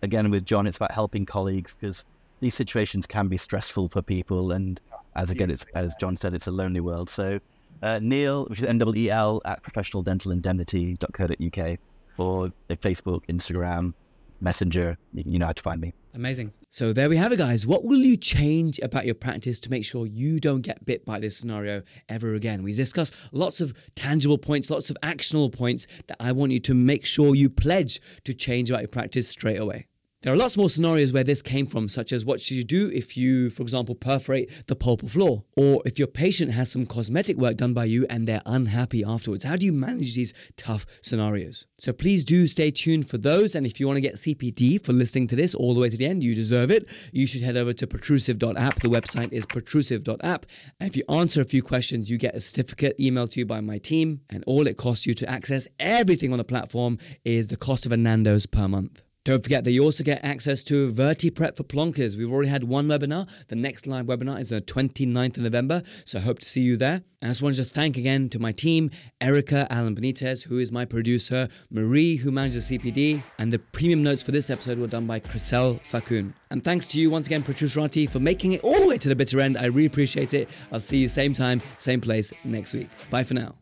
Again, 0.02 0.30
with 0.32 0.46
John, 0.46 0.66
it's 0.66 0.78
about 0.78 0.92
helping 0.92 1.26
colleagues 1.26 1.76
because 1.80 2.06
these 2.42 2.54
situations 2.54 3.08
can 3.08 3.28
be 3.28 3.38
stressful 3.38 3.90
for 3.90 4.02
people, 4.02 4.52
and 4.52 4.82
as 5.16 5.30
again, 5.30 5.50
it's, 5.50 5.66
as 5.76 5.96
John 5.96 6.18
said, 6.18 6.34
it's 6.34 6.48
a 6.48 6.52
lonely 6.52 6.82
world. 6.82 7.10
So, 7.10 7.40
uh, 7.82 8.00
Neel, 8.00 8.46
which 8.46 8.60
is 8.60 8.66
N 8.66 8.78
W 8.80 9.06
E 9.06 9.10
L 9.10 9.42
at 9.46 9.64
professional 9.64 10.04
dental 10.04 10.32
professionaldentalindemnity.co.uk 10.32 11.80
or 12.18 12.52
Facebook, 12.70 13.22
Instagram, 13.28 13.94
Messenger. 14.42 14.98
You 15.14 15.40
know 15.40 15.46
how 15.46 15.54
to 15.54 15.64
find 15.64 15.80
me. 15.80 15.94
Amazing. 16.14 16.52
So 16.70 16.94
there 16.94 17.10
we 17.10 17.18
have 17.18 17.32
it, 17.32 17.38
guys. 17.38 17.66
What 17.66 17.86
will 17.86 18.00
you 18.00 18.18
change 18.18 18.80
about 18.80 19.06
your 19.06 19.16
practice 19.16 19.60
to 19.62 19.70
make 19.70 19.86
sure 19.86 20.06
you 20.06 20.40
don't 20.40 20.62
get 20.62 20.86
bit 20.86 21.06
by 21.06 21.20
this 21.20 21.38
scenario 21.38 21.84
ever 22.10 22.34
again? 22.34 22.64
We 22.64 22.74
discuss 22.74 23.12
lots 23.32 23.62
of 23.62 23.74
tangible 23.96 24.38
points, 24.38 24.70
lots 24.70 24.90
of 24.90 24.98
actionable 25.04 25.52
points 25.52 25.88
that 26.08 26.18
I 26.20 26.32
want 26.32 26.52
you 26.52 26.60
to 26.62 26.74
make 26.74 27.06
sure 27.06 27.36
you 27.36 27.50
pledge 27.50 28.02
to 28.26 28.34
change 28.34 28.70
about 28.70 28.82
your 28.82 28.90
practice 28.90 29.28
straight 29.28 29.60
away. 29.60 29.88
There 30.24 30.32
are 30.32 30.38
lots 30.38 30.56
more 30.56 30.70
scenarios 30.70 31.12
where 31.12 31.24
this 31.24 31.42
came 31.42 31.66
from, 31.66 31.90
such 31.90 32.12
as 32.12 32.24
what 32.24 32.40
should 32.40 32.56
you 32.56 32.64
do 32.64 32.92
if 32.94 33.18
you, 33.18 33.50
for 33.50 33.64
example, 33.64 33.96
perforate 33.96 34.68
the 34.68 34.76
pulpal 34.76 35.10
floor, 35.10 35.46
or 35.58 35.82
if 35.84 35.98
your 35.98 36.08
patient 36.08 36.52
has 36.52 36.72
some 36.72 36.86
cosmetic 36.86 37.38
work 37.38 37.58
done 37.58 37.74
by 37.74 37.86
you 37.86 38.06
and 38.08 38.28
they're 38.28 38.44
unhappy 38.46 39.04
afterwards. 39.04 39.44
How 39.44 39.56
do 39.56 39.66
you 39.66 39.74
manage 39.74 40.14
these 40.14 40.32
tough 40.58 40.86
scenarios? 41.02 41.66
So 41.80 41.92
please 41.92 42.24
do 42.24 42.46
stay 42.46 42.70
tuned 42.70 43.10
for 43.10 43.18
those. 43.18 43.56
And 43.56 43.66
if 43.66 43.80
you 43.80 43.88
want 43.88 43.98
to 43.98 44.02
get 44.02 44.18
CPD 44.18 44.86
for 44.86 44.94
listening 44.94 45.26
to 45.30 45.36
this 45.36 45.56
all 45.56 45.74
the 45.74 45.80
way 45.80 45.90
to 45.90 45.98
the 45.98 46.06
end, 46.06 46.24
you 46.24 46.36
deserve 46.36 46.70
it. 46.70 46.88
You 47.12 47.26
should 47.26 47.42
head 47.42 47.58
over 47.58 47.74
to 47.74 47.88
protrusive.app. 47.88 48.76
The 48.76 48.90
website 48.90 49.34
is 49.34 49.48
protrusive.app. 49.48 50.46
And 50.80 50.88
if 50.88 50.96
you 50.96 51.04
answer 51.10 51.42
a 51.42 51.46
few 51.46 51.64
questions, 51.64 52.12
you 52.12 52.20
get 52.20 52.36
a 52.36 52.42
certificate 52.42 52.96
emailed 53.00 53.32
to 53.32 53.40
you 53.40 53.48
by 53.48 53.62
my 53.62 53.80
team. 53.80 54.22
And 54.30 54.44
all 54.46 54.68
it 54.68 54.78
costs 54.78 55.08
you 55.08 55.16
to 55.16 55.28
access 55.28 55.68
everything 55.80 56.32
on 56.32 56.38
the 56.38 56.44
platform 56.44 57.00
is 57.26 57.48
the 57.48 57.58
cost 57.58 57.88
of 57.88 57.92
a 57.92 57.98
Nando's 57.98 58.46
per 58.46 58.68
month. 58.68 59.02
Don't 59.24 59.44
forget 59.44 59.64
that 59.66 59.72
you 59.72 59.84
also 59.84 60.04
get 60.04 60.26
access 60.26 60.64
to 60.64 60.92
Verti 60.92 61.34
Prep 61.34 61.56
for 61.56 61.64
Plonkers. 61.64 62.18
We've 62.18 62.32
already 62.32 62.50
had 62.50 62.64
one 62.64 62.88
webinar. 62.88 63.30
The 63.50 63.56
next 63.56 63.86
live 63.86 64.08
webinar 64.08 64.40
is 64.40 64.52
on 64.52 64.56
the 64.56 64.62
29th 64.64 65.38
of 65.38 65.44
November, 65.44 65.84
so 66.06 66.18
I 66.18 66.24
hope 66.24 66.40
to 66.40 66.46
see 66.46 66.62
you 66.62 66.76
there. 66.76 67.04
And 67.22 67.26
I 67.26 67.28
just 67.28 67.44
want 67.44 67.56
to 67.58 67.64
thank 67.64 67.98
again 67.98 68.30
to 68.30 68.40
my 68.40 68.52
team, 68.52 68.90
Erica 69.22 69.68
Alan 69.70 69.96
Benitez, 69.96 70.48
who 70.48 70.58
is 70.58 70.72
my 70.72 70.86
producer, 70.86 71.50
Marie, 71.70 72.16
who 72.16 72.32
manages 72.32 72.72
CPD, 72.72 73.22
and 73.38 73.54
the 73.54 73.60
premium 73.60 74.02
notes 74.02 74.24
for 74.24 74.32
this 74.32 74.50
episode 74.50 74.80
were 74.80 74.88
done 74.88 75.06
by 75.06 75.20
Chriselle 75.20 75.80
Fakun. 75.84 76.34
And 76.50 76.64
thanks 76.64 76.88
to 76.88 77.00
you 77.00 77.12
once 77.12 77.28
again, 77.28 77.44
Protruserati, 77.44 78.10
for 78.10 78.20
making 78.20 78.54
it 78.54 78.62
all 78.64 78.80
the 78.80 78.88
way 78.88 78.98
to 78.98 79.08
the 79.08 79.16
bitter 79.16 79.40
end. 79.40 79.56
I 79.56 79.66
really 79.66 79.86
appreciate 79.86 80.34
it. 80.34 80.50
I'll 80.72 80.80
see 80.80 80.98
you 80.98 81.08
same 81.08 81.34
time, 81.34 81.62
same 81.78 82.02
place 82.02 82.34
next 82.44 82.74
week. 82.74 82.90
Bye 83.12 83.24
for 83.24 83.36
now. 83.36 83.61